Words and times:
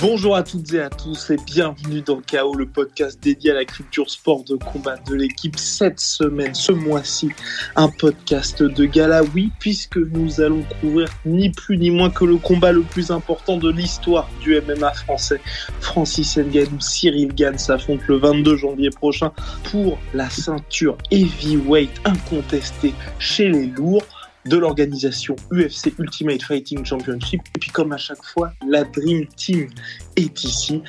Bonjour 0.00 0.36
à 0.36 0.44
toutes 0.44 0.72
et 0.74 0.80
à 0.80 0.90
tous 0.90 1.30
et 1.30 1.36
bienvenue 1.44 2.02
dans 2.02 2.20
KO, 2.20 2.54
le 2.54 2.66
podcast 2.66 3.20
dédié 3.20 3.50
à 3.50 3.54
la 3.54 3.64
culture 3.64 4.08
sport 4.08 4.44
de 4.44 4.54
combat 4.54 4.96
de 4.96 5.16
l'équipe. 5.16 5.58
Cette 5.58 5.98
semaine, 5.98 6.54
ce 6.54 6.70
mois-ci, 6.70 7.30
un 7.74 7.88
podcast 7.88 8.62
de 8.62 8.84
gala, 8.84 9.22
oui, 9.34 9.50
puisque 9.58 9.96
nous 9.96 10.40
allons 10.40 10.62
couvrir 10.80 11.08
ni 11.26 11.50
plus 11.50 11.78
ni 11.78 11.90
moins 11.90 12.10
que 12.10 12.24
le 12.24 12.36
combat 12.36 12.70
le 12.70 12.82
plus 12.82 13.10
important 13.10 13.56
de 13.56 13.72
l'histoire 13.72 14.30
du 14.40 14.60
MMA 14.60 14.92
français. 14.92 15.40
Francis 15.80 16.38
Ngannou, 16.38 16.80
Cyril 16.80 17.34
Gann 17.34 17.58
s'affrontent 17.58 18.04
le 18.06 18.18
22 18.18 18.56
janvier 18.56 18.90
prochain 18.90 19.32
pour 19.64 19.98
la 20.14 20.30
ceinture 20.30 20.96
heavyweight 21.10 21.90
incontestée 22.04 22.94
chez 23.18 23.48
les 23.48 23.66
lourds 23.66 24.06
de 24.48 24.56
l'organisation 24.56 25.36
UFC 25.52 25.92
Ultimate 25.98 26.42
Fighting 26.42 26.84
Championship. 26.84 27.40
Et 27.54 27.58
puis 27.58 27.70
comme 27.70 27.92
à 27.92 27.98
chaque 27.98 28.24
fois, 28.24 28.52
la 28.66 28.84
Dream 28.84 29.26
Team 29.36 29.68
est 30.16 30.44
ici. 30.44 30.82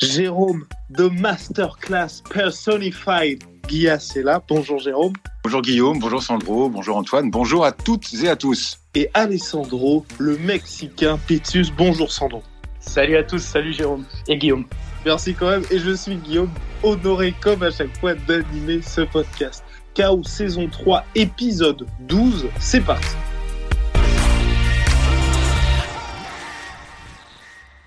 Jérôme 0.00 0.64
de 0.90 1.08
Masterclass 1.08 2.22
Personified. 2.30 3.42
Guilla, 3.68 3.98
c'est 3.98 4.22
là. 4.22 4.42
Bonjour 4.48 4.78
Jérôme. 4.78 5.12
Bonjour 5.44 5.62
Guillaume, 5.62 5.98
bonjour 5.98 6.22
Sandro, 6.22 6.68
bonjour 6.68 6.96
Antoine, 6.96 7.30
bonjour 7.30 7.64
à 7.64 7.72
toutes 7.72 8.14
et 8.14 8.28
à 8.28 8.36
tous. 8.36 8.78
Et 8.94 9.10
Alessandro, 9.12 10.06
le 10.18 10.38
Mexicain 10.38 11.18
Pitus. 11.26 11.72
Bonjour 11.76 12.10
Sandro. 12.12 12.42
Salut 12.80 13.16
à 13.16 13.22
tous, 13.22 13.40
salut 13.40 13.72
Jérôme 13.72 14.04
et 14.28 14.36
Guillaume. 14.36 14.64
Merci 15.04 15.34
quand 15.34 15.50
même, 15.50 15.64
et 15.70 15.78
je 15.78 15.92
suis 15.92 16.16
Guillaume, 16.16 16.50
honoré 16.82 17.34
comme 17.40 17.62
à 17.62 17.70
chaque 17.70 17.96
fois 17.98 18.14
d'animer 18.14 18.80
ce 18.82 19.00
podcast. 19.00 19.64
Chaos 19.94 20.24
saison 20.24 20.68
3, 20.68 21.04
épisode 21.14 21.86
12. 22.08 22.46
C'est 22.58 22.80
parti. 22.80 23.14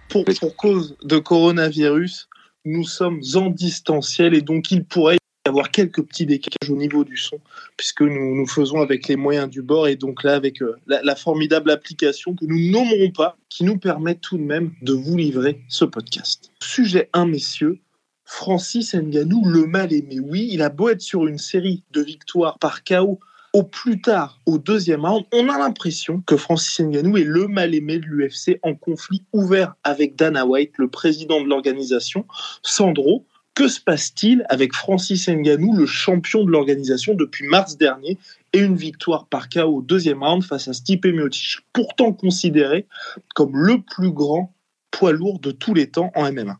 Pour, 0.09 0.23
pour 0.39 0.55
cause 0.55 0.95
de 1.03 1.17
coronavirus, 1.17 2.29
nous 2.63 2.83
sommes 2.83 3.21
en 3.33 3.49
distanciel 3.49 4.35
et 4.35 4.41
donc 4.41 4.69
il 4.69 4.85
pourrait 4.85 5.15
y 5.15 5.49
avoir 5.49 5.71
quelques 5.71 6.03
petits 6.03 6.27
décalages 6.27 6.69
au 6.69 6.75
niveau 6.75 7.03
du 7.03 7.17
son, 7.17 7.39
puisque 7.75 8.01
nous 8.01 8.35
nous 8.35 8.47
faisons 8.47 8.81
avec 8.81 9.07
les 9.07 9.15
moyens 9.15 9.49
du 9.49 9.63
bord 9.63 9.87
et 9.87 9.95
donc 9.95 10.23
là 10.23 10.35
avec 10.35 10.61
euh, 10.61 10.75
la, 10.85 11.01
la, 11.01 11.15
formidable 11.15 11.71
application 11.71 12.35
que 12.35 12.45
nous 12.45 12.69
nommerons 12.69 13.09
pas, 13.11 13.35
qui 13.49 13.63
nous 13.63 13.77
permet 13.77 14.13
tout 14.13 14.37
de 14.37 14.43
même 14.43 14.73
de 14.83 14.93
vous 14.93 15.17
livrer 15.17 15.63
ce 15.69 15.85
podcast. 15.85 16.51
Sujet 16.61 17.09
1, 17.13 17.25
messieurs, 17.25 17.79
Francis 18.25 18.95
Ngannou, 18.95 19.45
le 19.45 19.65
mal 19.67 19.93
aimé. 19.93 20.19
Oui, 20.19 20.49
il 20.51 20.61
a 20.61 20.69
beau 20.69 20.89
être 20.89 21.01
sur 21.01 21.27
une 21.27 21.37
série 21.37 21.83
de 21.91 22.01
victoires 22.01 22.57
par 22.59 22.83
KO 22.83 23.19
au 23.55 23.63
plus 23.63 24.01
tard 24.01 24.41
au 24.45 24.57
deuxième 24.57 25.05
round, 25.05 25.23
on 25.31 25.47
a 25.47 25.57
l'impression 25.57 26.21
que 26.27 26.35
Francis 26.35 26.81
Ngannou 26.81 27.15
est 27.15 27.23
le 27.23 27.47
mal 27.47 27.73
aimé 27.73 27.99
de 27.99 28.05
l'UFC 28.05 28.59
en 28.63 28.75
conflit 28.75 29.23
ouvert 29.31 29.75
avec 29.85 30.17
Dana 30.17 30.45
White, 30.45 30.73
le 30.75 30.89
président 30.89 31.41
de 31.41 31.47
l'organisation. 31.47 32.25
Sandro, 32.63 33.25
que 33.53 33.69
se 33.69 33.79
passe-t-il 33.79 34.45
avec 34.49 34.73
Francis 34.73 35.29
Ngannou, 35.29 35.73
le 35.73 35.85
champion 35.85 36.43
de 36.43 36.51
l'organisation 36.51 37.13
depuis 37.13 37.47
mars 37.47 37.77
dernier, 37.77 38.17
et 38.51 38.59
une 38.59 38.75
victoire 38.75 39.25
par 39.27 39.47
KO 39.47 39.77
au 39.77 39.81
deuxième 39.81 40.21
round 40.21 40.43
face 40.43 40.67
à 40.67 40.73
Stipe 40.73 41.05
Miocic, 41.05 41.59
pourtant 41.71 42.11
considéré 42.11 42.87
comme 43.35 43.55
le 43.55 43.81
plus 43.81 44.11
grand 44.11 44.53
poids 44.91 45.13
lourd 45.13 45.39
de 45.39 45.51
tous 45.51 45.73
les 45.73 45.89
temps 45.89 46.11
en 46.15 46.29
MMA 46.29 46.59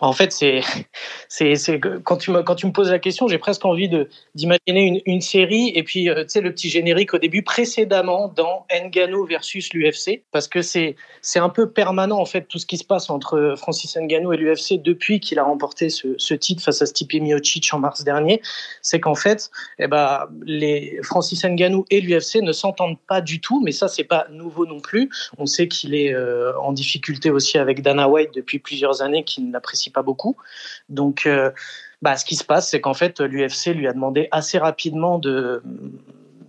en 0.00 0.12
fait, 0.12 0.32
c'est, 0.32 0.60
quand 2.04 2.16
tu 2.16 2.30
me 2.32 2.72
poses 2.72 2.90
la 2.90 2.98
question, 2.98 3.28
j'ai 3.28 3.38
presque 3.38 3.64
envie 3.64 3.88
d'imaginer 4.34 5.02
une, 5.06 5.20
série 5.20 5.72
et 5.74 5.82
puis 5.84 6.10
euh, 6.10 6.24
tu 6.24 6.30
sais 6.30 6.40
le 6.40 6.52
petit 6.52 6.68
générique 6.68 7.14
au 7.14 7.18
début 7.18 7.42
précédemment 7.42 8.28
dans 8.28 8.66
Ngannou 8.70 9.24
versus 9.24 9.72
l'UFC 9.72 10.22
parce 10.32 10.48
que 10.48 10.60
c'est 10.60 10.96
un 11.36 11.48
peu 11.48 11.70
permanent 11.70 12.18
en 12.18 12.26
fait 12.26 12.42
tout 12.42 12.58
ce 12.58 12.66
qui 12.66 12.76
se 12.76 12.84
passe 12.84 13.08
entre 13.08 13.54
Francis 13.56 13.96
Ngannou 13.96 14.32
et 14.32 14.36
l'UFC 14.36 14.82
depuis 14.82 15.20
qu'il 15.20 15.38
a 15.38 15.44
remporté 15.44 15.88
ce, 15.88 16.34
titre 16.34 16.62
face 16.62 16.82
à 16.82 16.86
Stipe 16.86 17.14
Miocic 17.14 17.72
en 17.72 17.78
mars 17.78 18.02
dernier, 18.02 18.42
c'est 18.82 19.00
qu'en 19.00 19.14
fait, 19.14 19.50
eh 19.78 19.86
ben 19.86 20.26
les 20.44 20.98
Francis 21.02 21.42
Ngannou 21.44 21.86
et 21.90 22.00
l'UFC 22.00 22.42
ne 22.42 22.52
s'entendent 22.52 22.98
pas 23.08 23.20
du 23.20 23.40
tout, 23.40 23.62
mais 23.64 23.72
ça 23.72 23.88
c'est 23.88 24.04
pas 24.04 24.26
nouveau 24.30 24.66
non 24.66 24.80
plus. 24.80 25.08
On 25.38 25.46
sait 25.46 25.68
qu'il 25.68 25.94
est 25.94 26.12
euh, 26.12 26.52
en 26.58 26.72
difficulté 26.72 27.30
aussi 27.30 27.56
avec 27.56 27.80
Dana 27.80 28.08
White 28.08 28.34
depuis 28.34 28.58
plusieurs 28.58 29.00
années, 29.00 29.24
qu'il 29.24 29.48
n'apprécie 29.50 29.90
pas 29.94 30.02
beaucoup. 30.02 30.36
Donc, 30.90 31.24
euh, 31.24 31.50
bah, 32.02 32.16
ce 32.18 32.26
qui 32.26 32.36
se 32.36 32.44
passe, 32.44 32.68
c'est 32.68 32.82
qu'en 32.82 32.92
fait, 32.92 33.20
l'UFC 33.20 33.74
lui 33.74 33.88
a 33.88 33.94
demandé 33.94 34.28
assez 34.30 34.58
rapidement 34.58 35.18
de, 35.18 35.62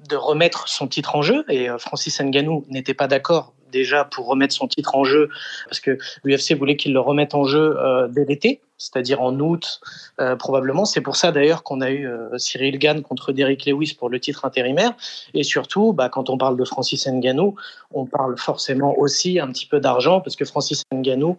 de 0.09 0.15
remettre 0.15 0.67
son 0.67 0.87
titre 0.87 1.15
en 1.15 1.21
jeu 1.21 1.45
et 1.49 1.69
euh, 1.69 1.77
Francis 1.77 2.19
Ngannou 2.19 2.65
n'était 2.69 2.93
pas 2.93 3.07
d'accord 3.07 3.53
déjà 3.71 4.05
pour 4.05 4.27
remettre 4.27 4.53
son 4.53 4.67
titre 4.67 4.95
en 4.95 5.03
jeu 5.03 5.29
parce 5.67 5.79
que 5.79 5.97
l'UFC 6.23 6.53
voulait 6.57 6.75
qu'il 6.75 6.93
le 6.93 6.99
remette 6.99 7.35
en 7.35 7.43
jeu 7.43 7.77
euh, 7.77 8.07
dès 8.07 8.25
l'été 8.25 8.61
c'est-à-dire 8.77 9.21
en 9.21 9.39
août 9.39 9.79
euh, 10.19 10.35
probablement. 10.35 10.83
C'est 10.83 10.99
pour 10.99 11.15
ça 11.15 11.31
d'ailleurs 11.31 11.63
qu'on 11.63 11.79
a 11.79 11.91
eu 11.91 12.09
euh, 12.09 12.37
Cyril 12.37 12.77
Gann 12.77 13.03
contre 13.03 13.31
Derrick 13.31 13.65
Lewis 13.65 13.95
pour 13.97 14.09
le 14.09 14.19
titre 14.19 14.43
intérimaire. 14.43 14.91
Et 15.33 15.43
surtout, 15.43 15.93
bah, 15.93 16.09
quand 16.09 16.29
on 16.29 16.37
parle 16.37 16.57
de 16.57 16.65
Francis 16.65 17.07
Ngannou, 17.07 17.55
on 17.93 18.05
parle 18.05 18.37
forcément 18.37 18.93
aussi 18.99 19.39
un 19.39 19.47
petit 19.47 19.65
peu 19.65 19.79
d'argent 19.79 20.19
parce 20.19 20.35
que 20.35 20.43
Francis 20.43 20.83
Ngannou 20.93 21.37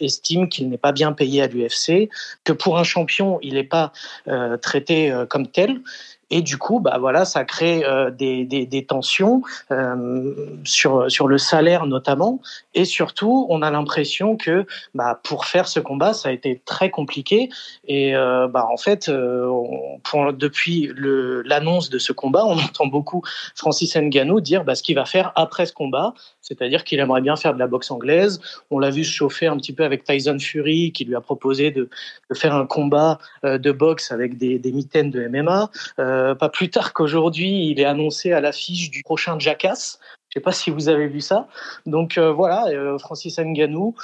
estime 0.00 0.48
qu'il 0.48 0.70
n'est 0.70 0.78
pas 0.78 0.92
bien 0.92 1.12
payé 1.12 1.42
à 1.42 1.48
l'UFC, 1.48 2.08
que 2.44 2.54
pour 2.54 2.78
un 2.78 2.84
champion, 2.84 3.38
il 3.42 3.54
n'est 3.54 3.62
pas 3.64 3.92
traité 4.62 5.14
comme 5.28 5.48
tel. 5.48 5.82
Et 6.30 6.42
du 6.42 6.58
coup, 6.58 6.80
bah 6.80 6.98
voilà, 6.98 7.24
ça 7.24 7.44
crée 7.44 7.84
euh, 7.84 8.10
des, 8.10 8.44
des, 8.44 8.64
des, 8.66 8.84
tensions 8.84 9.42
euh, 9.72 10.34
sur, 10.64 11.10
sur 11.10 11.26
le 11.26 11.38
salaire 11.38 11.86
notamment. 11.86 12.40
Et 12.74 12.84
surtout, 12.84 13.46
on 13.48 13.62
a 13.62 13.70
l'impression 13.70 14.36
que 14.36 14.66
bah, 14.94 15.20
pour 15.24 15.44
faire 15.44 15.66
ce 15.66 15.80
combat, 15.80 16.12
ça 16.12 16.28
a 16.28 16.32
été 16.32 16.62
très 16.64 16.90
compliqué. 16.90 17.48
Et 17.86 18.14
euh, 18.14 18.46
bah, 18.48 18.66
en 18.70 18.76
fait, 18.76 19.08
euh, 19.08 19.46
on, 19.46 19.98
pour, 20.04 20.32
depuis 20.32 20.92
l'annonce 20.94 21.90
de 21.90 21.98
ce 21.98 22.12
combat, 22.12 22.44
on 22.46 22.58
entend 22.58 22.86
beaucoup 22.86 23.22
Francis 23.56 23.96
Ngannou 23.96 24.40
dire 24.40 24.64
bah, 24.64 24.74
ce 24.74 24.82
qu'il 24.82 24.94
va 24.94 25.04
faire 25.04 25.32
après 25.34 25.66
ce 25.66 25.72
combat, 25.72 26.14
c'est-à-dire 26.40 26.84
qu'il 26.84 27.00
aimerait 27.00 27.20
bien 27.20 27.36
faire 27.36 27.54
de 27.54 27.58
la 27.58 27.66
boxe 27.66 27.90
anglaise. 27.90 28.40
On 28.70 28.78
l'a 28.78 28.90
vu 28.90 29.04
se 29.04 29.12
chauffer 29.12 29.46
un 29.46 29.56
petit 29.56 29.72
peu 29.72 29.84
avec 29.84 30.04
Tyson 30.04 30.38
Fury, 30.38 30.92
qui 30.92 31.04
lui 31.04 31.14
a 31.14 31.20
proposé 31.20 31.70
de, 31.70 31.88
faire 32.34 32.54
un 32.54 32.66
combat 32.66 33.18
euh, 33.44 33.58
de 33.58 33.72
boxe 33.72 34.10
avec 34.12 34.38
des, 34.38 34.58
des 34.58 34.72
mitaines 34.72 35.10
de 35.10 35.26
MMA. 35.28 35.70
Euh, 35.98 36.34
pas 36.34 36.48
plus 36.48 36.70
tard 36.70 36.92
qu'aujourd'hui, 36.92 37.70
il 37.70 37.80
est 37.80 37.84
annoncé 37.84 38.32
à 38.32 38.40
l'affiche 38.40 38.90
du 38.90 39.02
prochain 39.02 39.38
Jackass. 39.38 39.98
Je 40.30 40.38
ne 40.38 40.40
sais 40.40 40.44
pas 40.44 40.52
si 40.52 40.70
vous 40.70 40.88
avez 40.88 41.08
vu 41.08 41.20
ça. 41.20 41.48
Donc 41.86 42.16
euh, 42.16 42.32
voilà, 42.32 42.66
Francis 42.98 43.38
Ngannou, 43.38 43.94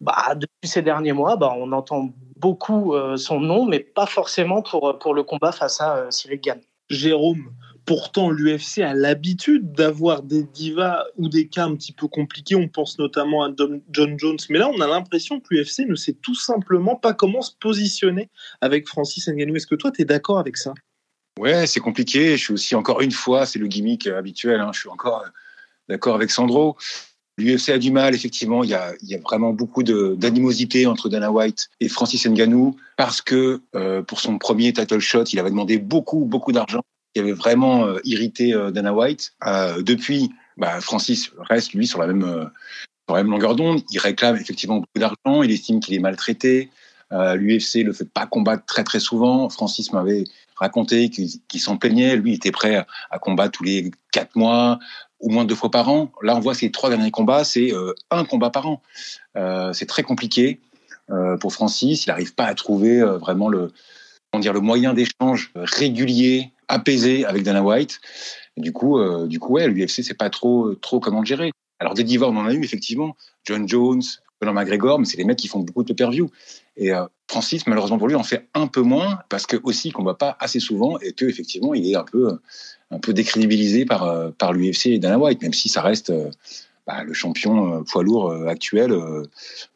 bah, 0.00 0.34
depuis 0.34 0.68
ces 0.68 0.82
derniers 0.82 1.12
mois, 1.12 1.36
bah, 1.36 1.52
on 1.56 1.72
entend 1.72 2.10
beaucoup 2.36 2.94
son 3.16 3.40
nom, 3.40 3.64
mais 3.66 3.80
pas 3.80 4.06
forcément 4.06 4.62
pour, 4.62 4.98
pour 4.98 5.14
le 5.14 5.22
combat 5.22 5.52
face 5.52 5.80
à 5.80 6.10
Cyril 6.10 6.40
Gann. 6.40 6.60
Jérôme, 6.90 7.50
pourtant 7.86 8.30
l'UFC 8.30 8.78
a 8.78 8.94
l'habitude 8.94 9.72
d'avoir 9.72 10.22
des 10.22 10.42
divas 10.42 11.04
ou 11.16 11.28
des 11.28 11.48
cas 11.48 11.64
un 11.64 11.74
petit 11.76 11.92
peu 11.92 12.08
compliqués. 12.08 12.54
On 12.54 12.68
pense 12.68 12.98
notamment 12.98 13.44
à 13.44 13.50
John 13.90 14.18
Jones, 14.18 14.38
mais 14.50 14.58
là 14.58 14.68
on 14.68 14.80
a 14.80 14.86
l'impression 14.86 15.40
que 15.40 15.54
l'UFC 15.54 15.80
ne 15.86 15.94
sait 15.94 16.14
tout 16.14 16.34
simplement 16.34 16.96
pas 16.96 17.14
comment 17.14 17.42
se 17.42 17.52
positionner 17.58 18.30
avec 18.60 18.88
Francis 18.88 19.28
Ngannou. 19.28 19.56
Est-ce 19.56 19.66
que 19.66 19.74
toi 19.74 19.90
tu 19.90 20.02
es 20.02 20.04
d'accord 20.04 20.38
avec 20.38 20.56
ça? 20.56 20.72
Ouais, 21.38 21.66
c'est 21.66 21.80
compliqué. 21.80 22.36
Je 22.36 22.42
suis 22.42 22.54
aussi 22.54 22.74
encore 22.74 23.00
une 23.00 23.12
fois, 23.12 23.44
c'est 23.46 23.58
le 23.58 23.66
gimmick 23.66 24.06
habituel. 24.06 24.60
Hein, 24.60 24.70
je 24.72 24.80
suis 24.80 24.88
encore 24.88 25.24
d'accord 25.88 26.14
avec 26.14 26.30
Sandro. 26.30 26.76
L'UFC 27.36 27.70
a 27.70 27.78
du 27.78 27.90
mal, 27.90 28.14
effectivement. 28.14 28.62
Il 28.62 28.70
y 28.70 28.74
a, 28.74 28.94
il 29.02 29.08
y 29.08 29.14
a 29.16 29.18
vraiment 29.18 29.52
beaucoup 29.52 29.82
d'animosité 29.82 30.86
entre 30.86 31.08
Dana 31.08 31.32
White 31.32 31.68
et 31.80 31.88
Francis 31.88 32.24
Ngannou 32.26 32.76
parce 32.96 33.20
que 33.20 33.62
euh, 33.74 34.02
pour 34.02 34.20
son 34.20 34.38
premier 34.38 34.72
title 34.72 35.00
shot, 35.00 35.24
il 35.24 35.40
avait 35.40 35.50
demandé 35.50 35.78
beaucoup, 35.78 36.24
beaucoup 36.24 36.52
d'argent. 36.52 36.82
Il 37.14 37.22
avait 37.22 37.32
vraiment 37.32 37.86
euh, 37.86 37.98
irrité 38.04 38.54
euh, 38.54 38.70
Dana 38.70 38.92
White. 38.92 39.34
depuis, 39.80 40.30
bah, 40.56 40.80
Francis 40.80 41.30
reste 41.38 41.72
lui 41.72 41.86
sur 41.86 42.00
la 42.00 42.06
même, 42.06 42.50
sur 43.08 43.16
la 43.16 43.22
même 43.22 43.32
longueur 43.32 43.56
d'onde. 43.56 43.82
Il 43.90 43.98
réclame 43.98 44.36
effectivement 44.36 44.76
beaucoup 44.76 44.98
d'argent. 44.98 45.42
Il 45.42 45.50
estime 45.50 45.80
qu'il 45.80 45.94
est 45.94 46.00
maltraité. 46.00 46.70
L'UFC 47.10 47.84
le 47.84 47.92
fait 47.92 48.08
pas 48.08 48.26
combattre 48.26 48.64
très 48.66 48.82
très 48.82 48.98
souvent. 48.98 49.48
Francis 49.48 49.92
m'avait 49.92 50.24
raconté 50.56 51.10
qu'il 51.10 51.28
qu 51.48 51.58
s'en 51.58 51.76
plaignait. 51.76 52.16
Lui, 52.16 52.32
il 52.32 52.34
était 52.34 52.50
prêt 52.50 52.84
à 53.10 53.18
combattre 53.20 53.52
tous 53.52 53.64
les 53.64 53.92
quatre 54.10 54.34
mois, 54.34 54.80
au 55.24 55.30
moins 55.30 55.44
deux 55.44 55.54
fois 55.54 55.70
par 55.70 55.88
an. 55.88 56.12
Là, 56.22 56.36
on 56.36 56.40
voit 56.40 56.54
ces 56.54 56.70
trois 56.70 56.90
derniers 56.90 57.10
combats, 57.10 57.44
c'est 57.44 57.72
euh, 57.72 57.94
un 58.10 58.24
combat 58.24 58.50
par 58.50 58.66
an. 58.66 58.82
Euh, 59.36 59.72
c'est 59.72 59.86
très 59.86 60.02
compliqué 60.02 60.60
euh, 61.10 61.36
pour 61.38 61.52
Francis. 61.52 62.04
Il 62.04 62.10
n'arrive 62.10 62.34
pas 62.34 62.44
à 62.44 62.54
trouver 62.54 63.00
euh, 63.00 63.16
vraiment 63.16 63.48
le, 63.48 63.72
dire, 64.38 64.52
le 64.52 64.60
moyen 64.60 64.92
d'échange 64.92 65.52
régulier, 65.54 66.52
apaisé 66.68 67.24
avec 67.24 67.42
Dana 67.42 67.62
White. 67.62 68.00
Du 68.56 68.72
coup, 68.72 68.98
euh, 68.98 69.26
du 69.26 69.38
coup, 69.40 69.54
ouais, 69.54 69.68
l'UFC 69.68 70.02
sait 70.02 70.14
pas 70.14 70.30
trop, 70.30 70.74
trop 70.74 71.00
comment 71.00 71.20
le 71.20 71.26
gérer. 71.26 71.50
Alors 71.80 71.94
des 71.94 72.04
divas, 72.04 72.26
on 72.26 72.36
en 72.36 72.46
a 72.46 72.52
eu 72.52 72.62
effectivement. 72.62 73.16
John 73.44 73.68
Jones, 73.68 74.02
Conor 74.40 74.54
McGregor, 74.54 74.98
mais 74.98 75.04
c'est 75.04 75.16
les 75.16 75.24
mecs 75.24 75.38
qui 75.38 75.48
font 75.48 75.60
beaucoup 75.60 75.82
de 75.82 75.88
pay-per-view. 75.88 76.30
Et 76.76 76.92
euh, 76.92 77.04
Francis, 77.28 77.66
malheureusement 77.66 77.98
pour 77.98 78.08
lui, 78.08 78.14
en 78.14 78.22
fait 78.22 78.48
un 78.54 78.66
peu 78.66 78.82
moins 78.82 79.20
parce 79.28 79.46
que 79.46 79.56
aussi 79.62 79.90
qu'on 79.90 80.02
voit 80.02 80.18
pas 80.18 80.36
assez 80.40 80.60
souvent 80.60 80.98
et 81.00 81.12
que 81.12 81.24
effectivement, 81.26 81.74
il 81.74 81.90
est 81.90 81.96
un 81.96 82.04
peu, 82.04 82.38
un 82.90 82.98
peu 82.98 83.12
décrédibilisé 83.12 83.84
par 83.84 84.04
euh, 84.04 84.30
par 84.36 84.52
l'UFC 84.52 84.86
et 84.86 84.98
Dana 84.98 85.18
White, 85.18 85.42
même 85.42 85.52
si 85.52 85.68
ça 85.68 85.82
reste 85.82 86.10
euh, 86.10 86.30
bah, 86.86 87.04
le 87.04 87.14
champion 87.14 87.82
poids 87.84 88.02
lourd 88.02 88.30
actuel 88.46 88.94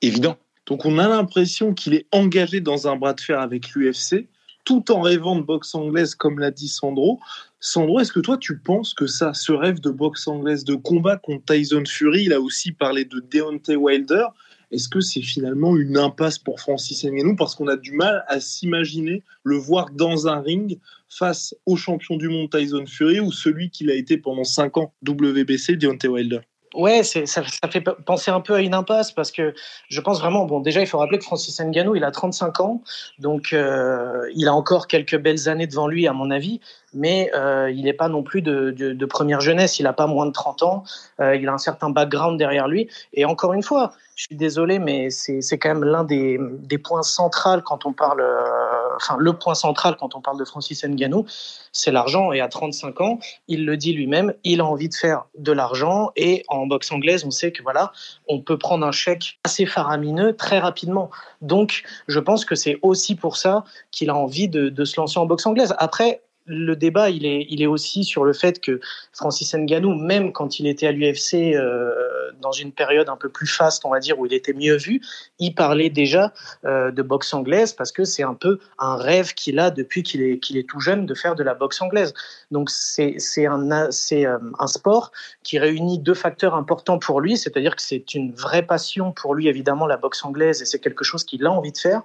évident. 0.03 0.37
Donc 0.67 0.85
on 0.85 0.99
a 0.99 1.09
l'impression 1.09 1.73
qu'il 1.73 1.95
est 1.95 2.07
engagé 2.13 2.61
dans 2.61 2.87
un 2.87 2.97
bras 2.97 3.15
de 3.15 3.21
fer 3.21 3.41
avec 3.41 3.71
l'UFC, 3.71 4.27
tout 4.69 4.93
en 4.93 5.01
rêvant 5.01 5.35
de 5.35 5.41
boxe 5.41 5.75
anglaise, 5.75 6.15
comme 6.15 6.39
l'a 6.39 6.51
dit 6.51 6.69
Sandro. 6.69 7.21
Sandro, 7.59 8.01
est-ce 8.01 8.13
que 8.13 8.21
toi 8.21 8.37
tu 8.37 8.59
penses 8.59 8.93
que 8.93 9.07
ça, 9.07 9.33
ce 9.33 9.51
rêve 9.51 9.81
de 9.81 9.89
boxe 9.89 10.29
anglaise, 10.29 10.63
de 10.63 10.75
combat 10.75 11.17
contre 11.17 11.55
Tyson 11.55 11.85
Fury, 11.87 12.25
il 12.25 12.35
a 12.35 12.41
aussi 12.43 12.73
parlé 12.73 13.07
de 13.07 13.19
Deontay 13.33 13.77
Wilder, 13.77 14.27
est-ce 14.71 14.91
que 14.91 15.01
c'est 15.01 15.23
finalement 15.23 15.75
une 15.75 15.97
impasse 15.97 16.39
pour 16.39 16.61
Francis 16.61 17.03
Ngannou? 17.03 17.35
Parce 17.35 17.55
qu'on 17.55 17.69
a 17.69 17.77
du 17.77 17.93
mal 17.93 18.27
à 18.29 18.41
s'imaginer 18.41 19.23
le 19.43 19.57
voir 19.57 19.89
dans 19.89 20.29
un 20.29 20.41
ring 20.43 20.79
face 21.09 21.55
au 21.65 21.77
champion 21.77 22.19
du 22.19 22.29
monde 22.29 22.51
Tyson 22.51 22.85
Fury 22.87 23.21
ou 23.21 23.33
celui 23.33 23.71
qu'il 23.71 23.91
a 23.91 23.95
été 23.95 24.19
pendant 24.19 24.45
5 24.45 24.77
ans 24.77 24.93
WBC 25.09 25.77
Deontay 25.77 26.09
Wilder 26.09 26.41
Ouais, 26.75 27.03
ça, 27.03 27.25
ça, 27.27 27.43
fait 27.71 27.81
penser 27.81 28.31
un 28.31 28.41
peu 28.41 28.55
à 28.55 28.61
une 28.61 28.75
impasse 28.75 29.13
parce 29.13 29.33
que 29.33 29.55
je 29.89 30.01
pense 30.01 30.21
vraiment, 30.21 30.45
bon, 30.45 30.61
déjà, 30.61 30.81
il 30.81 30.87
faut 30.87 30.99
rappeler 30.99 31.19
que 31.19 31.25
Francis 31.25 31.59
Ngannou, 31.61 31.97
il 31.97 32.05
a 32.05 32.11
35 32.11 32.61
ans, 32.61 32.83
donc 33.19 33.53
euh, 33.53 34.31
il 34.35 34.49
a 34.49 34.55
encore 34.55 34.87
quelques 34.87 35.17
belles 35.17 35.49
années 35.49 35.67
devant 35.67 35.89
lui, 35.89 36.07
à 36.07 36.13
mon 36.13 36.31
avis, 36.31 36.61
mais 36.95 37.31
euh, 37.35 37.71
il 37.71 37.85
n'est 37.85 37.93
pas 37.93 38.09
non 38.09 38.23
plus 38.23 38.43
de, 38.43 39.07
première 39.07 39.41
jeunesse, 39.41 39.79
il 39.79 39.85
n'a 39.85 39.93
pas 39.93 40.07
moins 40.07 40.27
de 40.27 40.33
30 40.33 40.63
ans, 40.63 40.85
euh, 41.21 41.37
il 41.37 41.49
a 41.49 41.53
un 41.53 41.59
certain 41.59 41.91
background 41.91 42.39
derrière 42.39 42.69
lui, 42.69 42.89
et 43.13 43.25
encore 43.25 43.53
une 43.53 43.63
fois, 43.63 43.93
je 44.19 44.25
suis 44.25 44.37
désolé, 44.37 44.81
mais 44.81 45.11
c'est 45.11 45.59
quand 45.59 45.69
même 45.69 45.85
l'un 45.85 46.03
des, 46.03 46.41
des, 46.41 46.79
points 46.79 47.05
centraux 47.05 47.61
quand 47.65 47.87
on 47.87 47.93
parle, 47.93 48.21
euh, 48.21 48.97
enfin 48.97 49.17
le 49.17 49.33
point 49.33 49.55
central 49.55 49.97
quand 49.97 50.17
on 50.17 50.21
parle 50.21 50.41
de 50.41 50.45
Francis 50.45 50.85
Ngannou, 50.85 51.25
c'est 51.71 51.93
l'argent. 51.93 52.33
Et 52.33 52.41
à 52.41 52.49
35 52.49 53.01
ans, 53.01 53.21
il 53.47 53.65
le 53.65 53.77
dit 53.77 53.93
lui-même, 53.93 54.35
il 54.43 54.61
a 54.61 54.65
envie 54.65 54.89
de 54.89 54.95
faire 54.95 55.27
de 55.39 55.53
l'argent. 55.53 56.11
Et 56.17 56.43
en 56.49 56.67
boxe 56.67 56.91
anglaise, 56.91 57.25
on 57.25 57.31
sait 57.31 57.53
que 57.53 57.63
voilà, 57.63 57.93
on 58.27 58.41
peut 58.41 58.59
prendre 58.59 58.85
un 58.85 58.91
chèque 58.91 59.39
assez 59.45 59.67
faramineux 59.67 60.35
très 60.35 60.59
rapidement. 60.59 61.11
Donc, 61.41 61.85
je 62.09 62.19
pense 62.19 62.45
que 62.45 62.57
c'est 62.57 62.81
aussi 62.83 63.15
pour 63.15 63.37
ça 63.37 63.63
qu'il 63.93 64.11
a 64.11 64.17
envie 64.17 64.49
de, 64.49 64.69
de 64.69 64.85
se 64.85 65.01
lancer 65.01 65.21
en 65.21 65.27
boxe 65.27 65.47
anglaise. 65.47 65.77
Après, 65.79 66.23
le 66.49 66.75
débat, 66.77 67.11
il 67.11 67.27
est, 67.27 67.47
il 67.51 67.63
est 67.63 67.67
aussi 67.67 68.05
sur 68.05 68.25
le 68.25 68.33
fait 68.33 68.61
que 68.61 68.81
Francis 69.13 69.55
Ngannou, 69.55 69.95
même 69.95 70.33
quand 70.33 70.59
il 70.59 70.67
était 70.67 70.87
à 70.87 70.93
l'UFC 70.93 71.55
euh, 71.55 71.93
dans 72.41 72.53
une 72.53 72.73
période 72.73 73.09
un 73.09 73.17
peu 73.17 73.29
plus 73.29 73.47
faste, 73.47 73.85
on 73.85 73.91
va 73.91 74.01
dire, 74.01 74.19
où 74.19 74.27
il 74.27 74.33
était 74.33 74.53
mieux 74.53 74.77
vu, 74.77 75.01
il 75.39 75.55
parlait 75.55 75.91
déjà 75.91 76.33
euh, 76.65 76.91
de 76.91 77.03
boxe 77.03 77.35
anglaise 77.35 77.73
parce 77.73 77.93
que 77.93 78.05
c'est 78.05 78.23
un 78.23 78.35
peu 78.35 78.59
un 78.79 78.97
rêve 78.97 79.35
qu'il 79.35 79.59
a 79.59 79.71
depuis 79.71 80.03
qu'il 80.03 80.23
est, 80.23 80.69
tout 80.69 80.81
jeune 80.81 81.07
de 81.07 81.15
faire 81.15 81.35
de 81.35 81.43
la 81.43 81.55
boxe 81.55 81.81
anglaise. 81.83 82.15
Donc 82.51 82.71
c'est 82.71 83.17
euh, 83.47 84.39
un 84.59 84.67
sport 84.67 85.13
qui 85.43 85.59
réunit 85.59 85.99
deux 85.99 86.15
facteurs 86.15 86.55
importants 86.55 86.99
pour 86.99 87.21
lui, 87.21 87.37
c'est-à-dire 87.37 87.77
que 87.77 87.83
c'est 87.83 88.15
une 88.15 88.33
vraie 88.33 88.63
passion 88.63 89.13
pour 89.13 89.35
lui, 89.35 89.49
évidemment, 89.49 89.87
la 89.87 89.97
boxe 89.97 90.25
anglaise, 90.25 90.63
et 90.63 90.65
c'est 90.65 90.81
quelque 90.81 91.05
chose 91.05 91.25
qu'il 91.25 91.45
a 91.47 91.51
envie 91.51 91.73
de 91.73 91.79
faire, 91.79 92.03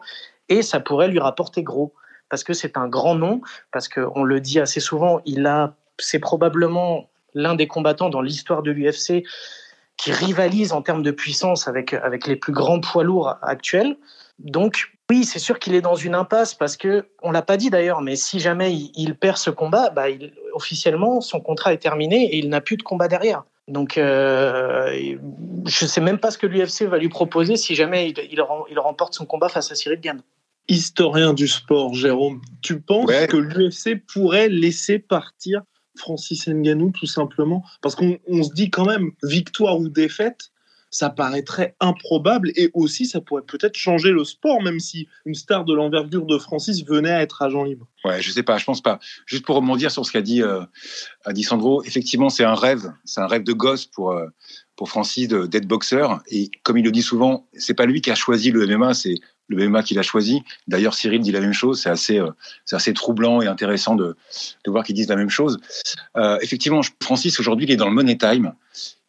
et 0.49 0.61
ça 0.61 0.79
pourrait 0.79 1.07
lui 1.07 1.19
rapporter 1.19 1.63
gros 1.63 1.93
parce 2.33 2.43
que 2.43 2.53
c'est 2.53 2.77
un 2.77 2.87
grand 2.87 3.13
nom, 3.13 3.41
parce 3.71 3.87
qu'on 3.87 4.23
le 4.23 4.39
dit 4.39 4.59
assez 4.59 4.79
souvent, 4.79 5.21
il 5.23 5.45
a, 5.45 5.75
c'est 5.99 6.17
probablement 6.17 7.07
l'un 7.35 7.53
des 7.53 7.67
combattants 7.67 8.09
dans 8.09 8.21
l'histoire 8.21 8.63
de 8.63 8.71
l'UFC 8.71 9.23
qui 9.97 10.11
rivalise 10.11 10.73
en 10.73 10.81
termes 10.81 11.03
de 11.03 11.11
puissance 11.11 11.67
avec, 11.67 11.93
avec 11.93 12.25
les 12.25 12.35
plus 12.35 12.51
grands 12.51 12.79
poids 12.79 13.03
lourds 13.03 13.37
actuels. 13.43 13.97
Donc, 14.39 14.93
oui, 15.11 15.25
c'est 15.25 15.37
sûr 15.37 15.59
qu'il 15.59 15.75
est 15.75 15.81
dans 15.81 15.93
une 15.93 16.15
impasse 16.15 16.55
parce 16.55 16.75
que, 16.75 17.05
on 17.21 17.29
l'a 17.29 17.43
pas 17.43 17.55
dit 17.55 17.69
d'ailleurs, 17.69 18.01
mais 18.01 18.15
si 18.15 18.39
jamais 18.39 18.73
il, 18.73 19.13
perd 19.13 19.37
ce 19.37 19.51
combat, 19.51 19.91
bah, 19.91 20.05
officiellement, 20.53 21.21
son 21.21 21.39
contrat 21.39 21.71
est 21.71 21.77
terminé 21.77 22.33
et 22.33 22.37
il 22.39 22.49
n'a 22.49 22.61
plus 22.61 22.77
de 22.77 22.83
combat 22.83 23.07
derrière. 23.07 23.43
Donc, 23.67 23.99
euh, 23.99 24.87
je 25.67 25.85
ne 25.85 25.87
sais 25.87 26.01
même 26.01 26.17
pas 26.17 26.31
ce 26.31 26.39
que 26.39 26.47
l'UFC 26.47 26.87
va 26.87 26.97
lui 26.97 27.09
proposer 27.09 27.57
si 27.57 27.75
jamais 27.75 28.09
il, 28.09 28.17
il 28.71 28.79
remporte 28.79 29.13
son 29.13 29.27
combat 29.27 29.49
face 29.49 29.71
à 29.71 29.75
Cyril 29.75 30.01
Gann 30.01 30.23
historien 30.67 31.33
du 31.33 31.47
sport, 31.47 31.93
Jérôme, 31.93 32.41
tu 32.61 32.79
penses 32.81 33.11
que 33.29 33.37
l'UFC 33.37 34.01
pourrait 34.05 34.49
laisser 34.49 34.99
partir 34.99 35.61
Francis 35.97 36.47
Ngannou 36.47 36.91
tout 36.91 37.05
simplement? 37.05 37.63
Parce 37.81 37.95
qu'on 37.95 38.43
se 38.43 38.53
dit 38.53 38.69
quand 38.69 38.85
même, 38.85 39.11
victoire 39.23 39.79
ou 39.79 39.89
défaite, 39.89 40.51
ça 40.93 41.09
paraîtrait 41.09 41.75
improbable 41.79 42.51
et 42.55 42.69
aussi 42.75 43.07
ça 43.07 43.19
pourrait 43.19 43.41
peut-être 43.41 43.75
changer 43.75 44.11
le 44.11 44.23
sport, 44.23 44.61
même 44.61 44.79
si 44.79 45.07
une 45.25 45.33
star 45.33 45.65
de 45.65 45.73
l'envergure 45.73 46.25
de 46.25 46.37
Francis 46.37 46.85
venait 46.85 47.09
à 47.09 47.23
être 47.23 47.41
agent 47.41 47.63
libre. 47.63 47.87
Ouais, 48.05 48.21
je 48.21 48.31
sais 48.31 48.43
pas, 48.43 48.57
je 48.59 48.65
pense 48.65 48.81
pas. 48.81 48.99
Juste 49.25 49.43
pour 49.43 49.55
rebondir 49.55 49.89
sur 49.89 50.05
ce 50.05 50.11
qu'a 50.11 50.21
dit, 50.21 50.43
euh, 50.43 50.61
dit 51.31 51.41
Sandro, 51.41 51.83
effectivement, 51.83 52.29
c'est 52.29 52.43
un 52.43 52.53
rêve, 52.53 52.93
c'est 53.05 53.21
un 53.21 53.27
rêve 53.27 53.43
de 53.43 53.53
gosse 53.53 53.87
pour, 53.87 54.11
euh, 54.11 54.27
pour 54.75 54.87
Francis 54.87 55.27
d'être 55.27 55.67
boxeur. 55.67 56.21
Et 56.27 56.51
comme 56.61 56.77
il 56.77 56.85
le 56.85 56.91
dit 56.91 57.01
souvent, 57.01 57.47
c'est 57.53 57.73
pas 57.73 57.87
lui 57.87 58.01
qui 58.01 58.11
a 58.11 58.15
choisi 58.15 58.51
le 58.51 58.67
MMA, 58.67 58.93
c'est 58.93 59.15
le 59.47 59.69
MMA 59.69 59.83
qu'il 59.83 59.99
a 59.99 60.03
choisi. 60.03 60.43
D'ailleurs, 60.67 60.93
Cyril 60.93 61.21
dit 61.21 61.31
la 61.31 61.41
même 61.41 61.53
chose. 61.53 61.81
C'est 61.81 61.89
assez, 61.89 62.19
euh, 62.19 62.31
assez 62.71 62.93
troublant 62.93 63.41
et 63.41 63.47
intéressant 63.47 63.95
de, 63.95 64.15
voir 64.65 64.83
qu'ils 64.83 64.95
disent 64.95 65.09
la 65.09 65.15
même 65.15 65.29
chose. 65.29 65.59
Euh, 66.17 66.37
effectivement, 66.41 66.81
Francis, 67.01 67.39
aujourd'hui, 67.39 67.65
il 67.65 67.71
est 67.71 67.75
dans 67.75 67.87
le 67.87 67.93
money 67.93 68.17
time. 68.17 68.53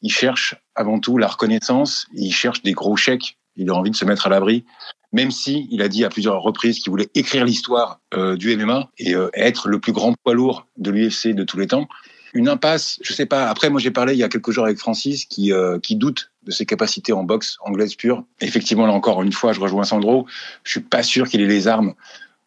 Il 0.03 0.11
cherche 0.11 0.57
avant 0.75 0.99
tout 0.99 1.19
la 1.19 1.29
reconnaissance. 1.29 2.07
Il 2.15 2.33
cherche 2.33 2.63
des 2.63 2.73
gros 2.73 2.97
chèques. 2.97 3.39
Il 3.57 3.71
a 3.71 3.75
envie 3.75 3.91
de 3.91 3.97
se 3.97 4.05
mettre 4.05 4.27
à 4.27 4.31
l'abri. 4.31 4.65
Même 5.13 5.31
si 5.31 5.69
il 5.71 5.81
a 5.81 5.89
dit 5.89 6.05
à 6.05 6.09
plusieurs 6.09 6.43
reprises 6.43 6.81
qu'il 6.81 6.91
voulait 6.91 7.09
écrire 7.15 7.45
l'histoire 7.45 8.01
euh, 8.15 8.37
du 8.37 8.57
MMA 8.57 8.91
et 8.99 9.15
être 9.35 9.69
le 9.69 9.79
plus 9.79 9.93
grand 9.93 10.13
poids 10.25 10.35
lourd 10.35 10.67
de 10.77 10.91
l'UFC 10.91 11.29
de 11.29 11.45
tous 11.45 11.59
les 11.59 11.69
temps 11.69 11.89
une 12.35 12.49
impasse, 12.49 12.99
je 13.01 13.13
sais 13.13 13.27
pas. 13.27 13.49
Après, 13.49 13.71
moi, 13.71 13.81
j'ai 13.81 13.93
parlé 13.93 14.13
il 14.13 14.19
y 14.19 14.25
a 14.25 14.29
quelques 14.29 14.51
jours 14.51 14.65
avec 14.65 14.79
Francis 14.79 15.25
qui, 15.25 15.53
euh, 15.53 15.79
qui 15.79 15.95
doute 15.95 16.33
de 16.43 16.51
ses 16.51 16.67
capacités 16.67 17.13
en 17.13 17.23
boxe 17.23 17.57
anglaise 17.61 17.95
pure. 17.95 18.25
Effectivement, 18.41 18.87
là 18.87 18.93
encore 18.93 19.23
une 19.23 19.33
fois, 19.33 19.53
je 19.53 19.61
rejoins 19.61 19.85
Sandro. 19.85 20.27
Je 20.65 20.73
suis 20.73 20.81
pas 20.81 21.05
sûr 21.05 21.29
qu'il 21.29 21.41
ait 21.41 21.47
les 21.47 21.69
armes 21.69 21.95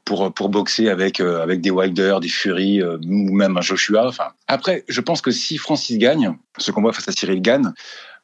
pour 0.04 0.34
pour 0.34 0.50
boxer 0.50 0.90
avec 0.90 1.20
euh, 1.20 1.42
avec 1.42 1.62
des 1.62 1.72
Wilder, 1.72 2.18
des 2.22 2.28
Fury 2.28 2.82
euh, 2.82 2.98
ou 2.98 3.34
même 3.34 3.58
un 3.58 3.62
Joshua. 3.62 4.08
Enfin, 4.08 4.28
après, 4.48 4.84
je 4.90 5.02
pense 5.02 5.22
que 5.22 5.32
si 5.32 5.58
Francis 5.58 5.98
gagne 5.98 6.36
ce 6.58 6.72
combat 6.72 6.92
face 6.92 7.08
à 7.08 7.14
Cyril 7.14 7.42
Gann, 7.42 7.74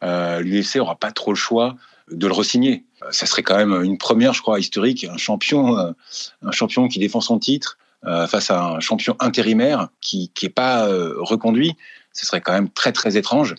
l'UFC 0.01 0.77
aura 0.81 0.95
pas 0.95 1.11
trop 1.11 1.31
le 1.31 1.37
choix 1.37 1.75
de 2.11 2.27
le 2.27 2.33
resigner. 2.33 2.83
Ça 3.11 3.25
serait 3.25 3.41
quand 3.41 3.55
même 3.55 3.83
une 3.83 3.97
première, 3.97 4.33
je 4.33 4.41
crois, 4.41 4.59
historique, 4.59 5.05
un 5.05 5.15
champion, 5.15 5.77
un 5.77 6.51
champion 6.51 6.89
qui 6.89 6.99
défend 6.99 7.21
son 7.21 7.39
titre, 7.39 7.77
euh, 8.05 8.27
face 8.27 8.51
à 8.51 8.61
un 8.61 8.79
champion 8.79 9.15
intérimaire 9.19 9.89
qui 10.01 10.29
qui 10.33 10.45
est 10.45 10.49
pas 10.49 10.87
euh, 10.87 11.13
reconduit, 11.17 11.75
ce 12.11 12.25
serait 12.25 12.41
quand 12.41 12.53
même 12.53 12.69
très 12.69 12.91
très 12.91 13.17
étrange. 13.17 13.55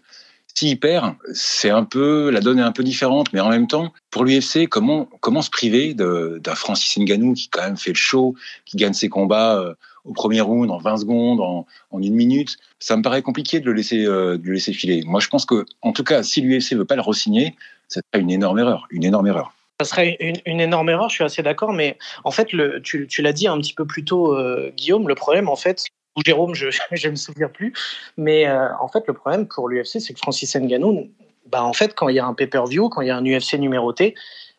S'il 0.54 0.78
perd, 0.78 1.14
c'est 1.32 1.70
un 1.70 1.84
peu 1.84 2.30
la 2.30 2.40
donne 2.40 2.58
est 2.58 2.62
un 2.62 2.72
peu 2.72 2.84
différente, 2.84 3.32
mais 3.32 3.40
en 3.40 3.48
même 3.48 3.66
temps, 3.66 3.92
pour 4.10 4.24
l'UFC, 4.24 4.68
comment 4.68 5.08
comment 5.20 5.42
se 5.42 5.50
priver 5.50 5.94
d'un 5.94 6.54
Francis 6.54 6.96
Ngannou 6.98 7.34
qui 7.34 7.48
quand 7.48 7.62
même 7.62 7.76
fait 7.76 7.90
le 7.90 7.96
show, 7.96 8.34
qui 8.64 8.76
gagne 8.76 8.92
ses 8.92 9.08
combats 9.08 9.58
euh, 9.58 9.74
au 10.04 10.12
premier 10.12 10.42
round 10.42 10.70
en 10.70 10.78
20 10.78 10.98
secondes, 10.98 11.40
en, 11.40 11.66
en, 11.90 12.02
une 12.02 12.14
minute, 12.14 12.58
ça 12.78 12.96
me 12.96 13.02
paraît 13.02 13.22
compliqué 13.22 13.58
de 13.60 13.64
le 13.64 13.72
laisser 13.72 14.04
de 14.04 14.40
le 14.42 14.52
laisser 14.52 14.74
filer. 14.74 15.02
Moi, 15.06 15.20
je 15.20 15.28
pense 15.28 15.46
que 15.46 15.64
en 15.80 15.92
tout 15.92 16.04
cas, 16.04 16.22
si 16.22 16.42
l'UFC 16.42 16.74
veut 16.74 16.84
pas 16.84 16.96
le 16.96 17.02
re-signer, 17.02 17.56
ce 17.88 18.00
serait 18.00 18.22
une 18.22 18.30
énorme 18.30 18.58
erreur, 18.58 18.86
une 18.90 19.04
énorme 19.04 19.26
erreur. 19.26 19.54
Ça 19.80 19.86
serait 19.86 20.16
une, 20.46 20.60
énorme 20.60 20.88
erreur, 20.88 21.08
je 21.08 21.16
suis 21.16 21.24
assez 21.24 21.42
d'accord, 21.42 21.72
mais 21.72 21.98
en 22.22 22.30
fait, 22.30 22.46
tu, 22.84 23.22
l'as 23.22 23.32
dit 23.32 23.48
un 23.48 23.58
petit 23.58 23.74
peu 23.74 23.84
plus 23.84 24.04
tôt, 24.04 24.32
euh, 24.32 24.70
Guillaume, 24.76 25.08
le 25.08 25.16
problème, 25.16 25.48
en 25.48 25.56
fait, 25.56 25.86
ou 26.16 26.22
Jérôme, 26.24 26.54
je 26.54 26.66
ne 27.06 27.10
me 27.10 27.16
souviens 27.16 27.48
plus, 27.48 27.72
mais 28.16 28.46
euh, 28.46 28.68
en 28.78 28.86
fait, 28.86 29.02
le 29.08 29.14
problème 29.14 29.48
pour 29.48 29.68
l'UFC, 29.68 29.98
c'est 29.98 30.14
que 30.14 30.20
Francis 30.20 30.54
Ngannou, 30.54 31.10
bah, 31.46 31.64
en 31.64 31.72
fait, 31.72 31.92
quand 31.96 32.08
il 32.08 32.14
y 32.14 32.20
a 32.20 32.24
un 32.24 32.34
pay-per-view, 32.34 32.88
quand 32.88 33.00
il 33.00 33.08
y 33.08 33.10
a 33.10 33.16
un 33.16 33.24
UFC 33.24 33.54
numéroté, 33.54 34.14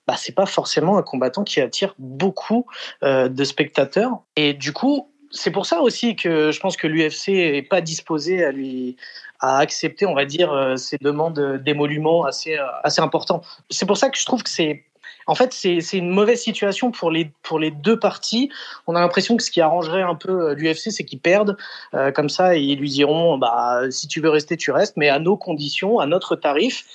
bah, 0.06 0.16
c'est 0.18 0.36
pas 0.36 0.46
forcément 0.46 0.98
un 0.98 1.02
combattant 1.02 1.46
qui 1.46 1.62
attire 1.62 1.96
beaucoup 1.98 2.66
euh, 3.04 3.30
de 3.30 3.44
spectateurs. 3.46 4.20
Et 4.36 4.54
du 4.54 4.74
coup, 4.74 5.10
c'est 5.32 5.50
pour 5.50 5.66
ça 5.66 5.80
aussi 5.80 6.18
que 6.18 6.52
je 6.52 6.60
pense 6.60 6.76
que 6.76 6.88
l'UFC 6.88 7.30
est 7.30 7.68
pas 7.68 7.80
disposé 7.80 8.44
à 8.44 8.52
lui 8.52 8.98
à 9.40 9.60
accepter, 9.60 10.06
on 10.06 10.14
va 10.14 10.26
dire, 10.26 10.76
ces 10.78 10.98
demandes 10.98 11.62
d'émolument 11.64 12.24
assez 12.24 12.58
assez 12.84 13.02
importants. 13.02 13.42
C'est 13.70 13.86
pour 13.86 13.98
ça 13.98 14.10
que 14.10 14.18
je 14.18 14.26
trouve 14.26 14.44
que 14.44 14.50
c'est 14.50 14.86
en 15.28 15.36
fait, 15.36 15.54
c'est 15.54 15.98
une 15.98 16.10
mauvaise 16.10 16.42
situation 16.42 16.92
pour 16.92 17.10
les, 17.10 17.32
pour 17.42 17.60
les 17.60 17.72
deux 17.72 17.98
parties. 18.00 18.52
On 18.88 18.96
a 18.96 19.00
l'impression 19.00 19.36
que 19.38 19.44
ce 19.44 19.50
qui 19.50 19.62
arrangerait 19.62 20.04
un 20.04 20.16
peu 20.16 20.50
euh, 20.50 20.54
l'UFC, 20.54 20.92
c'est 20.92 21.04
qu'ils 21.04 21.20
perdent 21.20 21.58
euh, 21.94 22.12
comme 22.12 22.30
ça 22.30 22.56
ils 22.56 22.78
lui 22.78 22.90
diront 22.90 23.38
bah, 23.38 23.82
si 23.90 24.08
tu 24.08 24.22
veux 24.22 24.30
rester, 24.30 24.56
tu 24.58 24.72
restes, 24.72 24.98
mais 24.98 25.10
à 25.10 25.20
nos 25.20 25.38
conditions, 25.38 26.00
à 26.00 26.06
notre 26.06 26.36
tarif. 26.36 26.86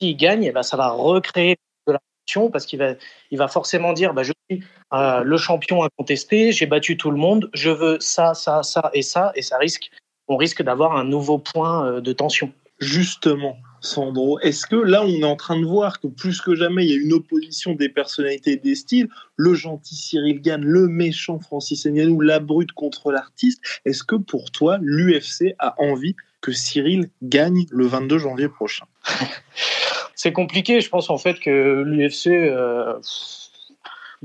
S'il 0.00 0.16
gagne, 0.16 0.44
eh 0.44 0.52
ben, 0.52 0.62
ça 0.62 0.76
va 0.76 0.90
recréer 0.90 1.56
de 1.86 1.92
la 1.92 2.00
pression 2.24 2.50
parce 2.50 2.66
qu'il 2.66 2.78
va, 2.78 2.94
il 3.30 3.38
va 3.38 3.48
forcément 3.48 3.92
dire 3.92 4.14
bah, 4.14 4.24
je 4.24 4.32
suis 4.50 4.64
euh, 4.92 5.20
le 5.20 5.36
champion 5.36 5.84
incontesté, 5.84 6.52
j'ai 6.52 6.66
battu 6.66 6.96
tout 6.96 7.10
le 7.10 7.18
monde, 7.18 7.48
je 7.54 7.70
veux 7.70 7.98
ça, 8.00 8.34
ça, 8.34 8.62
ça 8.62 8.90
et 8.94 9.02
ça, 9.02 9.32
et 9.36 9.42
ça 9.42 9.58
risque, 9.58 9.90
on 10.28 10.36
risque 10.36 10.62
d'avoir 10.62 10.96
un 10.96 11.04
nouveau 11.04 11.38
point 11.38 12.00
de 12.00 12.12
tension. 12.12 12.52
Justement, 12.78 13.56
Sandro, 13.86 14.38
est-ce 14.40 14.66
que 14.66 14.76
là, 14.76 15.04
on 15.04 15.08
est 15.08 15.24
en 15.24 15.36
train 15.36 15.58
de 15.58 15.64
voir 15.64 16.00
que 16.00 16.08
plus 16.08 16.40
que 16.40 16.54
jamais, 16.54 16.84
il 16.84 16.90
y 16.90 16.94
a 16.94 17.00
une 17.00 17.12
opposition 17.12 17.74
des 17.74 17.88
personnalités 17.88 18.52
et 18.52 18.56
des 18.56 18.74
styles, 18.74 19.08
le 19.36 19.54
gentil 19.54 19.94
Cyril 19.94 20.40
Gann, 20.40 20.62
le 20.62 20.88
méchant 20.88 21.38
Francis 21.38 21.86
Ngannou, 21.86 22.20
la 22.20 22.40
brute 22.40 22.72
contre 22.72 23.12
l'artiste. 23.12 23.62
Est-ce 23.84 24.02
que 24.02 24.16
pour 24.16 24.50
toi, 24.50 24.78
l'UFC 24.82 25.54
a 25.58 25.80
envie 25.80 26.16
que 26.40 26.52
Cyril 26.52 27.10
gagne 27.22 27.66
le 27.70 27.86
22 27.86 28.18
janvier 28.18 28.48
prochain? 28.48 28.86
C'est 30.14 30.32
compliqué. 30.32 30.80
Je 30.80 30.88
pense 30.88 31.10
en 31.10 31.18
fait 31.18 31.38
que 31.38 31.82
l'UFC. 31.82 32.28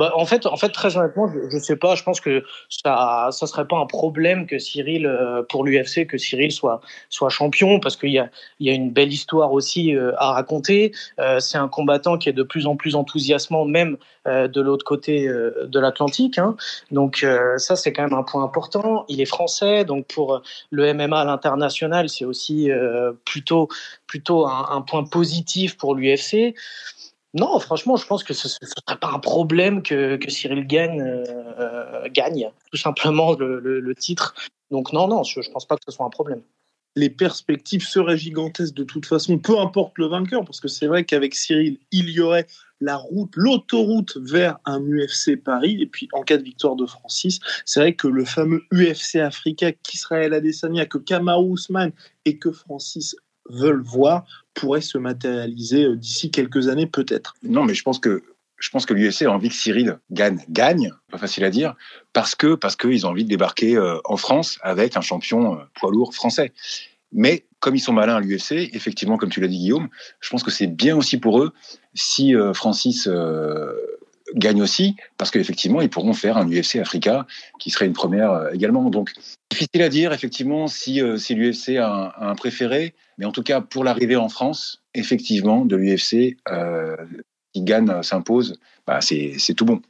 Bah, 0.02 0.14
en, 0.16 0.26
fait, 0.26 0.48
en 0.48 0.58
fait, 0.58 0.70
très 0.70 0.98
honnêtement, 0.98 1.32
je 1.32 1.56
ne 1.56 1.62
sais 1.62 1.76
pas. 1.76 1.94
Je 1.94 2.02
pense 2.02 2.20
que 2.22 2.44
ça 2.70 3.30
ne 3.30 3.46
serait 3.46 3.68
pas 3.68 3.78
un 3.78 3.86
problème 3.86 4.48
que 4.48 4.58
Cyril, 4.58 5.06
euh, 5.06 5.44
pour 5.48 5.64
l'UFC, 5.64 6.08
que 6.08 6.18
Cyril 6.18 6.52
soit, 6.52 6.82
soit 7.10 7.30
champion, 7.30 7.80
parce 7.80 7.96
qu'il 7.98 8.10
y 8.10 8.18
a, 8.18 8.32
y 8.60 8.72
a 8.72 8.74
une 8.74 8.90
belle 8.90 9.14
histoire 9.14 9.54
aussi 9.54 9.96
euh, 9.96 10.12
à 10.18 10.32
raconter. 10.32 10.92
Euh, 11.20 11.40
c'est 11.40 11.60
un 11.60 11.68
combattant 11.68 12.18
qui 12.18 12.30
est 12.30 12.34
de 12.34 12.42
plus 12.42 12.66
en 12.66 12.76
plus 12.76 12.96
enthousiasmant, 12.96 13.64
même 13.66 13.98
de 14.26 14.62
l'autre 14.62 14.86
côté 14.86 15.28
de 15.28 15.80
l'Atlantique. 15.80 16.38
Hein. 16.38 16.56
Donc 16.92 17.26
ça, 17.58 17.76
c'est 17.76 17.92
quand 17.92 18.04
même 18.04 18.14
un 18.14 18.22
point 18.22 18.44
important. 18.44 19.04
Il 19.08 19.20
est 19.20 19.26
français, 19.26 19.84
donc 19.84 20.06
pour 20.06 20.44
le 20.70 20.94
MMA 20.94 21.22
à 21.22 21.26
l'international, 21.26 22.08
c'est 22.08 22.26
aussi 22.26 22.70
plutôt, 23.26 23.68
plutôt 24.06 24.46
un, 24.46 24.68
un 24.70 24.82
point 24.82 25.06
positif 25.06 25.76
pour 25.76 25.96
l'UFC. 25.96 26.54
Non, 27.34 27.60
franchement, 27.60 27.96
je 27.96 28.06
pense 28.06 28.24
que 28.24 28.34
ce 28.34 28.48
ne 28.48 28.68
serait 28.68 29.00
pas 29.00 29.12
un 29.14 29.20
problème 29.20 29.82
que, 29.84 30.20
Cyril 30.28 30.68
gagne, 30.68 31.02
euh, 31.02 32.10
gagne 32.10 32.52
tout 32.70 32.78
simplement 32.78 33.34
le, 33.34 33.96
titre. 33.96 34.36
Donc 34.70 34.92
non, 34.92 35.08
non, 35.08 35.24
je 35.24 35.40
ne 35.40 35.54
pense 35.54 35.66
pas 35.66 35.76
que 35.76 35.84
ce 35.86 35.92
soit 35.92 36.06
un 36.06 36.10
problème. 36.10 36.42
Les 36.98 37.10
perspectives 37.10 37.88
seraient 37.88 38.18
gigantesques 38.18 38.74
de 38.74 38.84
toute 38.84 39.06
façon, 39.06 39.38
peu 39.38 39.58
importe 39.60 39.98
le 39.98 40.08
vainqueur, 40.08 40.44
parce 40.44 40.60
que 40.60 40.68
c'est 40.68 40.88
vrai 40.88 41.06
qu'avec 41.06 41.34
Cyril, 41.34 41.78
il 41.92 42.10
y 42.10 42.20
aurait 42.20 42.48
la 42.82 42.98
route, 42.98 43.32
l'autoroute 43.36 44.18
vers 44.18 44.58
un 44.66 44.82
UFC 44.82 45.42
Paris. 45.42 45.82
Et 45.82 45.86
puis 45.86 46.10
en 46.12 46.24
cas 46.24 46.36
de 46.36 46.44
victoire 46.44 46.76
de 46.76 46.86
Francis, 46.86 47.40
c'est 47.64 47.80
vrai 47.80 47.96
que 47.96 48.10
le 48.10 48.26
fameux 48.26 48.64
UFC 48.74 49.18
Africa 49.18 49.72
qu'Israël 49.72 50.34
Adesanya, 50.34 50.86
que 50.86 50.98
Kamaru 50.98 51.54
Usman 51.54 51.94
et 52.26 52.38
que 52.38 52.52
Francis 52.52 53.16
veulent 53.50 53.84
voir 53.84 54.26
pourrait 54.54 54.82
se 54.82 54.98
matérialiser 54.98 55.86
euh, 55.86 55.96
d'ici 55.96 56.32
quelques 56.32 56.68
années 56.68 56.88
peut-être. 56.88 57.36
Non, 57.44 57.64
mais 57.64 57.74
je 57.74 57.84
pense 57.84 58.00
que 58.00 58.24
je 58.58 58.70
pense 58.70 58.86
que 58.86 58.94
l'UFC 58.94 59.24
a 59.24 59.32
envie 59.32 59.50
que 59.50 59.56
Cyril 59.56 59.98
gagne, 60.12 60.40
gagne, 60.48 60.92
pas 61.10 61.18
facile 61.18 61.44
à 61.46 61.50
dire, 61.50 61.76
parce 62.14 62.36
que 62.36 62.54
parce 62.54 62.76
qu'ils 62.76 63.08
ont 63.08 63.10
envie 63.10 63.24
de 63.24 63.30
débarquer 63.30 63.76
euh, 63.76 63.98
en 64.06 64.18
France 64.18 64.60
avec 64.62 64.96
un 64.98 65.02
champion 65.02 65.56
euh, 65.56 65.64
poids 65.74 65.92
lourd 65.92 66.14
français. 66.14 66.54
Mais 67.12 67.46
comme 67.60 67.76
ils 67.76 67.80
sont 67.80 67.94
malins 67.94 68.16
à 68.16 68.20
l'UFC, 68.20 68.70
effectivement, 68.74 69.18
comme 69.18 69.30
tu 69.30 69.42
l'as 69.42 69.48
dit 69.48 69.58
Guillaume, 69.58 69.90
je 70.20 70.30
pense 70.30 70.44
que 70.44 70.52
c'est 70.52 70.68
bien 70.68 70.96
aussi 70.96 71.18
pour 71.18 71.42
eux 71.42 71.52
si 71.94 72.34
Francis 72.54 73.10
gagne 74.36 74.62
aussi, 74.62 74.96
parce 75.18 75.32
qu'effectivement, 75.32 75.82
ils 75.82 75.90
pourront 75.90 76.14
faire 76.14 76.38
un 76.38 76.48
UFC 76.48 76.78
Africa 76.78 77.26
qui 77.60 77.70
serait 77.70 77.86
une 77.86 77.94
première 77.94 78.50
également. 78.54 78.90
Donc, 78.90 79.12
difficile 79.50 79.82
à 79.82 79.90
dire, 79.90 80.14
effectivement, 80.14 80.68
si, 80.68 81.02
si 81.18 81.36
l'UFC 81.36 81.78
a, 81.78 82.16
un 82.20 82.36
préféré. 82.36 82.94
Mais 83.18 83.26
en 83.26 83.32
tout 83.32 83.44
cas, 83.44 83.62
pour 83.62 83.84
l'arrivée 83.84 84.16
en 84.16 84.30
France, 84.30 84.82
effectivement, 84.94 85.66
de 85.66 85.76
l'UFC, 85.76 86.38
euh, 86.50 86.96
qui 87.54 87.62
gagne, 87.64 87.90
euh, 87.90 88.02
s'impose, 88.02 88.60
bah, 88.88 89.00
c'est 89.02 89.54
tout 89.56 89.66
bon. 89.66 89.82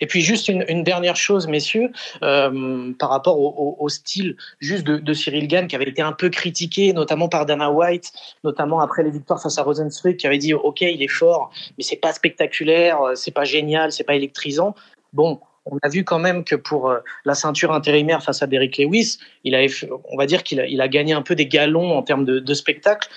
Et 0.00 0.06
puis 0.06 0.20
juste 0.20 0.48
une, 0.48 0.82
dernière 0.82 1.16
chose, 1.16 1.46
messieurs, 1.46 1.90
euh, 2.22 2.92
par 2.98 3.10
rapport 3.10 3.38
au, 3.38 3.88
style 3.88 4.36
juste 4.60 4.84
de, 4.84 5.14
Cyril 5.14 5.48
Gann 5.48 5.66
qui 5.66 5.76
avait 5.76 5.88
été 5.88 6.02
un 6.02 6.12
peu 6.12 6.28
critiqué, 6.28 6.92
notamment 6.92 7.28
par 7.28 7.46
Dana 7.46 7.70
White, 7.70 8.12
notamment 8.42 8.80
après 8.80 9.02
les 9.02 9.10
victoires 9.10 9.40
face 9.40 9.58
à 9.58 9.62
Rosenstruck, 9.62 10.16
qui 10.16 10.26
avait 10.26 10.38
dit 10.38 10.54
ok 10.54 10.80
il 10.80 11.02
est 11.02 11.08
fort, 11.08 11.50
mais 11.78 11.84
c'est 11.84 11.96
pas 11.96 12.12
spectaculaire, 12.12 12.98
c'est 13.14 13.30
pas 13.30 13.44
génial, 13.44 13.92
c'est 13.92 14.04
pas 14.04 14.14
électrisant. 14.14 14.74
Bon, 15.12 15.40
on 15.66 15.78
a 15.82 15.88
vu 15.88 16.04
quand 16.04 16.18
même 16.18 16.44
que 16.44 16.54
pour 16.54 16.90
euh, 16.90 16.98
la 17.24 17.34
ceinture 17.34 17.72
intérimaire 17.72 18.22
face 18.22 18.42
à 18.42 18.46
Derrick 18.46 18.78
Lewis, 18.78 19.18
on 19.44 20.16
va 20.16 20.26
dire 20.26 20.42
qu'il 20.42 20.60
a, 20.60 20.88
gagné 20.88 21.12
un 21.12 21.22
peu 21.22 21.34
des 21.34 21.46
galons 21.46 21.96
en 21.96 22.02
termes 22.02 22.24
de, 22.24 22.54
spectacle. 22.54 23.08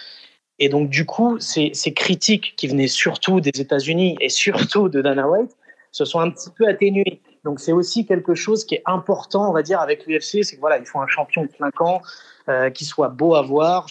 Et 0.60 0.70
donc, 0.70 0.90
du 0.90 1.06
coup, 1.06 1.38
ces, 1.40 1.72
critiques 1.94 2.56
qui 2.56 2.68
venaient 2.68 2.88
surtout 2.88 3.42
des 3.42 3.52
États-Unis 3.60 4.18
et 4.22 4.30
surtout 4.30 4.90
de 4.90 5.02
Dana 5.02 5.28
White 5.28 5.52
se 5.98 6.06
sont 6.06 6.20
un 6.20 6.30
petit 6.30 6.50
peu 6.56 6.68
atténuées. 6.68 7.22
Donc, 7.44 7.60
c'est 7.60 7.72
aussi 7.72 8.06
quelque 8.06 8.36
chose 8.36 8.66
qui 8.66 8.76
est 8.76 8.84
important, 8.86 9.50
on 9.50 9.54
va 9.54 9.64
dire, 9.64 9.80
avec 9.80 10.06
l'UFC, 10.06 10.44
c'est 10.44 10.56
que 10.56 10.60
voilà, 10.60 10.78
il 10.78 10.86
faut 10.86 11.00
un 11.00 11.08
champion 11.08 11.44
de 11.44 11.48
clinquant 11.48 12.02
euh, 12.50 12.70
qui 12.70 12.86
soit 12.86 13.10
beau 13.10 13.36
à 13.36 13.42
voir, 13.42 13.88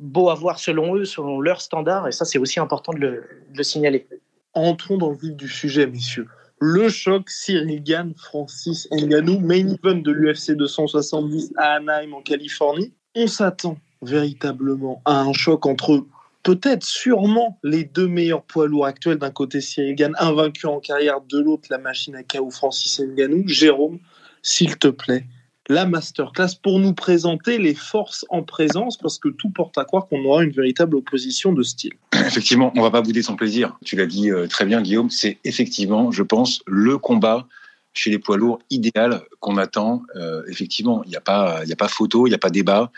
beau 0.00 0.30
à 0.30 0.34
voir 0.34 0.58
selon 0.58 0.96
eux, 0.96 1.04
selon 1.04 1.40
leurs 1.40 1.60
standards. 1.60 2.08
Et 2.08 2.12
ça, 2.12 2.24
c'est 2.24 2.38
aussi 2.38 2.58
important 2.58 2.92
de 2.92 2.98
le, 2.98 3.10
de 3.50 3.56
le 3.56 3.62
signaler. 3.62 4.08
Entrons 4.54 4.98
dans 4.98 5.10
le 5.10 5.16
vif 5.16 5.34
du 5.34 5.48
sujet, 5.48 5.86
messieurs 5.86 6.26
le 6.60 6.88
choc 6.88 7.28
Cyril 7.28 7.82
Gann, 7.82 8.14
Francis 8.16 8.88
Ngannou, 8.90 9.40
main 9.40 9.68
event 9.68 10.00
de 10.00 10.10
l'UFC 10.10 10.52
270 10.52 11.52
à 11.58 11.74
Anaheim 11.74 12.14
en 12.14 12.22
Californie. 12.22 12.94
On 13.14 13.26
s'attend 13.26 13.76
véritablement 14.00 15.02
à 15.04 15.20
un 15.20 15.32
choc 15.32 15.66
entre 15.66 16.06
peut-être 16.44 16.84
sûrement 16.84 17.58
les 17.64 17.84
deux 17.84 18.06
meilleurs 18.06 18.44
poids 18.44 18.68
lourds 18.68 18.86
actuels. 18.86 19.18
D'un 19.18 19.32
côté 19.32 19.60
Cyril 19.60 19.96
Gann, 19.96 20.14
invaincu 20.18 20.66
en 20.66 20.78
carrière, 20.78 21.20
de 21.20 21.40
l'autre 21.40 21.68
la 21.70 21.78
machine 21.78 22.14
à 22.14 22.22
KO 22.22 22.50
Francis 22.50 23.00
Ngannou. 23.00 23.42
Jérôme, 23.48 23.98
s'il 24.42 24.76
te 24.76 24.88
plaît, 24.88 25.24
la 25.68 25.86
masterclass 25.86 26.54
pour 26.62 26.78
nous 26.78 26.92
présenter 26.92 27.58
les 27.58 27.74
forces 27.74 28.26
en 28.28 28.42
présence 28.42 28.98
parce 28.98 29.18
que 29.18 29.30
tout 29.30 29.48
porte 29.48 29.78
à 29.78 29.84
croire 29.84 30.06
qu'on 30.06 30.22
aura 30.24 30.44
une 30.44 30.50
véritable 30.50 30.96
opposition 30.96 31.52
de 31.52 31.62
style. 31.62 31.94
Effectivement, 32.12 32.70
on 32.76 32.82
va 32.82 32.90
pas 32.90 33.00
bouder 33.00 33.22
son 33.22 33.34
plaisir. 33.34 33.76
Tu 33.84 33.96
l'as 33.96 34.06
dit 34.06 34.30
euh, 34.30 34.46
très 34.46 34.66
bien, 34.66 34.82
Guillaume. 34.82 35.10
C'est 35.10 35.38
effectivement, 35.44 36.12
je 36.12 36.22
pense, 36.22 36.62
le 36.66 36.98
combat 36.98 37.48
chez 37.94 38.10
les 38.10 38.18
poids 38.18 38.36
lourds 38.36 38.58
idéal 38.70 39.22
qu'on 39.40 39.56
attend. 39.56 40.02
Euh, 40.16 40.42
effectivement, 40.48 41.02
il 41.04 41.10
n'y 41.10 41.16
a 41.16 41.20
pas, 41.20 41.64
photo, 41.88 42.26
il 42.26 42.30
n'y 42.30 42.34
a 42.34 42.38
pas 42.38 42.50
débat. 42.50 42.90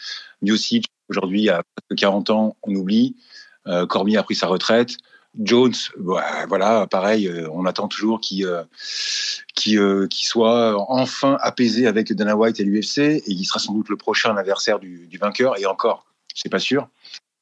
aussi 0.50 0.82
aujourd'hui, 1.08 1.40
il 1.40 1.44
y 1.44 1.50
a 1.50 1.62
40 1.96 2.30
ans, 2.30 2.56
on 2.62 2.74
oublie. 2.74 3.16
Euh, 3.66 3.86
Cormier 3.86 4.16
a 4.16 4.22
pris 4.22 4.34
sa 4.34 4.46
retraite. 4.46 4.96
Jones, 5.38 5.74
bah, 5.98 6.46
voilà, 6.48 6.86
pareil, 6.86 7.28
euh, 7.28 7.48
on 7.52 7.66
attend 7.66 7.88
toujours 7.88 8.20
qu'il 8.20 8.46
euh, 8.46 8.62
euh, 9.68 10.08
soit 10.10 10.90
enfin 10.90 11.36
apaisé 11.40 11.86
avec 11.86 12.12
Dana 12.12 12.36
White 12.36 12.60
et 12.60 12.64
l'UFC, 12.64 12.98
et 12.98 13.22
il 13.26 13.44
sera 13.44 13.58
sans 13.58 13.74
doute 13.74 13.88
le 13.88 13.96
prochain 13.96 14.34
adversaire 14.36 14.78
du, 14.78 15.08
vainqueur, 15.20 15.58
et 15.58 15.66
encore, 15.66 16.06
c'est 16.34 16.48
pas 16.48 16.58
sûr. 16.58 16.88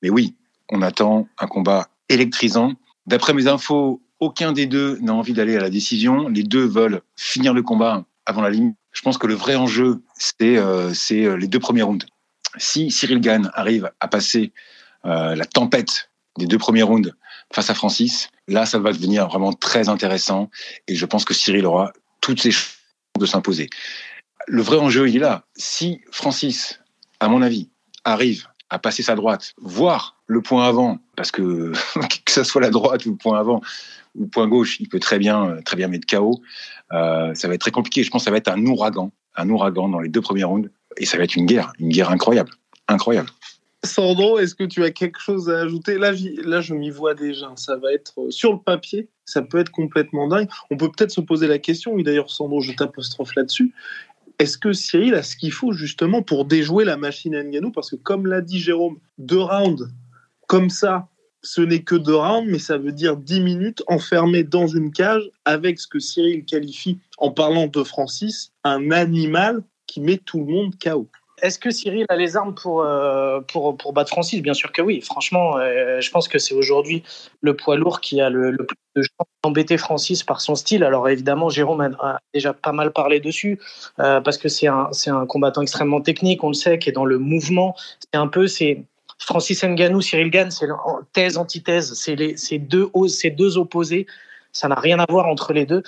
Mais 0.02 0.10
oui, 0.10 0.34
on 0.70 0.82
attend 0.82 1.28
un 1.38 1.46
combat 1.46 1.88
électrisant. 2.08 2.72
D'après 3.06 3.32
mes 3.32 3.46
infos, 3.46 4.02
aucun 4.18 4.52
des 4.52 4.66
deux 4.66 4.98
n'a 4.98 5.14
envie 5.14 5.32
d'aller 5.32 5.56
à 5.56 5.60
la 5.60 5.70
décision. 5.70 6.28
Les 6.28 6.42
deux 6.42 6.66
veulent 6.66 7.02
finir 7.16 7.54
le 7.54 7.62
combat 7.62 8.04
avant 8.26 8.42
la 8.42 8.50
ligne. 8.50 8.74
Je 8.92 9.02
pense 9.02 9.18
que 9.18 9.26
le 9.26 9.34
vrai 9.34 9.56
enjeu, 9.56 10.02
c'est 10.16 10.56
les 11.36 11.48
deux 11.48 11.58
premiers 11.58 11.82
rounds. 11.82 12.06
Si 12.56 12.90
Cyril 12.90 13.20
Gann 13.20 13.50
arrive 13.54 13.90
à 14.00 14.08
passer 14.08 14.52
la 15.04 15.44
tempête 15.44 16.10
des 16.38 16.46
deux 16.46 16.58
premiers 16.58 16.82
rounds 16.82 17.12
face 17.52 17.70
à 17.70 17.74
Francis, 17.74 18.28
là, 18.48 18.66
ça 18.66 18.78
va 18.78 18.92
devenir 18.92 19.28
vraiment 19.28 19.52
très 19.52 19.88
intéressant. 19.88 20.50
Et 20.88 20.94
je 20.94 21.06
pense 21.06 21.24
que 21.24 21.34
Cyril 21.34 21.66
aura 21.66 21.92
toutes 22.20 22.40
ses 22.40 22.50
chances 22.50 22.78
de 23.18 23.26
s'imposer. 23.26 23.68
Le 24.46 24.62
vrai 24.62 24.78
enjeu, 24.78 25.08
il 25.08 25.16
est 25.16 25.20
là. 25.20 25.44
Si 25.56 26.00
Francis, 26.10 26.80
à 27.20 27.28
mon 27.28 27.42
avis, 27.42 27.70
arrive 28.04 28.46
à 28.70 28.78
passer 28.78 29.02
sa 29.02 29.14
droite, 29.14 29.54
voire 29.60 30.16
le 30.26 30.42
point 30.42 30.66
avant, 30.66 30.98
parce 31.16 31.30
que 31.30 31.72
que 32.24 32.32
ce 32.32 32.44
soit 32.44 32.60
la 32.60 32.70
droite 32.70 33.06
ou 33.06 33.10
le 33.10 33.16
point 33.16 33.38
avant 33.38 33.60
ou 34.14 34.22
le 34.22 34.28
point 34.28 34.48
gauche, 34.48 34.80
il 34.80 34.88
peut 34.88 35.00
très 35.00 35.18
bien, 35.18 35.58
très 35.64 35.76
bien 35.76 35.88
mettre 35.88 36.06
KO. 36.06 36.40
Euh, 36.92 37.34
ça 37.34 37.48
va 37.48 37.54
être 37.54 37.60
très 37.60 37.70
compliqué. 37.70 38.02
Je 38.02 38.10
pense 38.10 38.22
que 38.22 38.24
ça 38.24 38.30
va 38.30 38.36
être 38.36 38.48
un 38.48 38.64
ouragan, 38.66 39.12
un 39.36 39.48
ouragan 39.48 39.88
dans 39.88 40.00
les 40.00 40.08
deux 40.08 40.20
premiers 40.20 40.44
rounds, 40.44 40.70
et 40.96 41.06
ça 41.06 41.16
va 41.18 41.24
être 41.24 41.36
une 41.36 41.46
guerre, 41.46 41.72
une 41.78 41.88
guerre 41.88 42.10
incroyable, 42.10 42.50
incroyable. 42.88 43.30
Sandro, 43.84 44.38
est-ce 44.38 44.54
que 44.54 44.64
tu 44.64 44.82
as 44.82 44.90
quelque 44.90 45.20
chose 45.20 45.50
à 45.50 45.60
ajouter? 45.60 45.98
Là, 45.98 46.14
je 46.14 46.74
m'y 46.74 46.90
vois 46.90 47.14
déjà. 47.14 47.52
Ça 47.56 47.76
va 47.76 47.92
être 47.92 48.14
euh, 48.18 48.30
sur 48.30 48.52
le 48.52 48.58
papier, 48.58 49.08
ça 49.26 49.42
peut 49.42 49.58
être 49.58 49.70
complètement 49.70 50.26
dingue. 50.26 50.48
On 50.70 50.76
peut 50.76 50.90
peut-être 50.90 51.10
se 51.10 51.20
poser 51.20 51.46
la 51.46 51.58
question, 51.58 51.98
et 51.98 52.02
d'ailleurs, 52.02 52.30
Sandro, 52.30 52.60
je 52.60 52.72
t'apostrophe 52.72 53.34
là-dessus. 53.34 53.74
Est-ce 54.38 54.58
que 54.58 54.72
Cyril 54.72 55.14
a 55.14 55.22
ce 55.22 55.36
qu'il 55.36 55.52
faut 55.52 55.72
justement 55.72 56.22
pour 56.22 56.44
déjouer 56.44 56.84
la 56.84 56.96
machine 56.96 57.40
Nganou? 57.40 57.70
Parce 57.70 57.90
que, 57.90 57.96
comme 57.96 58.26
l'a 58.26 58.40
dit 58.40 58.58
Jérôme, 58.58 58.98
deux 59.18 59.40
rounds 59.40 59.86
comme 60.46 60.70
ça, 60.70 61.08
ce 61.42 61.60
n'est 61.60 61.82
que 61.82 61.94
deux 61.94 62.16
rounds, 62.16 62.50
mais 62.50 62.58
ça 62.58 62.78
veut 62.78 62.92
dire 62.92 63.16
dix 63.16 63.40
minutes 63.40 63.82
enfermées 63.86 64.44
dans 64.44 64.66
une 64.66 64.92
cage 64.92 65.30
avec 65.44 65.78
ce 65.78 65.86
que 65.86 65.98
Cyril 65.98 66.44
qualifie, 66.44 66.98
en 67.18 67.30
parlant 67.30 67.66
de 67.66 67.82
Francis, 67.84 68.52
un 68.64 68.90
animal 68.90 69.62
qui 69.94 70.00
met 70.00 70.18
tout 70.18 70.40
le 70.40 70.52
monde 70.52 70.72
KO. 70.82 71.06
Est-ce 71.40 71.58
que 71.58 71.70
Cyril 71.70 72.04
a 72.08 72.16
les 72.16 72.36
armes 72.36 72.54
pour, 72.54 72.82
euh, 72.82 73.40
pour, 73.40 73.76
pour 73.76 73.92
battre 73.92 74.10
Francis? 74.10 74.42
Bien 74.42 74.54
sûr 74.54 74.72
que 74.72 74.82
oui. 74.82 75.00
Franchement, 75.00 75.56
euh, 75.56 76.00
je 76.00 76.10
pense 76.10 76.26
que 76.26 76.38
c'est 76.38 76.54
aujourd'hui 76.54 77.04
le 77.42 77.54
poids 77.54 77.76
lourd 77.76 78.00
qui 78.00 78.20
a 78.20 78.28
le, 78.28 78.56
plus 78.56 78.76
de 78.96 79.02
chance 79.02 79.28
d'embêter 79.44 79.76
Francis 79.76 80.24
par 80.24 80.40
son 80.40 80.56
style. 80.56 80.82
Alors 80.82 81.08
évidemment, 81.08 81.48
Jérôme 81.48 81.96
a, 82.00 82.18
déjà 82.32 82.52
pas 82.52 82.72
mal 82.72 82.92
parlé 82.92 83.20
dessus, 83.20 83.60
euh, 84.00 84.20
parce 84.20 84.36
que 84.36 84.48
c'est 84.48 84.66
un, 84.66 84.90
un 85.06 85.26
combattant 85.26 85.62
extrêmement 85.62 86.00
technique, 86.00 86.42
on 86.42 86.48
le 86.48 86.54
sait, 86.54 86.80
qui 86.80 86.88
est 86.88 86.92
dans 86.92 87.04
le 87.04 87.18
mouvement. 87.18 87.76
C'est 88.00 88.18
un 88.18 88.26
peu... 88.26 88.48
c'est 88.48 88.82
Francis 89.20 89.62
Ngannou, 89.62 90.00
Cyril 90.00 90.28
Gann, 90.28 90.50
c'est 90.50 90.66
thèse, 91.12 91.38
antithèse, 91.38 91.94
c'est 91.94 92.58
deux, 92.58 92.90
deux 93.36 93.58
opposés. 93.58 94.06
Ça 94.50 94.68
n'a 94.68 94.76
rien 94.76 94.98
à 95.00 95.06
voir 95.08 95.26
entre 95.26 95.52
les 95.52 95.66
deux. 95.66 95.82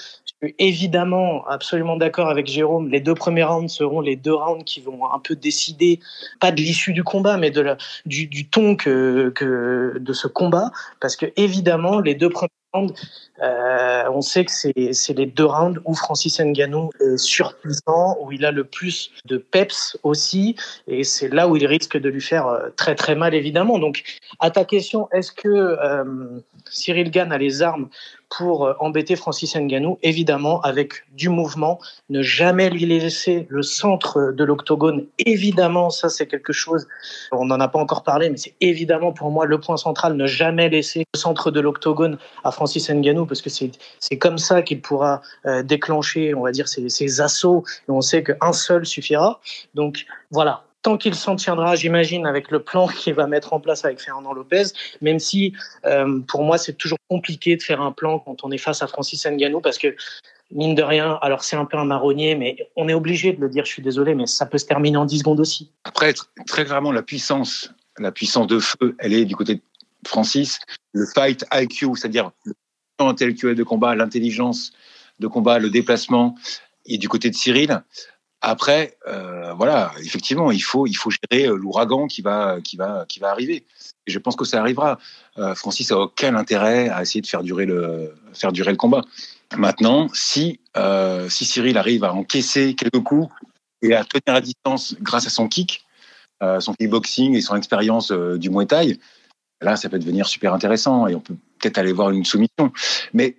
Évidemment, 0.59 1.47
absolument 1.47 1.97
d'accord 1.97 2.29
avec 2.29 2.47
Jérôme, 2.47 2.89
les 2.89 3.01
deux 3.01 3.15
premiers 3.15 3.45
rounds 3.45 3.73
seront 3.73 4.01
les 4.01 4.17
deux 4.17 4.35
rounds 4.35 4.65
qui 4.65 4.81
vont 4.81 5.11
un 5.13 5.19
peu 5.19 5.37
décider, 5.37 6.01
pas 6.41 6.51
de 6.53 6.61
l'issue 6.61 6.93
du 6.93 7.05
combat, 7.05 7.37
mais 7.37 7.51
de 7.51 7.61
la, 7.61 7.77
du, 8.05 8.27
du 8.27 8.49
ton 8.49 8.77
que, 8.77 9.31
que, 9.35 9.99
de 9.99 10.13
ce 10.13 10.29
combat, 10.29 10.71
parce 11.01 11.17
que 11.17 11.27
évidemment, 11.37 12.01
les 12.01 12.15
deux 12.15 12.31
premiers 12.31 12.51
euh, 13.43 14.05
on 14.11 14.23
sait 14.23 14.45
que 14.45 14.51
c'est 14.51 15.13
les 15.15 15.27
deux 15.27 15.45
rounds 15.45 15.81
où 15.85 15.95
Francis 15.95 16.41
Ngannou 16.41 16.91
est 17.01 17.19
surpuissant, 17.19 18.17
où 18.21 18.33
il 18.33 18.45
a 18.45 18.51
le 18.51 18.65
plus 18.65 19.11
de 19.27 19.37
peps 19.37 19.99
aussi, 20.03 20.57
et 20.87 21.05
c'est 21.05 21.29
là 21.29 21.49
où 21.49 21.57
il 21.57 21.67
risque 21.67 21.99
de 21.99 22.09
lui 22.09 22.23
faire 22.23 22.47
euh, 22.47 22.69
très 22.77 22.95
très 22.95 23.15
mal 23.15 23.35
évidemment. 23.35 23.79
Donc, 23.79 24.03
à 24.41 24.51
ta 24.51 24.65
question, 24.65 25.09
est-ce 25.13 25.33
que 25.33 25.49
euh, 25.49 26.05
Cyril 26.71 27.11
Gann 27.11 27.33
a 27.33 27.39
les 27.39 27.63
armes 27.63 27.89
pour 28.29 28.75
embêter 28.81 29.17
Francis 29.17 29.55
Ngannou? 29.55 29.99
Évidemment, 30.03 30.61
avec 30.63 31.05
du 31.13 31.29
mouvement, 31.29 31.79
ne 32.09 32.23
jamais 32.23 32.71
lui 32.71 32.87
laisser 32.87 33.47
le 33.51 33.63
centre 33.63 34.33
de 34.33 34.45
l'octogone. 34.45 35.07
Évidemment, 35.19 35.91
ça 35.91 36.09
c'est 36.09 36.27
quelque 36.27 36.53
chose, 36.53 36.89
on 37.33 37.45
n'en 37.45 37.61
a 37.61 37.69
pas 37.69 37.79
encore 37.79 38.03
parlé, 38.03 38.31
mais 38.31 38.37
c'est 38.37 38.55
évidemment 38.61 39.13
pour 39.13 39.31
moi 39.31 39.47
le 39.47 39.61
point 39.61 39.77
central, 39.77 40.15
ne 40.15 40.27
jamais 40.27 40.69
laisser 40.69 41.05
le 41.15 41.19
centre 41.19 41.51
de 41.51 41.61
l'octogone 41.61 42.19
à 42.43 42.51
Francis 42.51 42.66
Ngannou 42.67 43.27
parce 43.27 43.43
que 43.43 43.51
c'est 43.51 44.19
comme 44.19 44.39
ça 44.39 44.63
qu'il 44.63 44.81
pourra 44.81 45.23
euh, 45.47 45.63
déclencher, 45.63 46.35
on 46.35 46.43
va 46.43 46.53
dire, 46.53 46.69
ses, 46.69 47.21
assauts. 47.21 47.65
Et 47.89 47.91
on 47.91 48.01
sait 48.01 48.23
qu'un 48.23 48.53
seul 48.53 48.87
suffira. 48.87 49.41
Donc 49.75 50.07
voilà, 50.31 50.65
tant 50.83 50.97
qu'il 50.97 51.15
s'en 51.15 51.37
tiendra, 51.37 51.75
j'imagine, 51.75 52.27
avec 52.27 52.51
le 52.51 52.63
plan 52.63 52.87
qu'il 52.99 53.15
va 53.15 53.27
mettre 53.27 53.53
en 53.53 53.61
place 53.61 53.85
avec 53.85 54.01
Fernand 54.01 54.33
Lopez, 54.33 54.65
même 55.01 55.19
si 55.19 55.53
euh, 55.85 56.21
pour 56.29 56.45
moi 56.45 56.59
c'est 56.59 56.75
toujours 56.75 56.99
compliqué 57.09 57.57
de 57.57 57.63
faire 57.63 57.81
un 57.81 57.93
plan 57.93 58.19
quand 58.19 58.45
on 58.45 58.51
est 58.51 58.59
face 58.59 58.83
à 58.83 58.87
Francis 58.87 59.27
Ngannou 59.27 59.61
parce 59.61 59.79
que 59.79 59.95
mine 60.51 60.75
de 60.75 60.83
rien, 60.83 61.19
alors 61.23 61.43
c'est 61.43 61.57
un 61.57 61.65
peu 61.65 61.77
un 61.77 61.85
marronnier, 61.85 62.35
mais 62.35 62.57
on 62.77 62.89
est 62.89 62.95
obligé 62.95 63.33
de 63.33 63.41
le 63.41 63.49
dire, 63.49 63.65
je 63.65 63.73
suis 63.73 63.83
désolé, 63.83 64.15
mais 64.15 64.27
ça 64.27 64.47
peut 64.47 64.59
se 64.59 64.67
terminer 64.67 64.97
en 64.97 65.05
10 65.05 65.19
secondes 65.19 65.41
aussi. 65.41 65.71
Après, 65.85 66.15
très 66.47 66.65
clairement, 66.65 66.93
la 66.93 67.03
puissance, 67.03 67.73
la 67.99 68.13
puissance 68.13 68.47
de 68.47 68.59
feu, 68.59 68.95
elle 68.99 69.13
est 69.13 69.25
du 69.25 69.35
côté 69.35 69.61
Francis. 70.07 70.59
Le 70.93 71.07
fight 71.07 71.45
IQ, 71.53 71.97
c'est-à-dire 71.97 72.31
intellectuel 72.99 73.55
de 73.55 73.63
combat, 73.63 73.95
l'intelligence 73.95 74.73
de 75.19 75.27
combat, 75.27 75.59
le 75.59 75.71
déplacement, 75.71 76.35
et 76.87 76.99
du 76.99 77.09
côté 77.09 77.31
de 77.31 77.35
Cyril. 77.35 77.83
Après, 78.43 78.97
euh, 79.09 79.55
voilà, 79.55 79.93
effectivement, 80.05 80.53
il 80.53 80.63
faut, 80.63 80.87
il 80.87 80.95
faut 80.95 81.11
gérer 81.11 81.49
euh, 81.49 81.57
l'ouragan 81.57 82.07
qui 82.07 82.23
va, 82.23 82.59
qui, 82.63 82.77
va, 82.77 83.05
qui 83.09 83.19
va 83.19 83.31
arriver. 83.31 83.65
Et 84.07 84.11
je 84.11 84.19
pense 84.19 84.37
que 84.37 84.45
ça 84.45 84.61
arrivera. 84.61 84.99
Euh, 85.39 85.55
Francis 85.55 85.91
a 85.91 85.99
aucun 85.99 86.35
intérêt 86.37 86.89
à 86.91 87.03
essayer 87.03 87.23
de 87.23 87.27
faire 87.27 87.43
durer 87.43 87.67
le, 87.67 88.15
faire 88.35 88.53
durer 88.53 88.71
le 88.71 88.77
combat. 88.77 89.03
Maintenant, 89.57 90.09
si, 90.13 90.61
si 91.29 91.45
Cyril 91.45 91.79
arrive 91.79 92.03
à 92.03 92.13
encaisser 92.13 92.75
quelques 92.75 93.03
coups 93.03 93.33
et 93.81 93.95
à 93.95 94.05
tenir 94.05 94.37
à 94.37 94.41
distance 94.41 94.97
grâce 95.01 95.27
à 95.27 95.31
son 95.31 95.47
kick, 95.47 95.87
son 96.41 96.75
kickboxing 96.75 97.35
et 97.37 97.41
son 97.41 97.55
expérience 97.55 98.11
du 98.11 98.51
Muay 98.51 98.67
Thai, 98.67 98.99
là, 99.61 99.77
ça 99.77 99.89
peut 99.89 99.99
devenir 99.99 100.27
super 100.27 100.55
intéressant 100.55 101.07
et 101.07 101.15
on 101.15 101.21
peut 101.21 101.37
peut-être 101.59 101.79
aller 101.79 101.93
voir 101.93 102.11
une 102.11 102.25
soumission. 102.25 102.73
Mais 103.13 103.37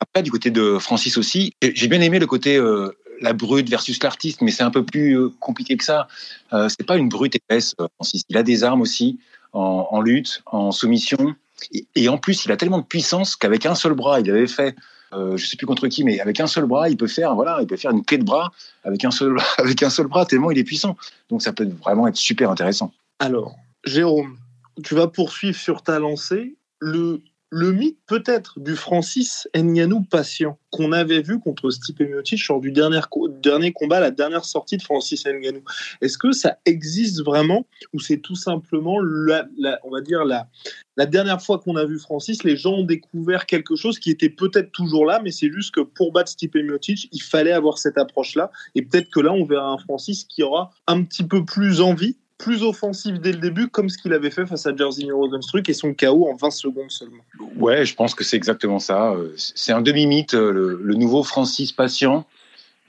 après, 0.00 0.22
du 0.22 0.30
côté 0.30 0.50
de 0.50 0.78
Francis 0.78 1.16
aussi, 1.16 1.54
j'ai 1.62 1.88
bien 1.88 2.00
aimé 2.00 2.18
le 2.18 2.26
côté 2.26 2.56
euh, 2.56 2.96
la 3.20 3.32
brute 3.32 3.68
versus 3.68 4.02
l'artiste, 4.02 4.40
mais 4.42 4.50
c'est 4.50 4.62
un 4.62 4.70
peu 4.70 4.84
plus 4.84 5.18
euh, 5.18 5.30
compliqué 5.40 5.76
que 5.76 5.84
ça. 5.84 6.08
Euh, 6.52 6.68
c'est 6.68 6.86
pas 6.86 6.96
une 6.96 7.08
brute 7.08 7.36
épaisse, 7.36 7.74
euh, 7.80 7.86
Francis. 7.96 8.22
Il 8.28 8.36
a 8.36 8.42
des 8.42 8.64
armes 8.64 8.80
aussi 8.80 9.18
en, 9.52 10.00
lutte, 10.00 10.42
en 10.46 10.70
soumission. 10.70 11.34
Et, 11.72 11.86
et, 11.94 12.08
en 12.08 12.18
plus, 12.18 12.44
il 12.44 12.52
a 12.52 12.56
tellement 12.56 12.78
de 12.78 12.84
puissance 12.84 13.36
qu'avec 13.36 13.66
un 13.66 13.74
seul 13.74 13.94
bras, 13.94 14.20
il 14.20 14.30
avait 14.30 14.46
fait, 14.46 14.76
euh, 15.12 15.36
je 15.36 15.46
sais 15.46 15.56
plus 15.56 15.66
contre 15.66 15.88
qui, 15.88 16.04
mais 16.04 16.20
avec 16.20 16.40
un 16.40 16.46
seul 16.46 16.66
bras, 16.66 16.88
il 16.88 16.96
peut 16.96 17.08
faire, 17.08 17.34
voilà, 17.34 17.58
il 17.60 17.66
peut 17.66 17.76
faire 17.76 17.90
une 17.90 18.04
clé 18.04 18.18
de 18.18 18.24
bras 18.24 18.52
avec 18.84 19.04
un 19.04 19.10
seul, 19.10 19.36
avec 19.58 19.82
un 19.82 19.90
seul 19.90 20.06
bras, 20.06 20.24
tellement 20.24 20.50
il 20.50 20.58
est 20.58 20.64
puissant. 20.64 20.96
Donc 21.28 21.42
ça 21.42 21.52
peut 21.52 21.68
vraiment 21.80 22.06
être 22.06 22.16
super 22.16 22.50
intéressant. 22.50 22.92
Alors, 23.18 23.56
Jérôme, 23.84 24.38
tu 24.82 24.94
vas 24.94 25.08
poursuivre 25.08 25.56
sur 25.56 25.82
ta 25.82 25.98
lancée. 25.98 26.56
Le 26.80 27.22
le 27.50 27.72
mythe 27.72 27.98
peut-être 28.06 28.60
du 28.60 28.76
Francis 28.76 29.48
Ngannou 29.56 30.02
patient 30.02 30.58
qu'on 30.70 30.92
avait 30.92 31.20
vu 31.20 31.40
contre 31.40 31.70
Stipe 31.70 32.00
Miocic 32.00 32.46
lors 32.46 32.60
du 32.60 32.70
dernier, 32.70 33.00
dernier 33.42 33.72
combat, 33.72 33.98
la 33.98 34.12
dernière 34.12 34.44
sortie 34.44 34.76
de 34.76 34.82
Francis 34.82 35.26
Ngannou. 35.26 35.62
Est-ce 36.00 36.16
que 36.16 36.30
ça 36.30 36.58
existe 36.64 37.24
vraiment 37.24 37.66
ou 37.92 37.98
c'est 37.98 38.18
tout 38.18 38.36
simplement, 38.36 39.00
la, 39.00 39.48
on 39.82 39.90
va 39.90 40.00
dire, 40.00 40.24
la, 40.24 40.48
la 40.96 41.06
dernière 41.06 41.42
fois 41.42 41.58
qu'on 41.58 41.74
a 41.74 41.84
vu 41.84 41.98
Francis, 41.98 42.44
les 42.44 42.56
gens 42.56 42.74
ont 42.74 42.84
découvert 42.84 43.46
quelque 43.46 43.74
chose 43.74 43.98
qui 43.98 44.10
était 44.10 44.30
peut-être 44.30 44.70
toujours 44.70 45.04
là, 45.04 45.20
mais 45.22 45.32
c'est 45.32 45.50
juste 45.50 45.74
que 45.74 45.80
pour 45.80 46.12
battre 46.12 46.30
Stipe 46.30 46.54
Miocic, 46.54 47.08
il 47.10 47.22
fallait 47.22 47.52
avoir 47.52 47.78
cette 47.78 47.98
approche-là. 47.98 48.52
Et 48.76 48.82
peut-être 48.82 49.10
que 49.10 49.18
là, 49.18 49.32
on 49.32 49.44
verra 49.44 49.70
un 49.70 49.78
Francis 49.78 50.22
qui 50.22 50.44
aura 50.44 50.70
un 50.86 51.02
petit 51.02 51.24
peu 51.24 51.44
plus 51.44 51.80
envie 51.80 52.16
plus 52.40 52.62
offensif 52.62 53.20
dès 53.20 53.32
le 53.32 53.38
début, 53.38 53.68
comme 53.68 53.88
ce 53.88 53.98
qu'il 53.98 54.12
avait 54.14 54.30
fait 54.30 54.46
face 54.46 54.66
à 54.66 54.74
Jersey 54.74 55.10
Rosenstruck 55.12 55.68
et 55.68 55.74
son 55.74 55.92
KO 55.92 56.26
en 56.28 56.36
20 56.36 56.50
secondes 56.50 56.90
seulement. 56.90 57.22
Ouais, 57.56 57.84
je 57.84 57.94
pense 57.94 58.14
que 58.14 58.24
c'est 58.24 58.36
exactement 58.36 58.78
ça. 58.78 59.14
C'est 59.36 59.72
un 59.72 59.82
demi-mythe, 59.82 60.32
le, 60.32 60.80
le, 60.82 60.94
nouveau 60.94 61.22
Francis 61.22 61.70
patient. 61.70 62.26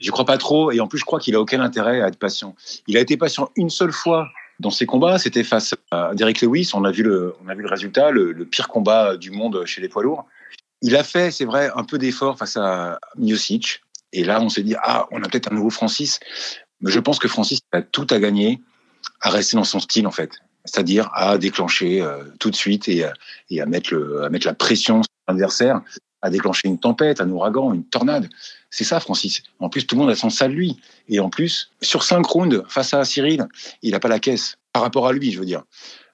Je 0.00 0.10
crois 0.10 0.24
pas 0.24 0.38
trop, 0.38 0.72
et 0.72 0.80
en 0.80 0.88
plus, 0.88 0.98
je 0.98 1.04
crois 1.04 1.20
qu'il 1.20 1.34
a 1.34 1.40
aucun 1.40 1.60
intérêt 1.60 2.00
à 2.00 2.08
être 2.08 2.18
patient. 2.18 2.56
Il 2.86 2.96
a 2.96 3.00
été 3.00 3.16
patient 3.16 3.50
une 3.56 3.70
seule 3.70 3.92
fois 3.92 4.28
dans 4.58 4.70
ses 4.70 4.86
combats, 4.86 5.18
c'était 5.18 5.44
face 5.44 5.74
à 5.90 6.14
Derek 6.14 6.40
Lewis. 6.40 6.70
On 6.72 6.84
a 6.84 6.90
vu 6.90 7.02
le, 7.02 7.34
on 7.44 7.48
a 7.48 7.54
vu 7.54 7.62
le 7.62 7.68
résultat, 7.68 8.10
le, 8.10 8.32
le 8.32 8.44
pire 8.46 8.68
combat 8.68 9.16
du 9.16 9.30
monde 9.30 9.64
chez 9.66 9.80
les 9.80 9.88
poids 9.88 10.02
lourds. 10.02 10.26
Il 10.80 10.96
a 10.96 11.04
fait, 11.04 11.30
c'est 11.30 11.44
vrai, 11.44 11.70
un 11.76 11.84
peu 11.84 11.98
d'effort 11.98 12.38
face 12.38 12.56
à 12.56 12.98
Miocic. 13.16 13.82
Et 14.12 14.24
là, 14.24 14.40
on 14.40 14.48
s'est 14.48 14.62
dit, 14.62 14.74
ah, 14.82 15.06
on 15.10 15.22
a 15.22 15.28
peut-être 15.28 15.52
un 15.52 15.54
nouveau 15.54 15.70
Francis. 15.70 16.20
Mais 16.80 16.90
je 16.90 17.00
pense 17.00 17.18
que 17.18 17.28
Francis 17.28 17.60
a 17.72 17.82
tout 17.82 18.06
à 18.10 18.18
gagner 18.18 18.60
à 19.20 19.30
rester 19.30 19.56
dans 19.56 19.64
son 19.64 19.80
style 19.80 20.06
en 20.06 20.10
fait, 20.10 20.30
c'est-à-dire 20.64 21.10
à 21.14 21.38
déclencher 21.38 22.00
euh, 22.00 22.24
tout 22.38 22.50
de 22.50 22.56
suite 22.56 22.88
et, 22.88 23.04
à 23.04 23.66
mettre 23.66 23.94
la 24.44 24.54
pression 24.54 25.02
sur 25.02 25.12
l'adversaire, 25.28 25.80
à 26.22 26.30
déclencher 26.30 26.68
une 26.68 26.78
tempête, 26.78 27.20
un 27.20 27.30
ouragan, 27.30 27.72
une 27.72 27.84
tornade. 27.84 28.28
C'est 28.70 28.84
ça, 28.84 29.00
Francis. 29.00 29.42
En 29.58 29.68
plus, 29.68 29.86
tout 29.86 29.96
le 29.96 30.02
monde 30.02 30.10
a 30.10 30.14
son 30.14 30.30
ça 30.30 30.48
de 30.48 30.52
lui. 30.52 30.76
Et 31.08 31.20
en 31.20 31.28
plus, 31.28 31.70
sur 31.82 32.04
cinq 32.04 32.24
rounds 32.24 32.62
face 32.68 32.94
à 32.94 33.04
Cyril, 33.04 33.46
il 33.82 33.90
n'a 33.90 34.00
pas 34.00 34.08
la 34.08 34.20
caisse 34.20 34.56
par 34.72 34.82
rapport 34.82 35.06
à 35.06 35.12
lui, 35.12 35.32
je 35.32 35.38
veux 35.38 35.44
dire. 35.44 35.64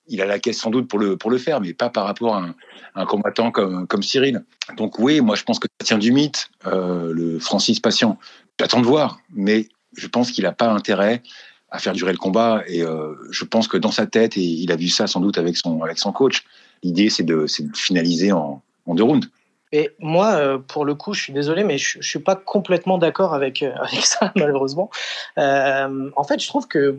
Il 0.06 0.22
a 0.22 0.26
la 0.26 0.38
caisse 0.38 0.58
sans 0.58 0.70
doute 0.70 0.88
pour 0.88 0.98
le, 0.98 1.18
pour 1.18 1.30
le 1.30 1.36
faire, 1.36 1.60
mais 1.60 1.74
pas 1.74 1.90
par 1.90 2.06
rapport 2.06 2.34
à 2.34 2.40
un, 2.40 2.54
un 2.98 3.06
combattant 3.06 3.50
comme, 3.50 3.86
comme 3.86 4.02
Cyril. 4.02 4.44
Donc 4.76 4.98
oui, 4.98 5.20
moi 5.20 5.36
je 5.36 5.44
pense 5.44 5.58
que 5.58 5.68
ça 5.80 5.86
tient 5.86 5.98
du 5.98 6.12
mythe, 6.12 6.50
euh, 6.66 7.12
le 7.12 7.38
Francis 7.38 7.80
patient. 7.80 8.18
J'attends 8.58 8.80
de 8.80 8.86
voir, 8.86 9.20
mais 9.30 9.68
je 9.96 10.06
pense 10.08 10.32
qu'il 10.32 10.44
n'a 10.44 10.52
pas 10.52 10.68
intérêt 10.68 11.22
à 11.70 11.78
faire 11.78 11.92
durer 11.92 12.12
le 12.12 12.18
combat. 12.18 12.62
Et 12.66 12.82
euh, 12.82 13.14
je 13.30 13.44
pense 13.44 13.68
que 13.68 13.76
dans 13.76 13.90
sa 13.90 14.06
tête, 14.06 14.36
et 14.36 14.42
il 14.42 14.72
a 14.72 14.76
vu 14.76 14.88
ça 14.88 15.06
sans 15.06 15.20
doute 15.20 15.38
avec 15.38 15.56
son, 15.56 15.82
avec 15.82 15.98
son 15.98 16.12
coach, 16.12 16.44
l'idée 16.82 17.10
c'est 17.10 17.24
de, 17.24 17.46
de, 17.46 17.76
finaliser 17.76 18.32
en, 18.32 18.62
en 18.86 18.94
deux 18.94 19.02
rounds. 19.02 19.28
Et 19.72 19.90
moi, 19.98 20.34
euh, 20.36 20.58
pour 20.58 20.84
le 20.84 20.94
coup, 20.94 21.12
je 21.12 21.22
suis 21.22 21.32
désolé, 21.32 21.62
mais 21.62 21.76
je, 21.76 21.98
je 22.00 22.08
suis 22.08 22.18
pas 22.18 22.36
complètement 22.36 22.96
d'accord 22.96 23.34
avec 23.34 23.62
euh, 23.62 23.72
avec 23.80 24.04
ça, 24.04 24.32
malheureusement. 24.36 24.90
Euh, 25.36 26.10
en 26.16 26.24
fait, 26.24 26.40
je 26.40 26.48
trouve 26.48 26.66
que 26.68 26.96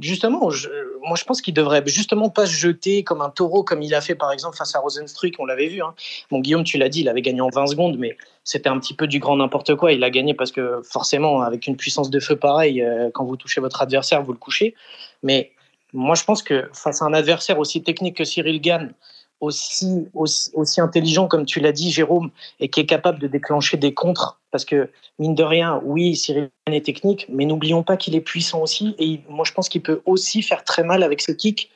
justement, 0.00 0.50
je, 0.50 0.68
moi, 1.04 1.16
je 1.16 1.24
pense 1.24 1.40
qu'il 1.40 1.54
devrait 1.54 1.82
justement 1.86 2.30
pas 2.30 2.46
se 2.46 2.52
jeter 2.52 3.02
comme 3.02 3.22
un 3.22 3.30
taureau, 3.30 3.64
comme 3.64 3.82
il 3.82 3.94
a 3.94 4.00
fait 4.00 4.14
par 4.14 4.30
exemple 4.30 4.56
face 4.56 4.74
à 4.76 4.78
Rosenstruck, 4.78 5.34
on 5.38 5.46
l'avait 5.46 5.68
vu. 5.68 5.82
Hein. 5.82 5.94
Bon, 6.30 6.38
Guillaume, 6.38 6.64
tu 6.64 6.78
l'as 6.78 6.88
dit, 6.88 7.00
il 7.00 7.08
avait 7.08 7.22
gagné 7.22 7.40
en 7.40 7.48
20 7.48 7.66
secondes, 7.66 7.96
mais 7.98 8.16
c'était 8.44 8.68
un 8.68 8.78
petit 8.78 8.94
peu 8.94 9.06
du 9.06 9.18
grand 9.18 9.36
n'importe 9.36 9.74
quoi. 9.74 9.92
Il 9.92 10.04
a 10.04 10.10
gagné 10.10 10.34
parce 10.34 10.52
que 10.52 10.80
forcément, 10.84 11.42
avec 11.42 11.66
une 11.66 11.76
puissance 11.76 12.10
de 12.10 12.20
feu 12.20 12.36
pareille, 12.36 12.84
quand 13.14 13.24
vous 13.24 13.36
touchez 13.36 13.60
votre 13.60 13.82
adversaire, 13.82 14.22
vous 14.22 14.32
le 14.32 14.38
couchez. 14.38 14.74
Mais 15.22 15.52
moi, 15.92 16.14
je 16.14 16.24
pense 16.24 16.42
que 16.42 16.68
face 16.72 17.02
à 17.02 17.04
un 17.04 17.12
adversaire 17.12 17.58
aussi 17.58 17.82
technique 17.82 18.16
que 18.16 18.24
Cyril 18.24 18.60
Gann, 18.60 18.94
aussi, 19.42 20.08
aussi, 20.14 20.80
intelligent, 20.80 21.26
comme 21.26 21.44
tu 21.44 21.60
l'as 21.60 21.72
dit, 21.72 21.90
Jérôme, 21.90 22.30
et 22.60 22.68
qui 22.68 22.80
est 22.80 22.86
capable 22.86 23.18
de 23.18 23.26
déclencher 23.26 23.76
des 23.76 23.92
contres. 23.92 24.38
Parce 24.52 24.64
que, 24.64 24.90
mine 25.18 25.34
de 25.34 25.42
rien, 25.42 25.80
oui, 25.82 26.14
Cyril 26.14 26.50
est 26.66 26.84
technique, 26.84 27.26
mais 27.30 27.46
n'oublions 27.46 27.82
pas 27.82 27.96
qu'il 27.96 28.14
est 28.14 28.20
puissant 28.20 28.60
aussi. 28.60 28.94
Et 28.98 29.20
moi, 29.28 29.44
je 29.44 29.52
pense 29.52 29.68
qu'il 29.68 29.82
peut 29.82 30.02
aussi 30.04 30.42
faire 30.42 30.62
très 30.62 30.84
mal 30.84 31.02
avec 31.02 31.22
ses 31.22 31.34
kicks 31.34 31.70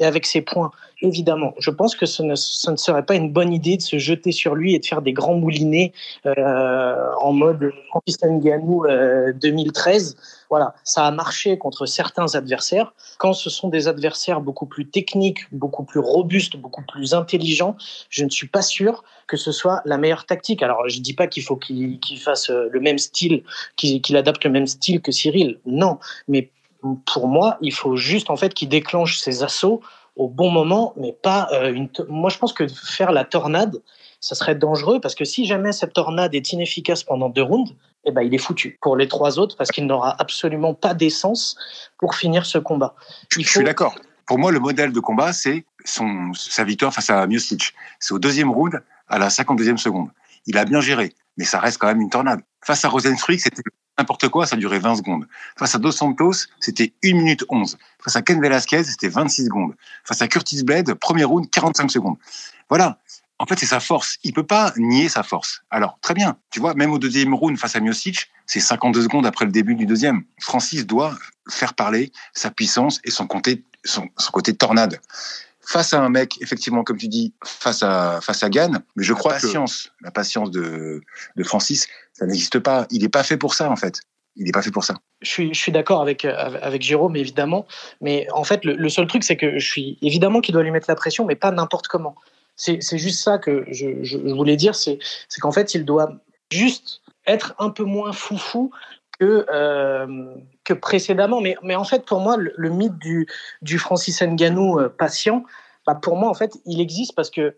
et 0.00 0.04
avec 0.06 0.26
ses 0.26 0.40
points. 0.40 0.70
Évidemment, 1.02 1.52
je 1.58 1.70
pense 1.70 1.94
que 1.94 2.06
ce 2.06 2.22
ne, 2.22 2.34
serait 2.34 3.04
pas 3.04 3.14
une 3.14 3.30
bonne 3.30 3.52
idée 3.52 3.76
de 3.76 3.82
se 3.82 3.98
jeter 3.98 4.32
sur 4.32 4.54
lui 4.54 4.74
et 4.74 4.78
de 4.78 4.86
faire 4.86 5.02
des 5.02 5.12
grands 5.12 5.34
moulinets 5.34 5.92
euh, 6.26 7.12
en 7.20 7.32
mode 7.32 7.70
Francis 7.90 8.18
Ngannou 8.22 8.86
euh, 8.86 9.32
2013 9.34 10.16
voilà, 10.52 10.74
ça 10.84 11.06
a 11.06 11.10
marché 11.10 11.56
contre 11.56 11.86
certains 11.86 12.34
adversaires. 12.34 12.92
Quand 13.16 13.32
ce 13.32 13.48
sont 13.48 13.68
des 13.68 13.88
adversaires 13.88 14.42
beaucoup 14.42 14.66
plus 14.66 14.86
techniques, 14.86 15.50
beaucoup 15.50 15.82
plus 15.82 15.98
robustes, 15.98 16.58
beaucoup 16.58 16.82
plus 16.82 17.14
intelligents, 17.14 17.74
je 18.10 18.22
ne 18.22 18.28
suis 18.28 18.48
pas 18.48 18.60
sûr 18.60 19.02
que 19.32 19.38
ce 19.38 19.50
soit 19.50 19.80
la 19.86 19.96
meilleure 19.96 20.26
tactique. 20.26 20.62
Alors, 20.62 20.86
je 20.90 20.98
ne 20.98 21.02
dis 21.02 21.14
pas 21.14 21.26
qu'il 21.26 21.42
faut 21.42 21.56
qu'il 21.56 21.98
qu 22.00 22.18
fasse 22.18 22.50
le 22.50 22.80
même 22.80 22.98
style, 22.98 23.44
qu'il 23.76 24.02
qu 24.02 24.14
adapte 24.14 24.44
le 24.44 24.50
même 24.50 24.66
style 24.66 25.00
que 25.00 25.10
Cyril. 25.10 25.58
Non, 25.64 25.98
mais 26.28 26.50
pour 27.06 27.28
moi, 27.28 27.56
il 27.62 27.72
faut 27.72 27.96
juste 27.96 28.28
en 28.28 28.36
fait 28.36 28.52
qu'il 28.52 28.68
déclenche 28.68 29.18
ses 29.18 29.42
assauts 29.42 29.80
au 30.16 30.28
bon 30.28 30.50
moment, 30.50 30.92
mais 30.98 31.12
pas 31.12 31.48
une. 31.72 31.88
Moi, 32.10 32.28
je 32.28 32.36
pense 32.36 32.52
que 32.52 32.68
faire 32.68 33.10
la 33.10 33.24
tornade, 33.24 33.80
ça 34.20 34.34
serait 34.34 34.54
dangereux 34.54 35.00
parce 35.00 35.14
que 35.14 35.24
si 35.24 35.46
jamais 35.46 35.72
cette 35.72 35.94
tornade 35.94 36.34
est 36.34 36.52
inefficace 36.52 37.02
pendant 37.02 37.30
deux 37.30 37.42
rounds, 37.42 37.72
eh 38.04 38.10
ben, 38.10 38.20
il 38.20 38.34
est 38.34 38.44
foutu 38.46 38.78
pour 38.82 38.98
les 38.98 39.08
trois 39.08 39.38
autres 39.38 39.56
parce 39.56 39.70
qu'il 39.70 39.86
n'aura 39.86 40.14
absolument 40.20 40.74
pas 40.74 40.92
d'essence 40.92 41.56
pour 41.98 42.16
finir 42.16 42.44
ce 42.44 42.58
combat. 42.58 42.94
Je 43.30 43.40
suis 43.40 43.64
d'accord. 43.64 43.94
Pour 44.26 44.38
moi, 44.38 44.52
le 44.52 44.60
modèle 44.60 44.92
de 44.92 45.00
combat, 45.00 45.32
c'est 45.32 45.64
son, 45.86 46.32
sa 46.34 46.64
victoire 46.64 46.92
face 46.92 47.08
à 47.08 47.26
Miocic. 47.26 47.72
C'est 47.98 48.12
au 48.12 48.18
deuxième 48.18 48.50
round, 48.50 48.82
à 49.12 49.18
la 49.18 49.28
52e 49.28 49.76
seconde. 49.76 50.08
Il 50.46 50.58
a 50.58 50.64
bien 50.64 50.80
géré, 50.80 51.14
mais 51.36 51.44
ça 51.44 51.60
reste 51.60 51.78
quand 51.78 51.86
même 51.86 52.00
une 52.00 52.10
tornade. 52.10 52.40
Face 52.64 52.84
à 52.84 52.88
Rosenstruik, 52.88 53.40
c'était 53.40 53.62
n'importe 53.98 54.28
quoi, 54.28 54.46
ça 54.46 54.56
durait 54.56 54.78
20 54.78 54.96
secondes. 54.96 55.28
Face 55.58 55.74
à 55.74 55.78
Dos 55.78 55.92
Santos, 55.92 56.46
c'était 56.60 56.94
1 57.04 57.14
minute 57.14 57.44
11. 57.50 57.76
Face 58.02 58.16
à 58.16 58.22
Ken 58.22 58.40
Velasquez, 58.40 58.84
c'était 58.84 59.08
26 59.08 59.44
secondes. 59.44 59.74
Face 60.04 60.22
à 60.22 60.28
Curtis 60.28 60.64
Blade, 60.64 60.94
premier 60.94 61.24
round, 61.24 61.48
45 61.50 61.90
secondes. 61.90 62.16
Voilà. 62.70 62.98
En 63.38 63.44
fait, 63.46 63.58
c'est 63.58 63.66
sa 63.66 63.80
force. 63.80 64.18
Il 64.22 64.32
peut 64.32 64.46
pas 64.46 64.72
nier 64.76 65.08
sa 65.08 65.22
force. 65.22 65.62
Alors, 65.70 65.98
très 66.00 66.14
bien. 66.14 66.38
Tu 66.50 66.60
vois, 66.60 66.74
même 66.74 66.92
au 66.92 66.98
deuxième 66.98 67.34
round 67.34 67.58
face 67.58 67.76
à 67.76 67.80
Miocic, 67.80 68.30
c'est 68.46 68.60
52 68.60 69.02
secondes 69.02 69.26
après 69.26 69.44
le 69.44 69.52
début 69.52 69.74
du 69.74 69.84
deuxième. 69.84 70.24
Francis 70.40 70.86
doit 70.86 71.14
faire 71.50 71.74
parler 71.74 72.12
sa 72.32 72.50
puissance 72.50 73.00
et 73.04 73.10
son 73.10 73.26
côté, 73.26 73.64
son, 73.84 74.08
côté 74.32 74.54
tornade. 74.54 75.00
Face 75.64 75.94
à 75.94 76.00
un 76.00 76.08
mec, 76.08 76.40
effectivement, 76.40 76.82
comme 76.82 76.96
tu 76.96 77.08
dis, 77.08 77.32
face 77.44 77.82
à, 77.82 78.20
face 78.20 78.42
à 78.42 78.50
Gann, 78.50 78.82
mais 78.96 79.04
je 79.04 79.12
crois 79.12 79.34
patience, 79.34 79.84
que 79.84 80.04
la 80.04 80.10
patience 80.10 80.50
de, 80.50 81.00
de 81.36 81.44
Francis, 81.44 81.86
ça 82.12 82.26
n'existe 82.26 82.58
pas. 82.58 82.86
Il 82.90 83.02
n'est 83.02 83.08
pas 83.08 83.22
fait 83.22 83.36
pour 83.36 83.54
ça, 83.54 83.70
en 83.70 83.76
fait 83.76 84.00
il 84.36 84.46
n'est 84.46 84.52
pas 84.52 84.62
fait 84.62 84.70
pour 84.70 84.84
ça. 84.84 84.94
Je 85.20 85.28
suis, 85.28 85.54
je 85.54 85.60
suis 85.60 85.72
d'accord 85.72 86.00
avec, 86.00 86.24
avec 86.24 86.82
Jérôme, 86.82 87.16
évidemment. 87.16 87.66
Mais 88.00 88.26
en 88.32 88.44
fait, 88.44 88.64
le, 88.64 88.74
le 88.76 88.88
seul 88.88 89.06
truc, 89.06 89.24
c'est 89.24 89.36
que 89.36 89.58
je 89.58 89.70
suis 89.70 89.98
évidemment 90.00 90.40
qu'il 90.40 90.54
doit 90.54 90.62
lui 90.62 90.70
mettre 90.70 90.88
la 90.88 90.94
pression, 90.94 91.26
mais 91.26 91.36
pas 91.36 91.50
n'importe 91.50 91.86
comment. 91.88 92.14
C'est 92.56 92.98
juste 92.98 93.20
ça 93.20 93.38
que 93.38 93.64
je, 93.70 94.16
voulais 94.34 94.56
dire, 94.56 94.74
c'est 94.74 94.98
qu'en 95.40 95.52
fait, 95.52 95.74
il 95.74 95.84
doit 95.84 96.12
juste 96.52 97.00
être 97.26 97.54
un 97.58 97.70
peu 97.70 97.84
moins 97.84 98.12
foufou 98.12 98.70
que, 99.22 99.46
euh, 99.52 100.34
que 100.64 100.74
précédemment. 100.74 101.40
Mais, 101.40 101.76
en 101.76 101.84
fait, 101.84 102.04
pour 102.04 102.18
moi, 102.18 102.36
le, 102.36 102.70
mythe 102.70 102.98
du, 102.98 103.78
Francis 103.78 104.20
Ngannou 104.20 104.80
euh, 104.80 104.88
patient, 104.88 105.44
bah 105.86 105.94
pour 105.94 106.16
moi, 106.16 106.28
en 106.28 106.34
fait, 106.34 106.58
il 106.66 106.80
existe 106.80 107.14
parce 107.14 107.30
que 107.30 107.56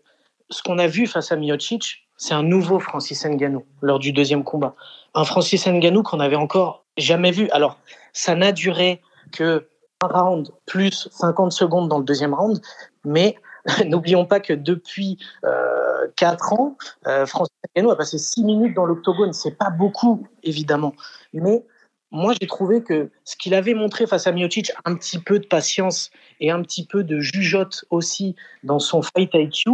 ce 0.51 0.61
qu'on 0.61 0.77
a 0.77 0.85
vu 0.85 1.07
face 1.07 1.31
à 1.31 1.35
Miocic, 1.35 2.07
c'est 2.17 2.35
un 2.35 2.43
nouveau 2.43 2.79
Francis 2.79 3.25
Ngannou 3.25 3.65
lors 3.81 3.97
du 3.97 4.11
deuxième 4.11 4.43
combat. 4.43 4.75
Un 5.15 5.23
Francis 5.23 5.65
Ngannou 5.65 6.03
qu'on 6.03 6.17
n'avait 6.17 6.35
encore 6.35 6.85
jamais 6.97 7.31
vu. 7.31 7.49
Alors, 7.49 7.79
ça 8.13 8.35
n'a 8.35 8.51
duré 8.51 9.01
que 9.31 9.67
un 10.03 10.07
round 10.07 10.51
plus 10.67 11.07
50 11.11 11.51
secondes 11.51 11.89
dans 11.89 11.97
le 11.97 12.05
deuxième 12.05 12.35
round, 12.35 12.61
mais 13.05 13.37
N'oublions 13.85 14.25
pas 14.25 14.39
que 14.39 14.53
depuis 14.53 15.17
euh, 15.43 16.07
4 16.15 16.53
ans, 16.53 16.77
euh, 17.07 17.25
Francis 17.25 17.53
Ngannou 17.75 17.91
a 17.91 17.97
passé 17.97 18.17
6 18.17 18.43
minutes 18.43 18.75
dans 18.75 18.85
l'octogone. 18.85 19.33
C'est 19.33 19.57
pas 19.57 19.69
beaucoup, 19.69 20.27
évidemment. 20.43 20.93
Mais 21.41 21.63
moi, 22.11 22.33
j'ai 22.39 22.47
trouvé 22.47 22.83
que 22.83 23.11
ce 23.23 23.35
qu'il 23.35 23.53
avait 23.53 23.73
montré 23.73 24.07
face 24.07 24.27
à 24.27 24.31
Miocic, 24.31 24.71
un 24.85 24.95
petit 24.95 25.19
peu 25.19 25.39
de 25.39 25.45
patience 25.45 26.11
et 26.39 26.51
un 26.51 26.61
petit 26.61 26.85
peu 26.85 27.03
de 27.03 27.19
jugeote 27.19 27.85
aussi 27.89 28.35
dans 28.63 28.79
son 28.79 29.01
fight 29.01 29.31
IQ, 29.33 29.71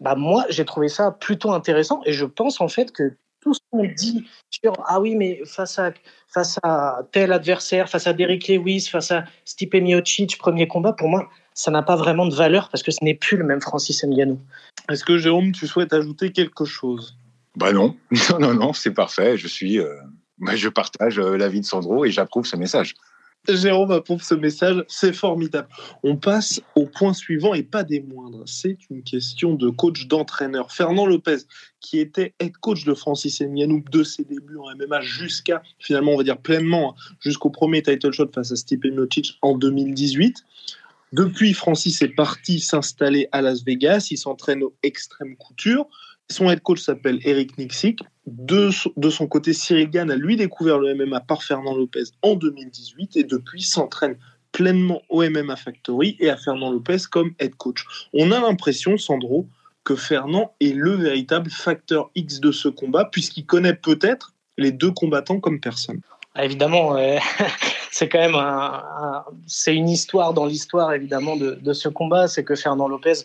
bah 0.00 0.14
moi, 0.14 0.44
j'ai 0.48 0.64
trouvé 0.64 0.88
ça 0.88 1.10
plutôt 1.10 1.52
intéressant. 1.52 2.00
Et 2.04 2.12
je 2.12 2.24
pense 2.24 2.60
en 2.60 2.68
fait 2.68 2.92
que 2.92 3.16
tout 3.40 3.54
ce 3.54 3.60
qu'on 3.70 3.84
dit 3.84 4.26
sur 4.50 4.72
ah 4.86 5.00
oui, 5.00 5.14
mais 5.14 5.40
face 5.44 5.78
à, 5.78 5.92
face 6.28 6.58
à 6.62 7.02
tel 7.12 7.32
adversaire, 7.32 7.88
face 7.88 8.06
à 8.06 8.12
Derrick 8.12 8.48
Lewis, 8.48 8.88
face 8.90 9.10
à 9.10 9.24
Stipe 9.44 9.74
Miocic, 9.74 10.36
premier 10.38 10.68
combat, 10.68 10.92
pour 10.92 11.08
moi, 11.08 11.28
ça 11.54 11.70
n'a 11.70 11.82
pas 11.82 11.96
vraiment 11.96 12.26
de 12.26 12.34
valeur 12.34 12.68
parce 12.68 12.82
que 12.82 12.90
ce 12.90 13.02
n'est 13.02 13.14
plus 13.14 13.36
le 13.36 13.44
même 13.44 13.60
Francis 13.60 14.04
Ngannou. 14.04 14.38
Est-ce 14.90 15.04
que 15.04 15.16
Jérôme, 15.16 15.52
tu 15.52 15.66
souhaites 15.66 15.92
ajouter 15.92 16.32
quelque 16.32 16.64
chose? 16.64 17.16
Bah 17.56 17.72
non, 17.72 17.96
non, 18.30 18.38
non, 18.38 18.54
non, 18.54 18.72
c'est 18.72 18.92
parfait. 18.92 19.36
Je 19.36 19.48
suis, 19.48 19.78
euh, 19.78 19.96
je 20.54 20.68
partage 20.68 21.18
euh, 21.18 21.36
l'avis 21.36 21.60
de 21.60 21.66
Sandro 21.66 22.04
et 22.04 22.10
j'approuve 22.10 22.46
ce 22.46 22.56
message. 22.56 22.94
Jérôme 23.48 23.92
approuve 23.92 24.22
ce 24.22 24.34
message, 24.34 24.84
c'est 24.88 25.12
formidable. 25.12 25.68
On 26.02 26.16
passe 26.16 26.60
au 26.74 26.86
point 26.86 27.12
suivant 27.12 27.54
et 27.54 27.62
pas 27.62 27.84
des 27.84 28.00
moindres. 28.00 28.42
C'est 28.46 28.78
une 28.90 29.02
question 29.02 29.54
de 29.54 29.70
coach 29.70 30.06
d'entraîneur. 30.08 30.72
Fernand 30.72 31.06
Lopez, 31.06 31.38
qui 31.80 32.00
était 32.00 32.34
head 32.40 32.56
coach 32.58 32.84
de 32.84 32.94
Francis 32.94 33.40
Ngannou 33.40 33.84
de 33.90 34.02
ses 34.02 34.24
débuts 34.24 34.56
en 34.56 34.74
MMA 34.76 35.00
jusqu'à, 35.02 35.62
finalement, 35.78 36.12
on 36.12 36.16
va 36.16 36.24
dire 36.24 36.38
pleinement, 36.38 36.96
jusqu'au 37.20 37.50
premier 37.50 37.82
title 37.82 38.10
shot 38.10 38.30
face 38.34 38.50
à 38.50 38.56
Stipe 38.56 38.84
Miocic 38.84 39.38
en 39.42 39.56
2018. 39.56 40.44
Depuis, 41.12 41.52
Francis 41.54 42.02
est 42.02 42.08
parti 42.08 42.58
s'installer 42.58 43.28
à 43.30 43.42
Las 43.42 43.64
Vegas. 43.64 44.08
Il 44.10 44.18
s'entraîne 44.18 44.62
au 44.64 44.74
Extrême 44.82 45.36
Couture. 45.36 45.86
Son 46.30 46.50
head 46.50 46.60
coach 46.60 46.80
s'appelle 46.80 47.20
Eric 47.24 47.56
Nixik. 47.56 48.00
De, 48.26 48.70
son 48.70 49.26
côté, 49.28 49.52
Cyril 49.52 49.90
Gann 49.90 50.10
a 50.10 50.16
lui 50.16 50.36
découvert 50.36 50.78
le 50.78 50.94
MMA 50.94 51.20
par 51.20 51.44
Fernand 51.44 51.76
Lopez 51.76 52.04
en 52.22 52.34
2018 52.34 53.16
et 53.16 53.24
depuis 53.24 53.62
s'entraîne 53.62 54.16
pleinement 54.50 55.02
au 55.08 55.22
MMA 55.22 55.54
Factory 55.54 56.16
et 56.18 56.28
à 56.28 56.36
Fernand 56.36 56.72
Lopez 56.72 56.98
comme 57.10 57.32
head 57.38 57.54
coach. 57.54 57.84
On 58.12 58.32
a 58.32 58.40
l'impression, 58.40 58.96
Sandro, 58.96 59.46
que 59.84 59.94
Fernand 59.94 60.54
est 60.60 60.74
le 60.74 60.92
véritable 60.92 61.50
facteur 61.50 62.10
X 62.16 62.40
de 62.40 62.50
ce 62.50 62.68
combat 62.68 63.04
puisqu'il 63.04 63.46
connaît 63.46 63.74
peut-être 63.74 64.32
les 64.58 64.72
deux 64.72 64.90
combattants 64.90 65.38
comme 65.38 65.60
personne. 65.60 66.00
Ah, 66.34 66.44
évidemment, 66.44 66.96
c'est 67.92 68.08
quand 68.08 68.18
même 68.18 68.34
un, 68.34 69.24
c'est 69.46 69.74
une 69.74 69.88
histoire 69.88 70.34
dans 70.34 70.46
l'histoire 70.46 70.92
évidemment 70.92 71.36
de, 71.36 71.72
ce 71.72 71.88
combat. 71.88 72.26
C'est 72.26 72.42
que 72.42 72.56
Fernand 72.56 72.88
Lopez, 72.88 73.22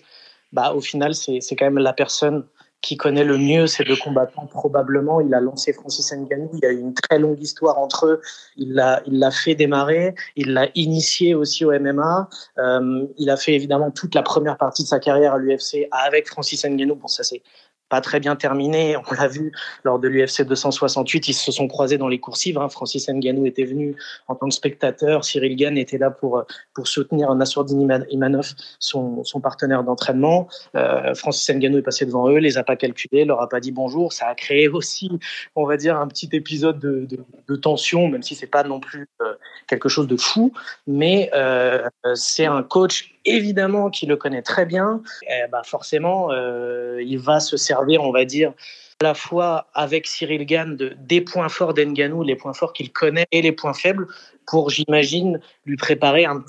bah, 0.54 0.74
au 0.74 0.82
final, 0.82 1.16
c'est 1.16 1.42
quand 1.58 1.66
même 1.66 1.80
la 1.80 1.94
personne 1.94 2.46
qui 2.82 2.98
connaît 2.98 3.24
le 3.24 3.38
mieux 3.38 3.68
ces 3.68 3.84
deux 3.84 3.96
combattants 3.96 4.48
probablement. 4.48 5.22
Il 5.22 5.34
a 5.34 5.40
lancé 5.40 5.72
Francis 5.74 6.12
Ngannou. 6.12 6.50
Il 6.54 6.60
y 6.64 6.66
a 6.66 6.72
eu 6.72 6.80
une 6.80 6.94
très 6.94 7.20
longue 7.20 7.40
histoire 7.42 7.78
entre 7.78 8.08
eux. 8.08 8.22
Il 8.58 8.74
l'a, 8.74 9.02
il 9.06 9.20
l'a 9.20 9.32
fait 9.32 9.56
démarrer. 9.56 10.16
Il 10.36 10.54
l'a 10.54 10.68
initié 10.76 11.36
aussi 11.36 11.64
au 11.64 11.72
MMA. 11.72 12.30
Euh, 12.58 13.06
il 13.18 13.30
a 13.30 13.38
fait 13.38 13.54
évidemment 13.54 13.92
toute 13.92 14.16
la 14.16 14.24
première 14.24 14.58
partie 14.58 14.84
de 14.84 14.88
sa 14.88 15.00
carrière 15.00 15.36
à 15.36 15.38
l'UFC 15.38 15.88
avec 15.92 16.28
Francis 16.28 16.66
Ngannou. 16.66 16.96
Bon, 16.96 17.08
ça 17.08 17.24
c'est 17.24 17.44
pas 17.92 18.02
très 18.02 18.22
bien 18.22 18.36
terminé. 18.36 18.96
On 19.12 19.14
l'a 19.14 19.28
vu 19.28 19.52
lors 19.84 20.00
de 20.00 20.08
l'UFC 20.08 20.44
268, 20.44 21.28
ils 21.28 21.34
se 21.34 21.52
sont 21.52 21.68
croisés 21.68 21.98
dans 21.98 22.08
les 22.08 22.20
coursives. 22.20 22.58
Hein. 22.58 22.70
Francis 22.70 23.08
Ngannou 23.10 23.46
était 23.46 23.66
venu 23.66 23.96
en 24.28 24.36
tant 24.36 24.48
que 24.48 24.56
spectateur. 24.56 25.26
Cyril 25.26 25.56
Gann 25.58 25.78
était 25.78 25.98
là 25.98 26.10
pour, 26.10 26.44
pour 26.74 26.88
soutenir 26.88 27.36
Nassourdine 27.36 28.06
Imanov, 28.10 28.54
son, 28.80 29.24
son 29.26 29.42
partenaire 29.42 29.84
d'entraînement. 29.84 30.48
Euh, 30.76 31.14
Francis 31.14 31.48
Ngannou 31.54 31.78
est 31.78 31.84
passé 31.84 32.06
devant 32.06 32.30
eux, 32.30 32.38
les 32.38 32.58
a 32.58 32.64
pas 32.64 32.78
calculés, 32.78 33.26
leur 33.26 33.42
a 33.42 33.50
pas 33.50 33.60
dit 33.60 33.72
bonjour. 33.74 34.14
Ça 34.14 34.28
a 34.28 34.36
créé 34.36 34.68
aussi, 34.70 35.12
on 35.56 35.66
va 35.66 35.76
dire, 35.76 35.98
un 35.98 36.08
petit 36.08 36.30
épisode 36.32 36.80
de, 36.80 37.06
de, 37.48 37.56
tension, 37.58 38.08
même 38.08 38.24
si 38.24 38.34
c'est 38.34 38.48
pas 38.48 38.64
non 38.64 38.80
plus 38.80 39.10
euh, 39.22 39.34
quelque 39.68 39.90
chose 39.90 40.08
de 40.08 40.16
fou. 40.16 40.54
Mais 40.88 41.30
euh, 41.34 41.86
c'est 42.16 42.46
un 42.46 42.64
coach 42.64 43.12
évidemment 43.26 43.90
qui 43.90 44.06
le 44.06 44.16
connaît 44.16 44.42
très 44.42 44.66
bien. 44.66 45.02
Et 45.30 45.48
bah 45.52 45.62
forcément, 45.64 46.32
euh, 46.32 47.02
il 47.06 47.20
va 47.20 47.40
se 47.40 47.58
servir 47.58 48.02
on 48.04 48.12
va 48.12 48.26
dire, 48.26 48.54
à 49.02 49.04
la 49.04 49.14
fois 49.14 49.68
avec 49.74 50.08
Cyril 50.08 50.46
Gann 50.46 50.76
de, 50.76 50.94
des 51.00 51.22
points 51.22 51.50
forts 51.50 51.74
d'Enganou, 51.74 52.24
les 52.24 52.36
points 52.36 52.54
forts 52.54 52.74
qu'il 52.74 52.92
connaît 52.92 53.26
et 53.32 53.42
les 53.42 53.52
points 53.52 53.74
faibles, 53.74 54.08
pour, 54.48 54.70
j'imagine, 54.70 55.40
lui 55.66 55.78
préparer 55.78 56.26
un, 56.26 56.44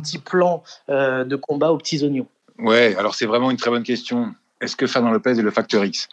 petit 0.00 0.18
plan 0.18 0.62
euh, 0.88 1.22
de 1.24 1.36
combat 1.36 1.70
aux 1.70 1.76
petits 1.76 2.02
oignons. 2.02 2.26
Ouais, 2.58 2.94
alors 2.96 3.14
c'est 3.14 3.26
vraiment 3.26 3.50
une 3.50 3.58
très 3.58 3.70
bonne 3.70 3.82
question. 3.82 4.34
Est-ce 4.62 4.74
que 4.74 4.86
Fernand 4.86 5.10
Lopez 5.10 5.32
est 5.32 5.42
le 5.42 5.50
facteur 5.50 5.84
X? 5.84 6.08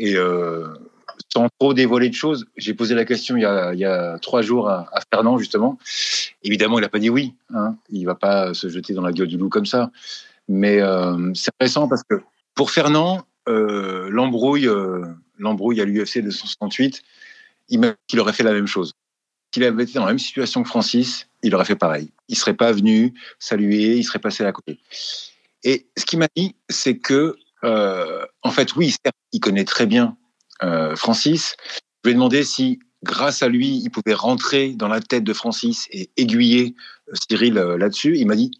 Euh, 0.00 0.74
sans 1.32 1.48
trop 1.58 1.74
dévoiler 1.74 2.08
de 2.08 2.14
choses, 2.14 2.46
j'ai 2.56 2.74
posé 2.74 2.94
la 2.94 3.04
question 3.04 3.36
il 3.36 3.42
y 3.42 3.84
a, 3.84 4.18
trois 4.20 4.42
jours 4.42 4.68
à, 4.68 4.88
Fernand, 5.12 5.38
justement. 5.38 5.78
Évidemment, 6.42 6.78
il 6.78 6.82
n'a 6.82 6.88
pas 6.88 6.98
dit 6.98 7.10
oui. 7.10 7.34
Hein. 7.54 7.76
Il 7.90 8.00
ne 8.02 8.06
va 8.06 8.14
pas 8.14 8.54
se 8.54 8.68
jeter 8.68 8.94
dans 8.94 9.02
la 9.02 9.12
gueule 9.12 9.28
du 9.28 9.36
loup 9.36 9.48
comme 9.48 9.66
ça. 9.66 9.90
Mais 10.48 10.80
euh, 10.80 11.32
c'est 11.34 11.50
intéressant 11.58 11.88
parce 11.88 12.02
que 12.02 12.20
pour 12.54 12.70
Fernand, 12.70 13.24
euh, 13.48 14.08
l'embrouille, 14.10 14.68
euh, 14.68 15.04
l'embrouille 15.38 15.80
à 15.80 15.84
l'UFC 15.84 16.18
268, 16.22 17.02
il 17.68 18.20
aurait 18.20 18.32
fait 18.32 18.42
la 18.42 18.52
même 18.52 18.66
chose. 18.66 18.92
Qu'il 19.50 19.64
avait 19.64 19.84
été 19.84 19.94
dans 19.94 20.04
la 20.04 20.12
même 20.12 20.18
situation 20.18 20.62
que 20.62 20.68
Francis, 20.68 21.28
il 21.42 21.54
aurait 21.54 21.64
fait 21.64 21.76
pareil. 21.76 22.10
Il 22.28 22.36
serait 22.36 22.54
pas 22.54 22.72
venu 22.72 23.14
saluer, 23.38 23.96
il 23.96 24.04
serait 24.04 24.18
passé 24.18 24.44
à 24.44 24.52
côté. 24.52 24.78
Et 25.62 25.86
ce 25.96 26.04
qu'il 26.04 26.18
m'a 26.18 26.28
dit, 26.36 26.54
c'est 26.68 26.98
que, 26.98 27.36
euh, 27.64 28.24
en 28.42 28.50
fait, 28.50 28.74
oui, 28.76 28.94
il 29.32 29.40
connaît 29.40 29.64
très 29.64 29.86
bien 29.86 30.16
Francis. 30.96 31.56
Je 32.02 32.08
lui 32.08 32.12
ai 32.12 32.14
demandé 32.14 32.44
si, 32.44 32.78
grâce 33.02 33.42
à 33.42 33.48
lui, 33.48 33.80
il 33.82 33.90
pouvait 33.90 34.14
rentrer 34.14 34.74
dans 34.74 34.88
la 34.88 35.00
tête 35.00 35.24
de 35.24 35.32
Francis 35.32 35.88
et 35.90 36.10
aiguiller 36.16 36.74
Cyril 37.28 37.54
là-dessus. 37.54 38.16
Il 38.18 38.26
m'a 38.26 38.36
dit 38.36 38.50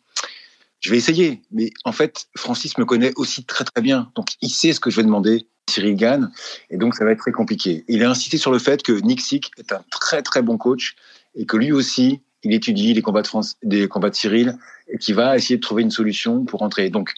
je 0.85 0.91
vais 0.91 0.99
essayer. 0.99 1.41
Mais 1.51 1.71
en 1.85 1.93
fait, 1.93 2.27
Francis 2.37 2.77
me 2.77 2.85
connaît 2.85 3.13
aussi 3.17 3.45
très 3.45 3.65
très 3.65 3.81
bien. 3.81 4.13
Donc 4.15 4.29
il 4.43 4.51
sait 4.51 4.75
ce 4.75 4.81
que 4.81 4.91
je 4.91 4.97
vais 4.97 5.03
demander. 5.03 5.47
Cyril 5.71 5.97
Gann, 5.97 6.31
et 6.69 6.77
donc 6.77 6.95
ça 6.95 7.07
va 7.07 7.13
être 7.13 7.21
très 7.21 7.33
compliqué. 7.33 7.85
Il 7.89 8.05
a 8.05 8.11
insisté 8.11 8.37
sur 8.37 8.53
le 8.53 8.59
fait 8.59 8.83
que 8.83 8.93
Nick 8.93 9.23
Sick 9.23 9.51
est 9.57 9.73
un 9.73 9.83
très 9.91 10.21
très 10.21 10.43
bon 10.43 10.59
coach 10.59 10.95
et 11.35 11.47
que 11.47 11.57
lui 11.57 11.73
aussi, 11.73 12.21
il 12.43 12.53
étudie 12.53 12.93
les 12.93 13.01
combats 13.01 13.23
de, 13.23 14.13
Cyril 14.13 14.59
et 14.89 14.99
qui 14.99 15.15
va 15.15 15.37
essayer 15.37 15.57
de 15.57 15.63
trouver 15.63 15.83
une 15.83 15.91
solution 15.91 16.45
pour 16.45 16.61
rentrer. 16.61 16.91
Donc, 16.91 17.15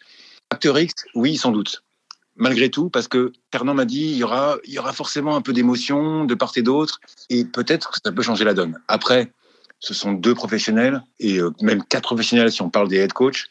Facteur 0.52 0.78
X, 0.78 0.94
oui, 1.16 1.36
sans 1.36 1.50
doute. 1.50 1.82
Malgré 2.37 2.68
tout, 2.70 2.90
parce 2.90 3.09
que 3.09 3.33
Fernand 3.51 3.75
m'a 3.75 3.87
dit, 3.87 4.11
il 4.11 4.16
y 4.16 4.22
aura, 4.22 4.59
forcément 4.92 5.37
un 5.37 5.40
peu 5.40 5.53
d'émotion 5.55 6.25
de 6.25 6.35
part 6.35 6.53
et 6.57 6.62
d'autre, 6.62 7.01
et 7.31 7.44
peut-être 7.44 7.90
que 7.90 7.99
ça 8.05 8.12
peut 8.12 8.22
changer 8.22 8.44
la 8.44 8.53
donne. 8.53 8.79
Après, 8.88 9.33
ce 9.79 9.94
sont 9.94 10.12
deux 10.12 10.35
professionnels, 10.35 11.03
et 11.18 11.38
euh, 11.38 11.51
même 11.62 11.83
quatre 11.83 12.05
professionnels 12.05 12.53
si 12.53 12.61
on 12.61 12.68
parle 12.68 12.88
des 12.88 12.96
head 12.96 13.12
coach. 13.12 13.46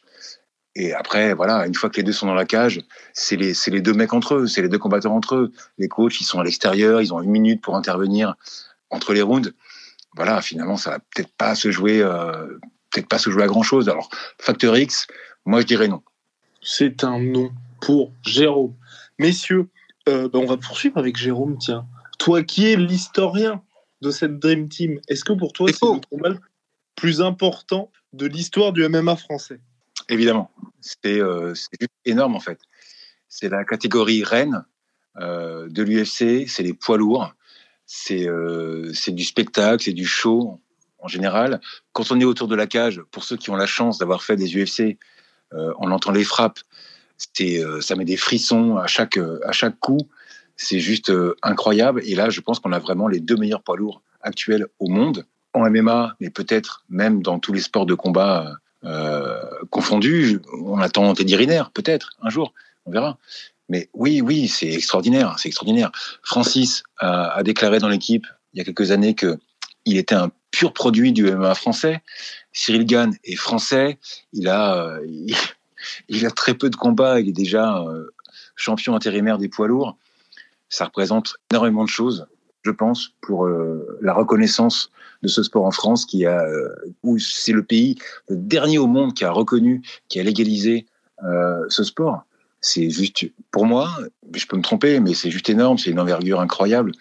Et 0.75 0.93
après, 0.93 1.33
voilà, 1.33 1.65
une 1.65 1.73
fois 1.73 1.89
que 1.89 1.97
les 1.97 2.03
deux 2.03 2.11
sont 2.11 2.27
dans 2.27 2.35
la 2.35 2.45
cage, 2.45 2.81
c'est 3.13 3.37
les, 3.37 3.53
les 3.67 3.81
deux 3.81 3.93
mecs 3.93 4.13
entre 4.13 4.35
eux, 4.35 4.47
c'est 4.47 4.61
les 4.61 4.69
deux 4.69 4.77
combattants 4.77 5.15
entre 5.15 5.35
eux. 5.35 5.51
Les 5.77 5.87
coachs, 5.87 6.19
ils 6.19 6.25
sont 6.25 6.39
à 6.39 6.43
l'extérieur, 6.43 7.01
ils 7.01 7.13
ont 7.13 7.21
une 7.21 7.31
minute 7.31 7.61
pour 7.61 7.75
intervenir 7.75 8.35
entre 8.91 9.13
les 9.13 9.21
rounds. 9.21 9.53
Voilà, 10.15 10.41
finalement, 10.41 10.77
ça 10.77 10.91
va 10.91 10.99
peut-être 10.99 11.31
pas 11.37 11.55
se 11.55 11.71
jouer, 11.71 12.01
euh, 12.01 12.59
peut-être 12.91 13.07
pas 13.07 13.17
se 13.17 13.29
jouer 13.29 13.43
à 13.43 13.47
grand 13.47 13.63
chose. 13.63 13.89
Alors, 13.89 14.09
Facteur 14.37 14.77
X, 14.77 15.07
moi, 15.45 15.61
je 15.61 15.65
dirais 15.65 15.87
non. 15.87 16.03
C'est 16.61 17.03
un 17.03 17.19
non 17.19 17.51
pour 17.81 18.11
Jérôme. 18.23 18.73
Messieurs, 19.19 19.67
euh, 20.07 20.29
ben, 20.29 20.39
on 20.39 20.45
va 20.45 20.57
poursuivre 20.57 20.97
avec 20.97 21.17
Jérôme, 21.17 21.57
tiens. 21.57 21.85
Toi 22.19 22.43
qui 22.43 22.67
es 22.67 22.75
l'historien 22.75 23.61
de 24.01 24.11
cette 24.11 24.39
Dream 24.39 24.69
Team, 24.69 24.99
est-ce 25.07 25.23
que 25.23 25.33
pour 25.33 25.53
toi, 25.53 25.69
c'est 25.71 25.85
le 25.85 25.99
combat 26.09 26.29
le 26.29 26.39
plus 26.95 27.21
important 27.21 27.91
de 28.13 28.25
l'histoire 28.25 28.71
du 28.71 28.87
MMA 28.87 29.15
français? 29.15 29.59
Évidemment. 30.09 30.51
Euh, 31.05 31.53
c'est 31.55 31.79
juste 31.79 31.91
énorme, 32.05 32.35
en 32.35 32.39
fait. 32.39 32.59
C'est 33.27 33.49
la 33.49 33.65
catégorie 33.65 34.23
reine 34.23 34.63
euh, 35.17 35.67
de 35.69 35.81
l'UFC, 35.81 36.47
c'est 36.47 36.63
les 36.63 36.73
poids 36.73 36.97
lourds, 36.97 37.33
c'est 37.85 38.27
du 39.09 39.23
spectacle, 39.23 39.83
c'est 39.83 39.93
du 39.93 40.05
show 40.05 40.61
en 40.99 41.07
général. 41.07 41.61
Quand 41.93 42.11
on 42.11 42.19
est 42.19 42.25
autour 42.25 42.47
de 42.47 42.55
la 42.55 42.67
cage, 42.67 43.01
pour 43.11 43.23
ceux 43.23 43.37
qui 43.37 43.49
ont 43.49 43.55
la 43.55 43.67
chance 43.67 43.97
d'avoir 43.97 44.23
fait 44.23 44.35
des 44.35 44.55
UFC, 44.55 44.97
on 45.51 45.91
entend 45.91 46.11
les 46.11 46.23
frappes, 46.23 46.59
euh, 47.41 47.81
ça 47.81 47.95
met 47.95 48.05
des 48.05 48.17
frissons 48.17 48.77
à 48.77 48.87
chaque, 48.87 49.17
à 49.17 49.51
chaque 49.51 49.79
coup. 49.79 49.99
C'est 50.57 50.79
juste 50.79 51.09
euh, 51.09 51.35
incroyable. 51.43 52.01
Et 52.05 52.15
là, 52.15 52.29
je 52.29 52.41
pense 52.41 52.59
qu'on 52.59 52.71
a 52.71 52.79
vraiment 52.79 53.07
les 53.07 53.19
deux 53.19 53.35
meilleurs 53.35 53.61
poids 53.61 53.77
lourds 53.77 54.01
actuels 54.21 54.67
au 54.79 54.87
monde, 54.89 55.25
en 55.53 55.69
MMA, 55.69 56.15
mais 56.19 56.29
peut-être 56.29 56.83
même 56.89 57.21
dans 57.21 57.39
tous 57.39 57.53
les 57.53 57.61
sports 57.61 57.85
de 57.85 57.93
combat 57.93 58.57
euh, 58.83 59.41
confondus. 59.69 60.39
On 60.63 60.79
attend 60.79 61.13
Teddy 61.13 61.35
Riner, 61.35 61.63
peut-être, 61.73 62.11
un 62.21 62.29
jour, 62.29 62.53
on 62.85 62.91
verra. 62.91 63.17
Mais 63.67 63.89
oui, 63.93 64.21
oui, 64.21 64.47
c'est 64.47 64.71
extraordinaire, 64.71 65.35
c'est 65.39 65.47
extraordinaire. 65.47 65.91
Francis 66.21 66.83
a, 66.99 67.41
déclaré 67.43 67.79
dans 67.79 67.89
l'équipe 67.89 68.27
il 68.53 68.59
y 68.59 68.61
a 68.61 68.63
quelques 68.63 68.91
années 68.91 69.15
que 69.15 69.39
il 69.85 69.97
était 69.97 70.15
un 70.15 70.31
pur 70.51 70.71
produit 70.71 71.11
du 71.11 71.23
MMA 71.31 71.55
français. 71.55 72.01
Cyril 72.53 72.85
Gann 72.85 73.15
est 73.23 73.35
français. 73.35 73.97
Il 74.33 74.47
a, 74.47 74.97
a 76.25 76.31
très 76.31 76.53
peu 76.53 76.69
de 76.69 76.75
combats, 76.75 77.19
il 77.19 77.29
est 77.29 77.33
déjà 77.33 77.79
euh, 77.79 78.13
champion 78.55 78.95
intérimaire 78.95 79.37
des 79.37 79.49
poids 79.49 79.67
lourds. 79.67 79.97
Ça 80.69 80.85
représente 80.85 81.35
énormément 81.51 81.83
de 81.83 81.89
choses, 81.89 82.27
je 82.63 82.71
pense, 82.71 83.11
pour 83.21 83.45
euh, 83.45 83.97
la 84.01 84.13
reconnaissance 84.13 84.91
de 85.21 85.27
ce 85.27 85.43
sport 85.43 85.65
en 85.65 85.71
France, 85.71 86.05
qui 86.05 86.25
a, 86.25 86.41
euh, 86.41 86.75
où 87.03 87.17
c'est 87.19 87.51
le 87.51 87.63
pays, 87.63 87.97
le 88.29 88.35
dernier 88.35 88.77
au 88.77 88.87
monde 88.87 89.13
qui 89.13 89.25
a 89.25 89.31
reconnu, 89.31 89.81
qui 90.09 90.19
a 90.19 90.23
légalisé 90.23 90.85
ce 91.69 91.83
sport. 91.83 92.25
C'est 92.59 92.89
juste, 92.89 93.25
pour 93.49 93.65
moi, 93.65 93.89
je 94.33 94.45
peux 94.45 94.57
me 94.57 94.61
tromper, 94.61 94.99
mais 94.99 95.13
c'est 95.13 95.31
juste 95.31 95.49
énorme, 95.49 95.77
c'est 95.77 95.89
une 95.91 95.99
envergure 95.99 96.41
incroyable 96.41 96.91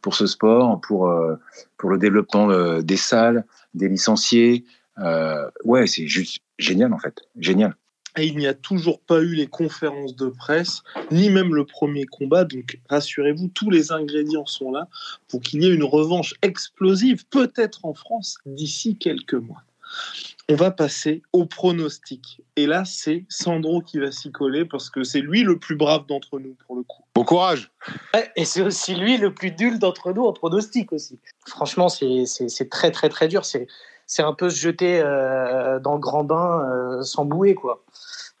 pour 0.00 0.14
ce 0.14 0.26
sport, 0.26 0.80
pour, 0.80 1.12
pour 1.76 1.90
le 1.90 1.98
développement 1.98 2.80
des 2.80 2.96
salles, 2.96 3.44
des 3.74 3.88
licenciés. 3.88 4.64
ouais, 5.64 5.88
c'est 5.88 6.06
juste 6.06 6.38
génial 6.58 6.92
en 6.92 6.98
fait, 6.98 7.20
génial 7.36 7.74
et 8.16 8.26
il 8.26 8.36
n'y 8.36 8.46
a 8.46 8.54
toujours 8.54 9.00
pas 9.00 9.20
eu 9.20 9.34
les 9.34 9.46
conférences 9.46 10.16
de 10.16 10.28
presse, 10.28 10.82
ni 11.10 11.30
même 11.30 11.54
le 11.54 11.64
premier 11.64 12.06
combat. 12.06 12.44
Donc 12.44 12.78
rassurez-vous, 12.88 13.48
tous 13.48 13.70
les 13.70 13.92
ingrédients 13.92 14.46
sont 14.46 14.72
là 14.72 14.88
pour 15.28 15.40
qu'il 15.40 15.62
y 15.62 15.66
ait 15.66 15.74
une 15.74 15.84
revanche 15.84 16.34
explosive, 16.42 17.26
peut-être 17.26 17.84
en 17.84 17.94
France, 17.94 18.38
d'ici 18.46 18.96
quelques 18.96 19.34
mois. 19.34 19.62
On 20.50 20.54
va 20.54 20.70
passer 20.70 21.22
au 21.32 21.44
pronostic. 21.44 22.42
Et 22.56 22.66
là, 22.66 22.84
c'est 22.84 23.24
Sandro 23.28 23.82
qui 23.82 23.98
va 23.98 24.10
s'y 24.10 24.32
coller 24.32 24.64
parce 24.64 24.90
que 24.90 25.02
c'est 25.02 25.20
lui 25.20 25.42
le 25.42 25.58
plus 25.58 25.76
brave 25.76 26.06
d'entre 26.06 26.38
nous 26.38 26.56
pour 26.66 26.76
le 26.76 26.82
coup. 26.82 27.02
Bon 27.14 27.24
courage 27.24 27.70
Et 28.36 28.44
c'est 28.44 28.62
aussi 28.62 28.94
lui 28.94 29.16
le 29.18 29.32
plus 29.32 29.52
nul 29.58 29.78
d'entre 29.78 30.12
nous 30.12 30.24
en 30.24 30.32
pronostic 30.32 30.92
aussi. 30.92 31.18
Franchement, 31.46 31.88
c'est 31.88 32.70
très 32.70 32.90
très 32.90 33.08
très 33.08 33.28
dur. 33.28 33.44
C'est 33.44 33.66
c'est 34.08 34.22
un 34.22 34.32
peu 34.32 34.50
se 34.50 34.58
jeter 34.58 35.00
euh, 35.00 35.78
dans 35.78 35.92
le 35.92 36.00
grand 36.00 36.24
bain 36.24 36.66
euh, 36.68 37.02
sans 37.02 37.24
bouer 37.24 37.54
quoi. 37.54 37.84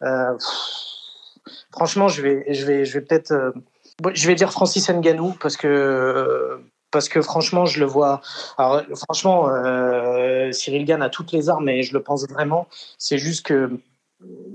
Euh, 0.02 0.36
franchement, 1.70 2.08
je 2.08 2.22
vais, 2.22 2.52
je 2.52 2.66
vais, 2.66 2.84
je 2.84 2.94
vais 2.94 3.04
peut-être, 3.04 3.52
je 4.12 4.26
vais 4.26 4.34
dire 4.34 4.50
Francis 4.50 4.88
Nganou 4.90 5.34
parce 5.40 5.56
que 5.56 6.60
parce 6.90 7.10
que 7.10 7.20
franchement, 7.20 7.66
je 7.66 7.80
le 7.80 7.86
vois. 7.86 8.22
Alors, 8.56 8.82
franchement, 9.04 9.46
Cyril 10.52 10.86
Gann 10.86 11.02
a 11.02 11.10
toutes 11.10 11.32
les 11.32 11.50
armes 11.50 11.68
et 11.68 11.82
je 11.82 11.92
le 11.92 12.02
pense 12.02 12.26
vraiment. 12.26 12.66
C'est 12.96 13.18
juste 13.18 13.44
que 13.44 13.70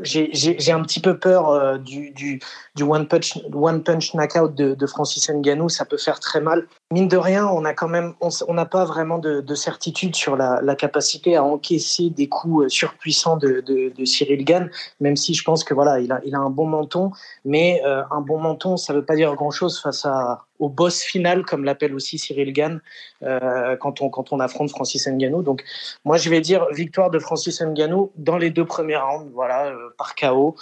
j'ai 0.04 0.72
un 0.72 0.82
petit 0.82 1.00
peu 1.00 1.18
peur 1.18 1.50
euh, 1.50 1.78
du, 1.78 2.12
du, 2.12 2.40
one, 2.82 3.08
punch, 3.08 3.38
one 3.54 3.84
punch 3.84 4.14
knockout 4.14 4.54
de, 4.54 4.88
Francis 4.88 5.30
Ngannou. 5.30 5.70
Ça 5.70 5.86
peut 5.86 5.98
faire 5.98 6.20
très 6.20 6.42
mal. 6.42 6.68
Mine 6.92 7.08
de 7.08 7.18
rien, 7.18 7.48
on 7.48 7.64
a 7.64 7.74
quand 7.74 7.88
même, 7.88 8.14
on 8.20 8.54
n'a 8.54 8.66
pas 8.66 8.86
vraiment 8.86 9.18
de, 9.18 9.42
de, 9.42 9.56
certitude 9.56 10.16
sur 10.16 10.36
la, 10.36 10.76
capacité 10.76 11.36
à 11.36 11.44
encaisser 11.44 12.10
des 12.10 12.28
coups 12.28 12.66
euh, 12.66 12.70
surpuissants 12.70 13.38
de, 13.38 13.64
Cyril 14.06 14.44
Gann, 14.44 14.70
même 15.00 15.16
si 15.16 15.34
je 15.34 15.44
pense 15.44 15.64
que 15.64 15.74
voilà, 15.74 16.00
il 16.00 16.12
a, 16.12 16.20
il 16.26 16.36
a 16.36 16.40
un 16.40 16.50
bon 16.50 16.66
menton. 16.66 17.12
Mais 17.46 17.82
euh, 17.86 18.04
un 18.12 18.22
bon 18.22 18.40
menton, 18.40 18.76
ça 18.76 18.94
veut 18.94 19.06
pas 19.06 19.16
dire 19.16 19.34
grand-chose 19.36 19.80
face 19.80 20.06
à, 20.06 20.46
au 20.64 20.70
boss 20.70 21.02
final, 21.04 21.44
comme 21.44 21.66
l'appelle 21.66 21.94
aussi 21.94 22.18
Cyril 22.18 22.54
Gann, 22.54 22.80
euh, 23.22 23.76
quand, 23.76 24.00
on, 24.00 24.10
quand 24.10 24.32
on 24.32 24.40
affronte 24.40 24.70
Francis 24.70 25.06
Ngannou. 25.06 25.44
Donc, 25.44 25.66
moi, 26.06 26.16
je 26.16 26.30
vais 26.30 26.40
dire 26.40 26.66
victoire 26.72 27.12
de 27.12 27.20
Francis 27.20 27.62
Ngannou 27.62 28.14
dans 28.16 28.38
les 28.38 28.50
deux 28.50 28.64
premiers 28.64 28.96
rounds, 28.96 29.30
voilà, 29.34 29.66
euh, 29.66 29.90
par 29.98 30.16
KO, 30.16 30.56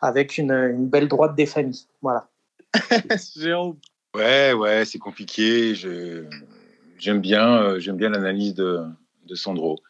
avec 0.00 0.38
une, 0.38 0.52
une 0.52 0.86
belle 0.86 1.08
droite 1.08 1.34
des 1.34 1.46
familles. 1.46 1.86
Voilà. 2.02 2.28
Jérôme. 3.36 3.78
Ouais, 4.14 4.52
ouais, 4.52 4.84
c'est 4.84 5.00
compliqué. 5.00 5.74
j'aime 5.74 7.20
bien, 7.20 7.62
euh, 7.62 7.80
j'aime 7.80 7.96
bien 7.96 8.10
l'analyse 8.10 8.54
de, 8.54 8.82
de 9.26 9.34
Sandro. 9.34 9.80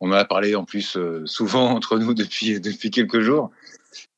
On 0.00 0.08
en 0.08 0.14
a 0.14 0.24
parlé 0.24 0.54
en 0.54 0.64
plus 0.64 0.96
souvent 1.26 1.70
entre 1.70 1.98
nous 1.98 2.14
depuis, 2.22 2.60
depuis 2.60 2.90
quelques 2.90 3.20
jours 3.20 3.50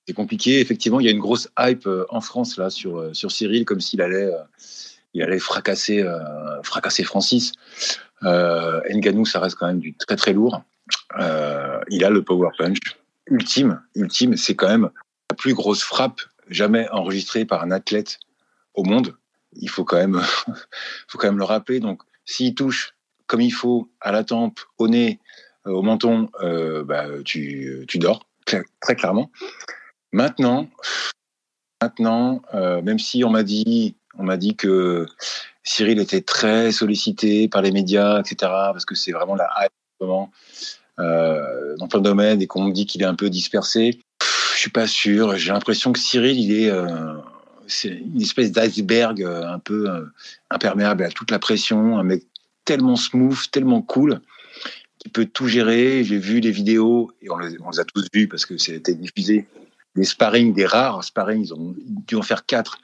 c'est 0.09 0.15
compliqué. 0.15 0.61
Effectivement, 0.61 1.01
il 1.01 1.07
y 1.07 1.09
a 1.11 1.13
une 1.13 1.19
grosse 1.19 1.51
hype 1.59 1.87
euh, 1.87 2.07
en 2.09 2.23
France 2.23 2.57
là 2.57 2.71
sur 2.71 2.97
euh, 2.97 3.13
sur 3.13 3.31
Cyril, 3.31 3.67
comme 3.67 3.83
s'il 3.83 4.01
allait 4.01 4.33
euh, 4.33 4.41
il 5.13 5.23
allait 5.23 5.39
fracasser 5.39 6.03
fracasser 6.63 7.05
Francis. 7.05 7.53
Euh, 8.23 8.81
Nganou, 8.91 9.27
ça 9.27 9.39
reste 9.39 9.57
quand 9.57 9.67
même 9.67 9.81
du 9.81 9.95
très 9.95 10.17
très 10.17 10.33
lourd. 10.33 10.63
il 11.91 12.05
a 12.05 12.11
le 12.11 12.23
power 12.23 12.51
punch 12.57 12.79
ultime, 13.27 13.83
ultime. 13.95 14.37
C'est 14.37 14.55
quand 14.55 14.69
même 14.69 14.91
la 15.31 15.37
plus 15.37 15.55
grosse 15.55 15.83
frappe 15.83 16.21
jamais 16.49 16.89
enregistrée 16.91 17.45
par 17.45 17.63
un 17.63 17.71
athlète 17.71 18.19
au 18.75 18.85
monde. 18.85 19.15
Il 19.57 19.69
faut 19.69 19.85
quand 19.85 19.97
même, 19.97 20.21
faut 21.09 21.19
quand 21.19 21.29
même 21.29 21.39
le 21.39 21.45
rappeler. 21.45 21.81
Donc, 21.81 22.03
s'il 22.25 22.55
touche 22.55 22.95
comme 23.27 23.41
il 23.41 23.53
faut 23.53 23.91
à 24.01 24.13
la 24.13 24.25
tempe, 24.25 24.61
au 24.79 24.89
nez, 24.89 25.21
au 25.65 25.83
menton, 25.83 26.31
bah, 26.87 27.07
tu, 27.25 27.85
tu 27.89 27.99
dors 27.99 28.27
très 28.81 28.95
clairement. 28.95 29.31
Maintenant, 30.13 30.69
maintenant, 31.83 32.43
euh, 32.55 32.83
même 32.83 32.99
si 32.99 33.25
on 33.25 33.31
m'a 33.31 33.43
dit, 33.43 33.97
on 34.19 34.25
m'a 34.25 34.37
dit 34.37 34.57
que 34.57 35.07
Cyril 35.63 36.01
était 36.01 36.23
très 36.23 36.73
sollicité 36.73 37.49
par 37.49 37.63
les 37.63 37.71
médias, 37.71 38.21
etc., 38.21 38.37
parce 38.41 38.85
que 38.85 38.95
c'est 38.95 39.13
vraiment 39.13 39.35
la 39.35 39.49
hype 39.61 39.73
euh, 40.99 41.77
dans 41.77 41.89
plein 41.89 42.01
de 42.01 42.05
domaines 42.05 42.43
et 42.43 42.47
qu'on 42.47 42.65
me 42.65 42.73
dit 42.73 42.87
qu'il 42.87 43.03
est 43.03 43.07
un 43.07 43.15
peu 43.15 43.31
dispersé. 43.31 44.01
Je 44.55 44.59
suis 44.59 44.71
pas 44.71 44.87
sûr. 44.87 45.37
J'ai 45.37 45.53
l'impression 45.53 45.93
que 45.93 45.99
Cyril, 45.99 46.39
il 46.41 46.53
est, 46.53 46.71
euh, 46.71 47.15
une 47.85 48.21
espèce 48.21 48.51
d'iceberg 48.51 49.23
euh, 49.23 49.47
un 49.47 49.59
peu 49.59 50.09
imperméable 50.51 51.05
à 51.05 51.11
toute 51.11 51.31
la 51.31 51.39
pression, 51.39 51.99
un 51.99 52.03
mec 52.03 52.25
tellement 52.65 52.97
smooth, 52.97 53.39
tellement 53.51 53.83
cool, 53.83 54.21
qui 54.99 55.09
peut 55.09 55.27
tout 55.27 55.47
gérer. 55.47 56.03
J'ai 56.03 56.19
vu 56.19 56.41
les 56.41 56.51
vidéos 56.51 57.13
et 57.23 57.31
on 57.31 57.39
les, 57.39 57.61
on 57.61 57.71
les 57.71 57.81
a 57.81 57.85
tous 57.85 58.07
vus 58.13 58.27
parce 58.27 58.47
que 58.47 58.59
c'était 58.59 58.95
diffusé 58.95 59.47
des 59.95 60.05
sparring, 60.05 60.55
des 60.55 60.67
rares 60.67 61.05
sparring, 61.05 61.43
ils 61.43 61.55
ont 61.55 61.75
dû 62.07 62.17
en 62.17 62.23
faire 62.23 62.47
quatre 62.47 62.79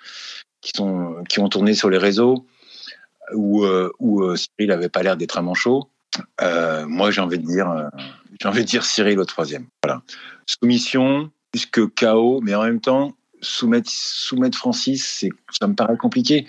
qui, 0.61 0.73
sont, 0.75 1.23
qui 1.29 1.41
ont 1.41 1.49
tourné 1.49 1.75
sur 1.75 1.91
les 1.91 1.99
réseaux 1.99 2.47
où, 3.33 3.65
euh, 3.65 3.93
où 3.99 4.23
euh, 4.23 4.37
Cyril 4.37 4.69
n'avait 4.69 4.89
pas 4.89 5.03
l'air 5.03 5.17
d'être 5.17 5.39
un 5.39 5.43
manchot. 5.43 5.89
Euh, 6.41 6.87
moi, 6.87 7.11
j'ai 7.11 7.21
envie 7.21 7.39
de 7.39 7.47
dire, 7.47 7.91
j'ai 8.41 8.49
envie 8.49 8.61
de 8.61 8.69
dire 8.69 8.85
Cyril 8.85 9.19
au 9.19 9.25
troisième. 9.25 9.67
Voilà. 9.83 10.03
Soumission, 10.47 11.31
plus 11.51 11.67
que 11.67 11.83
KO, 11.83 12.41
mais 12.43 12.55
en 12.55 12.63
même 12.63 12.81
temps, 12.81 13.15
soumettre, 13.41 13.91
soumettre 13.91 14.57
Francis, 14.57 15.25
ça 15.51 15.67
me 15.67 15.75
paraît 15.75 15.97
compliqué. 15.97 16.47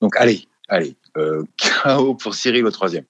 Donc, 0.00 0.16
allez, 0.16 0.46
allez, 0.68 0.96
KO 1.84 2.14
pour 2.14 2.34
Cyril 2.34 2.64
au 2.66 2.70
troisième. 2.70 3.04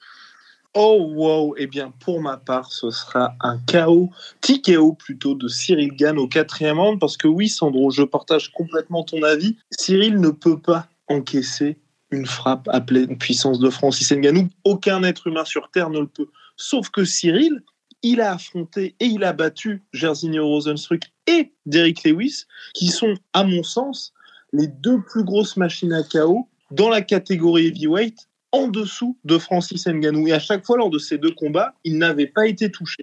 Oh 0.76 1.08
wow, 1.14 1.54
eh 1.56 1.68
bien 1.68 1.92
pour 2.00 2.20
ma 2.20 2.36
part, 2.36 2.72
ce 2.72 2.90
sera 2.90 3.36
un 3.40 3.58
KO, 3.58 4.10
TKO 4.40 4.94
plutôt 4.94 5.36
de 5.36 5.46
Cyril 5.46 5.92
Gann 5.92 6.18
au 6.18 6.26
quatrième 6.26 6.80
round, 6.80 6.98
parce 6.98 7.16
que 7.16 7.28
oui, 7.28 7.48
Sandro, 7.48 7.92
je 7.92 8.02
partage 8.02 8.50
complètement 8.50 9.04
ton 9.04 9.22
avis. 9.22 9.56
Cyril 9.70 10.18
ne 10.18 10.30
peut 10.30 10.58
pas 10.58 10.88
encaisser 11.06 11.78
une 12.10 12.26
frappe 12.26 12.68
à 12.72 12.80
pleine 12.80 13.16
puissance 13.16 13.60
de 13.60 13.70
Francis 13.70 14.10
Ngannou. 14.10 14.48
Aucun 14.64 15.04
être 15.04 15.28
humain 15.28 15.44
sur 15.44 15.70
Terre 15.70 15.90
ne 15.90 16.00
le 16.00 16.08
peut. 16.08 16.28
Sauf 16.56 16.90
que 16.90 17.04
Cyril, 17.04 17.62
il 18.02 18.20
a 18.20 18.32
affronté 18.32 18.96
et 18.98 19.06
il 19.06 19.22
a 19.22 19.32
battu 19.32 19.84
Jairzinho 19.92 20.44
Rosenstruck 20.44 21.02
et 21.28 21.52
Derrick 21.66 22.02
Lewis, 22.02 22.46
qui 22.74 22.88
sont, 22.88 23.14
à 23.32 23.44
mon 23.44 23.62
sens, 23.62 24.12
les 24.52 24.66
deux 24.66 25.00
plus 25.02 25.22
grosses 25.22 25.56
machines 25.56 25.92
à 25.92 26.02
KO 26.02 26.48
dans 26.72 26.88
la 26.88 27.00
catégorie 27.00 27.66
heavyweight 27.68 28.28
en 28.54 28.68
dessous 28.68 29.18
de 29.24 29.36
Francis 29.36 29.84
Ngannou. 29.86 30.28
Et 30.28 30.32
à 30.32 30.38
chaque 30.38 30.64
fois, 30.64 30.76
lors 30.76 30.88
de 30.88 30.98
ces 30.98 31.18
deux 31.18 31.32
combats, 31.32 31.74
il 31.82 31.98
n'avait 31.98 32.28
pas 32.28 32.46
été 32.46 32.70
touché. 32.70 33.02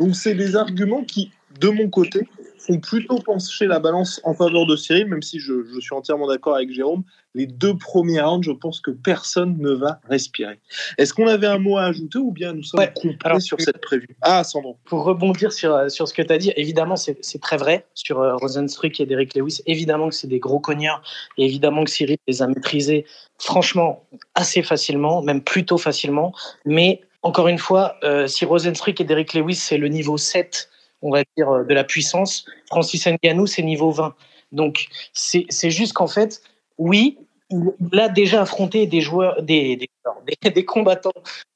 Donc, 0.00 0.16
c'est 0.16 0.34
des 0.34 0.56
arguments 0.56 1.04
qui, 1.04 1.32
de 1.60 1.68
mon 1.68 1.90
côté, 1.90 2.26
font 2.58 2.78
plutôt 2.80 3.18
pencher 3.18 3.66
la 3.66 3.78
balance 3.78 4.20
en 4.24 4.34
faveur 4.34 4.66
de 4.66 4.76
Cyril, 4.76 5.06
même 5.06 5.22
si 5.22 5.38
je, 5.38 5.64
je 5.72 5.80
suis 5.80 5.94
entièrement 5.94 6.26
d'accord 6.26 6.56
avec 6.56 6.72
Jérôme. 6.72 7.02
Les 7.34 7.46
deux 7.46 7.76
premiers 7.76 8.20
rounds, 8.22 8.44
je 8.46 8.52
pense 8.52 8.80
que 8.80 8.90
personne 8.90 9.58
ne 9.58 9.70
va 9.72 10.00
respirer. 10.08 10.58
Est-ce 10.96 11.12
qu'on 11.12 11.26
avait 11.28 11.46
un 11.46 11.58
mot 11.58 11.76
à 11.76 11.84
ajouter 11.84 12.18
ou 12.18 12.32
bien 12.32 12.54
nous 12.54 12.62
sommes 12.62 12.80
Ouais, 12.80 12.92
alors- 13.24 13.42
sur 13.42 13.60
cette 13.60 13.80
prévue? 13.82 14.08
Ah, 14.22 14.42
Sandro. 14.42 14.78
Pour 14.86 15.04
rebondir 15.04 15.52
sur, 15.52 15.74
euh, 15.74 15.88
sur 15.90 16.08
ce 16.08 16.14
que 16.14 16.22
tu 16.22 16.32
as 16.32 16.38
dit, 16.38 16.52
évidemment, 16.56 16.96
c'est 16.96 17.40
très 17.42 17.58
vrai 17.58 17.84
sur 17.94 18.20
euh, 18.20 18.36
Rosenstruck 18.36 18.98
et 19.00 19.06
Derek 19.06 19.34
Lewis. 19.34 19.60
Évidemment 19.66 20.08
que 20.08 20.14
c'est 20.14 20.26
des 20.28 20.38
gros 20.38 20.60
cogneurs 20.60 21.02
et 21.36 21.44
évidemment 21.44 21.84
que 21.84 21.90
Cyril 21.90 22.16
les 22.26 22.40
a 22.40 22.46
maîtrisés, 22.46 23.04
franchement, 23.38 24.02
assez 24.34 24.62
facilement, 24.62 25.20
même 25.22 25.42
plutôt 25.42 25.76
facilement. 25.78 26.32
Mais 26.64 27.02
encore 27.22 27.48
une 27.48 27.58
fois, 27.58 27.96
euh, 28.02 28.26
si 28.26 28.44
Rosenstruck 28.46 28.98
et 29.00 29.04
Derek 29.04 29.34
Lewis, 29.34 29.56
c'est 29.56 29.76
le 29.78 29.88
niveau 29.88 30.16
7, 30.16 30.70
on 31.06 31.10
va 31.10 31.22
dire, 31.36 31.48
euh, 31.50 31.64
de 31.64 31.74
la 31.74 31.84
puissance, 31.84 32.44
Francis 32.66 33.06
Ngannou, 33.06 33.46
c'est 33.46 33.62
niveau 33.62 33.90
20. 33.90 34.14
Donc, 34.52 34.86
c'est 35.12 35.70
juste 35.70 35.92
qu'en 35.92 36.06
fait, 36.06 36.42
oui, 36.78 37.18
il 37.50 38.00
a 38.00 38.08
déjà 38.08 38.42
affronté 38.42 38.86
des 38.86 39.00
joueurs, 39.00 39.42
des, 39.42 39.88
des, 40.54 40.64
combattants 40.64 41.12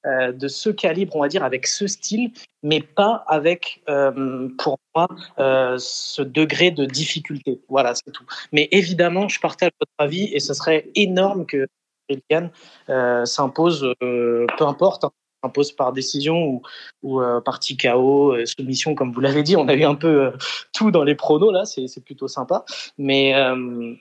euh, 0.07 0.33
de 0.33 0.49
ce 0.49 0.71
calibre, 0.71 1.17
on 1.17 1.21
va 1.21 1.29
dire, 1.29 1.43
avec 1.43 1.67
ce 1.67 1.87
style, 1.87 2.33
mais 2.63 2.81
pas 2.81 3.25
avec, 3.27 3.83
euh, 3.89 4.49
pour 4.59 4.79
moi, 4.95 5.09
ce 5.79 6.23
degré 6.23 6.71
de 6.71 6.85
difficulté. 6.85 7.61
Voilà, 7.69 7.95
c'est 7.95 8.11
tout. 8.13 8.25
Mais 8.53 8.69
évidemment, 8.71 9.29
je 9.29 9.41
partage 9.41 9.71
votre 9.81 9.93
avis 9.99 10.31
et 10.33 10.41
ce 10.41 10.55
serait 10.55 10.91
énorme 10.95 11.47
que 11.47 11.67
Eliane 12.09 12.51
euh, 12.89 13.25
s'impose, 13.25 13.95
peu 14.01 14.47
importe, 14.61 15.05
hein, 15.05 15.13
s'impose 15.43 15.73
par 15.73 15.93
décision 15.93 16.45
ou, 16.45 16.63
ou 17.03 17.21
euh, 17.21 17.41
par 17.41 17.61
TKO, 17.61 18.35
euh, 18.35 18.47
soumission, 18.47 18.95
comme 18.95 19.13
vous 19.13 19.21
l'avez 19.21 19.43
dit. 19.43 19.57
On 19.57 19.69
a 19.69 19.75
eu 19.75 19.85
un 19.85 19.95
peu 19.95 20.27
euh, 20.27 20.31
tout 20.73 20.91
dans 20.91 21.05
les 21.05 21.15
pronos, 21.15 21.53
là, 21.53 21.65
c'est 21.65 22.05
plutôt 22.05 22.29
sympa. 22.29 22.65
Mais, 22.99 23.35
euh, 23.35 23.95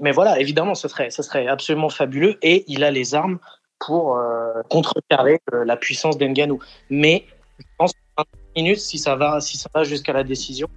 mais 0.00 0.12
voilà, 0.12 0.40
évidemment, 0.40 0.74
ce 0.74 0.88
serait, 0.88 1.10
ce 1.10 1.22
serait 1.22 1.46
absolument 1.46 1.88
fabuleux 1.88 2.38
et 2.42 2.64
il 2.68 2.84
a 2.84 2.90
les 2.90 3.14
armes 3.14 3.38
pour 3.86 4.20
contrecarrer 4.68 5.40
la 5.50 5.74
puissance 5.74 6.18
d'Enganou. 6.18 6.58
Mais 6.90 7.24
je 7.58 7.64
pense 7.78 7.94
que 7.94 7.98
20 8.18 8.24
minutes, 8.54 8.78
si 8.78 8.98
ça 8.98 9.16
va, 9.16 9.40
si 9.40 9.56
ça 9.56 9.70
va 9.74 9.84
jusqu'à 9.84 10.12
la 10.12 10.22
décision, 10.22 10.68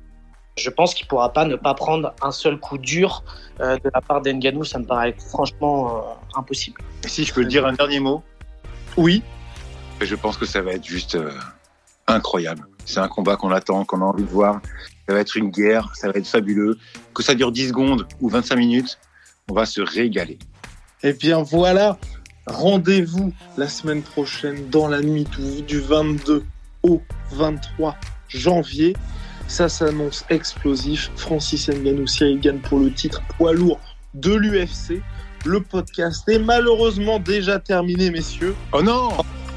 je 0.56 0.70
pense 0.70 0.94
qu'il 0.94 1.06
pourra 1.08 1.34
pas 1.34 1.44
ne 1.44 1.58
pas 1.58 1.74
prendre 1.74 2.14
un 2.22 2.32
seul 2.32 2.58
coup 2.58 2.78
dur 2.78 3.26
de 3.60 3.92
la 3.94 4.00
part 4.00 4.22
d'Enganou. 4.22 4.64
Ça 4.64 4.80
me 4.80 4.86
paraît 4.86 5.14
franchement 5.32 6.18
impossible. 6.36 6.82
Si 7.06 7.26
je 7.26 7.34
peux 7.34 7.44
dire 7.44 7.66
un 7.66 7.74
dernier 7.74 8.00
mot, 8.00 8.24
Oui, 8.96 9.22
je 10.06 10.16
pense 10.16 10.38
que 10.38 10.46
ça 10.46 10.62
va 10.62 10.74
être 10.74 10.86
juste 10.86 11.16
euh, 11.16 11.32
incroyable. 12.08 12.68
C'est 12.86 13.00
un 13.00 13.08
combat 13.08 13.36
qu'on 13.36 13.52
attend, 13.52 13.86
qu'on 13.86 14.02
a 14.02 14.06
envie 14.06 14.24
de 14.24 14.30
voir. 14.30 14.62
Ça 15.08 15.14
va 15.14 15.20
être 15.20 15.36
une 15.36 15.50
guerre, 15.50 15.92
ça 15.96 16.12
va 16.12 16.18
être 16.18 16.28
fabuleux. 16.28 16.78
Que 17.14 17.24
ça 17.24 17.36
dure 17.36 17.52
10 17.52 17.70
secondes 17.70 18.08
ou 18.22 18.30
25 18.30 18.56
minutes, 18.56 19.00
on 19.50 19.54
va 19.54 19.66
se 19.66 19.82
régaler. 19.82 20.38
Eh 21.04 21.14
bien 21.14 21.42
voilà, 21.42 21.98
rendez-vous 22.48 23.34
la 23.58 23.68
semaine 23.68 24.02
prochaine 24.02 24.70
dans 24.70 24.88
la 24.88 25.02
nuit 25.02 25.26
du, 25.38 25.62
du 25.62 25.80
22 25.80 26.44
au 26.84 27.02
23 27.32 27.96
janvier. 28.30 28.96
Ça 29.48 29.70
s'annonce 29.70 30.26
explosif. 30.30 31.12
Francis 31.16 31.70
Ngannou, 31.70 32.08
Cyril 32.08 32.40
Gann 32.40 32.60
pour 32.62 32.80
le 32.80 32.92
titre 32.92 33.22
poids 33.38 33.54
lourd 33.54 33.80
de 34.14 34.34
l'UFC. 34.34 35.02
Le 35.46 35.62
podcast 35.62 36.28
est 36.30 36.40
malheureusement 36.40 37.20
déjà 37.20 37.60
terminé, 37.60 38.10
messieurs. 38.10 38.56
Oh 38.72 38.82
non 38.82 39.10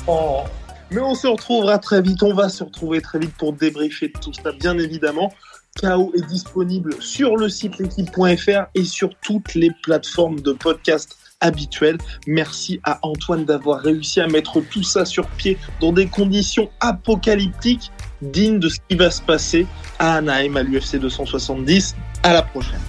Oh, 0.07 0.45
Mais 0.91 1.01
on 1.01 1.15
se 1.15 1.27
retrouvera 1.27 1.79
très 1.79 2.01
vite. 2.01 2.23
On 2.23 2.35
va 2.35 2.49
se 2.49 2.63
retrouver 2.63 3.01
très 3.01 3.19
vite 3.19 3.35
pour 3.37 3.53
débriefer 3.53 4.13
tout 4.21 4.33
ça, 4.33 4.53
bien 4.53 4.79
évidemment. 4.79 5.33
KO 5.81 6.13
est 6.17 6.27
disponible 6.27 6.95
sur 7.01 7.37
le 7.37 7.49
site 7.49 7.79
l'équipe.fr 7.79 8.67
et 8.75 8.85
sur 8.85 9.11
toutes 9.23 9.55
les 9.55 9.71
plateformes 9.83 10.41
de 10.41 10.53
podcast 10.53 11.17
habituelles. 11.41 11.99
Merci 12.27 12.81
à 12.85 12.99
Antoine 13.03 13.45
d'avoir 13.45 13.81
réussi 13.81 14.21
à 14.21 14.27
mettre 14.27 14.61
tout 14.61 14.83
ça 14.83 15.05
sur 15.05 15.27
pied 15.29 15.59
dans 15.81 15.93
des 15.93 16.07
conditions 16.07 16.71
apocalyptiques 16.81 17.91
dignes 18.23 18.59
de 18.59 18.71
ce 18.71 18.79
qui 18.89 18.97
va 18.97 19.11
se 19.11 19.21
passer 19.21 19.67
à 19.99 20.15
Anaheim 20.15 20.57
à 20.57 20.63
l'UFC 20.63 20.97
270. 20.99 21.95
À 22.23 22.33
la 22.33 22.43
prochaine. 22.43 22.81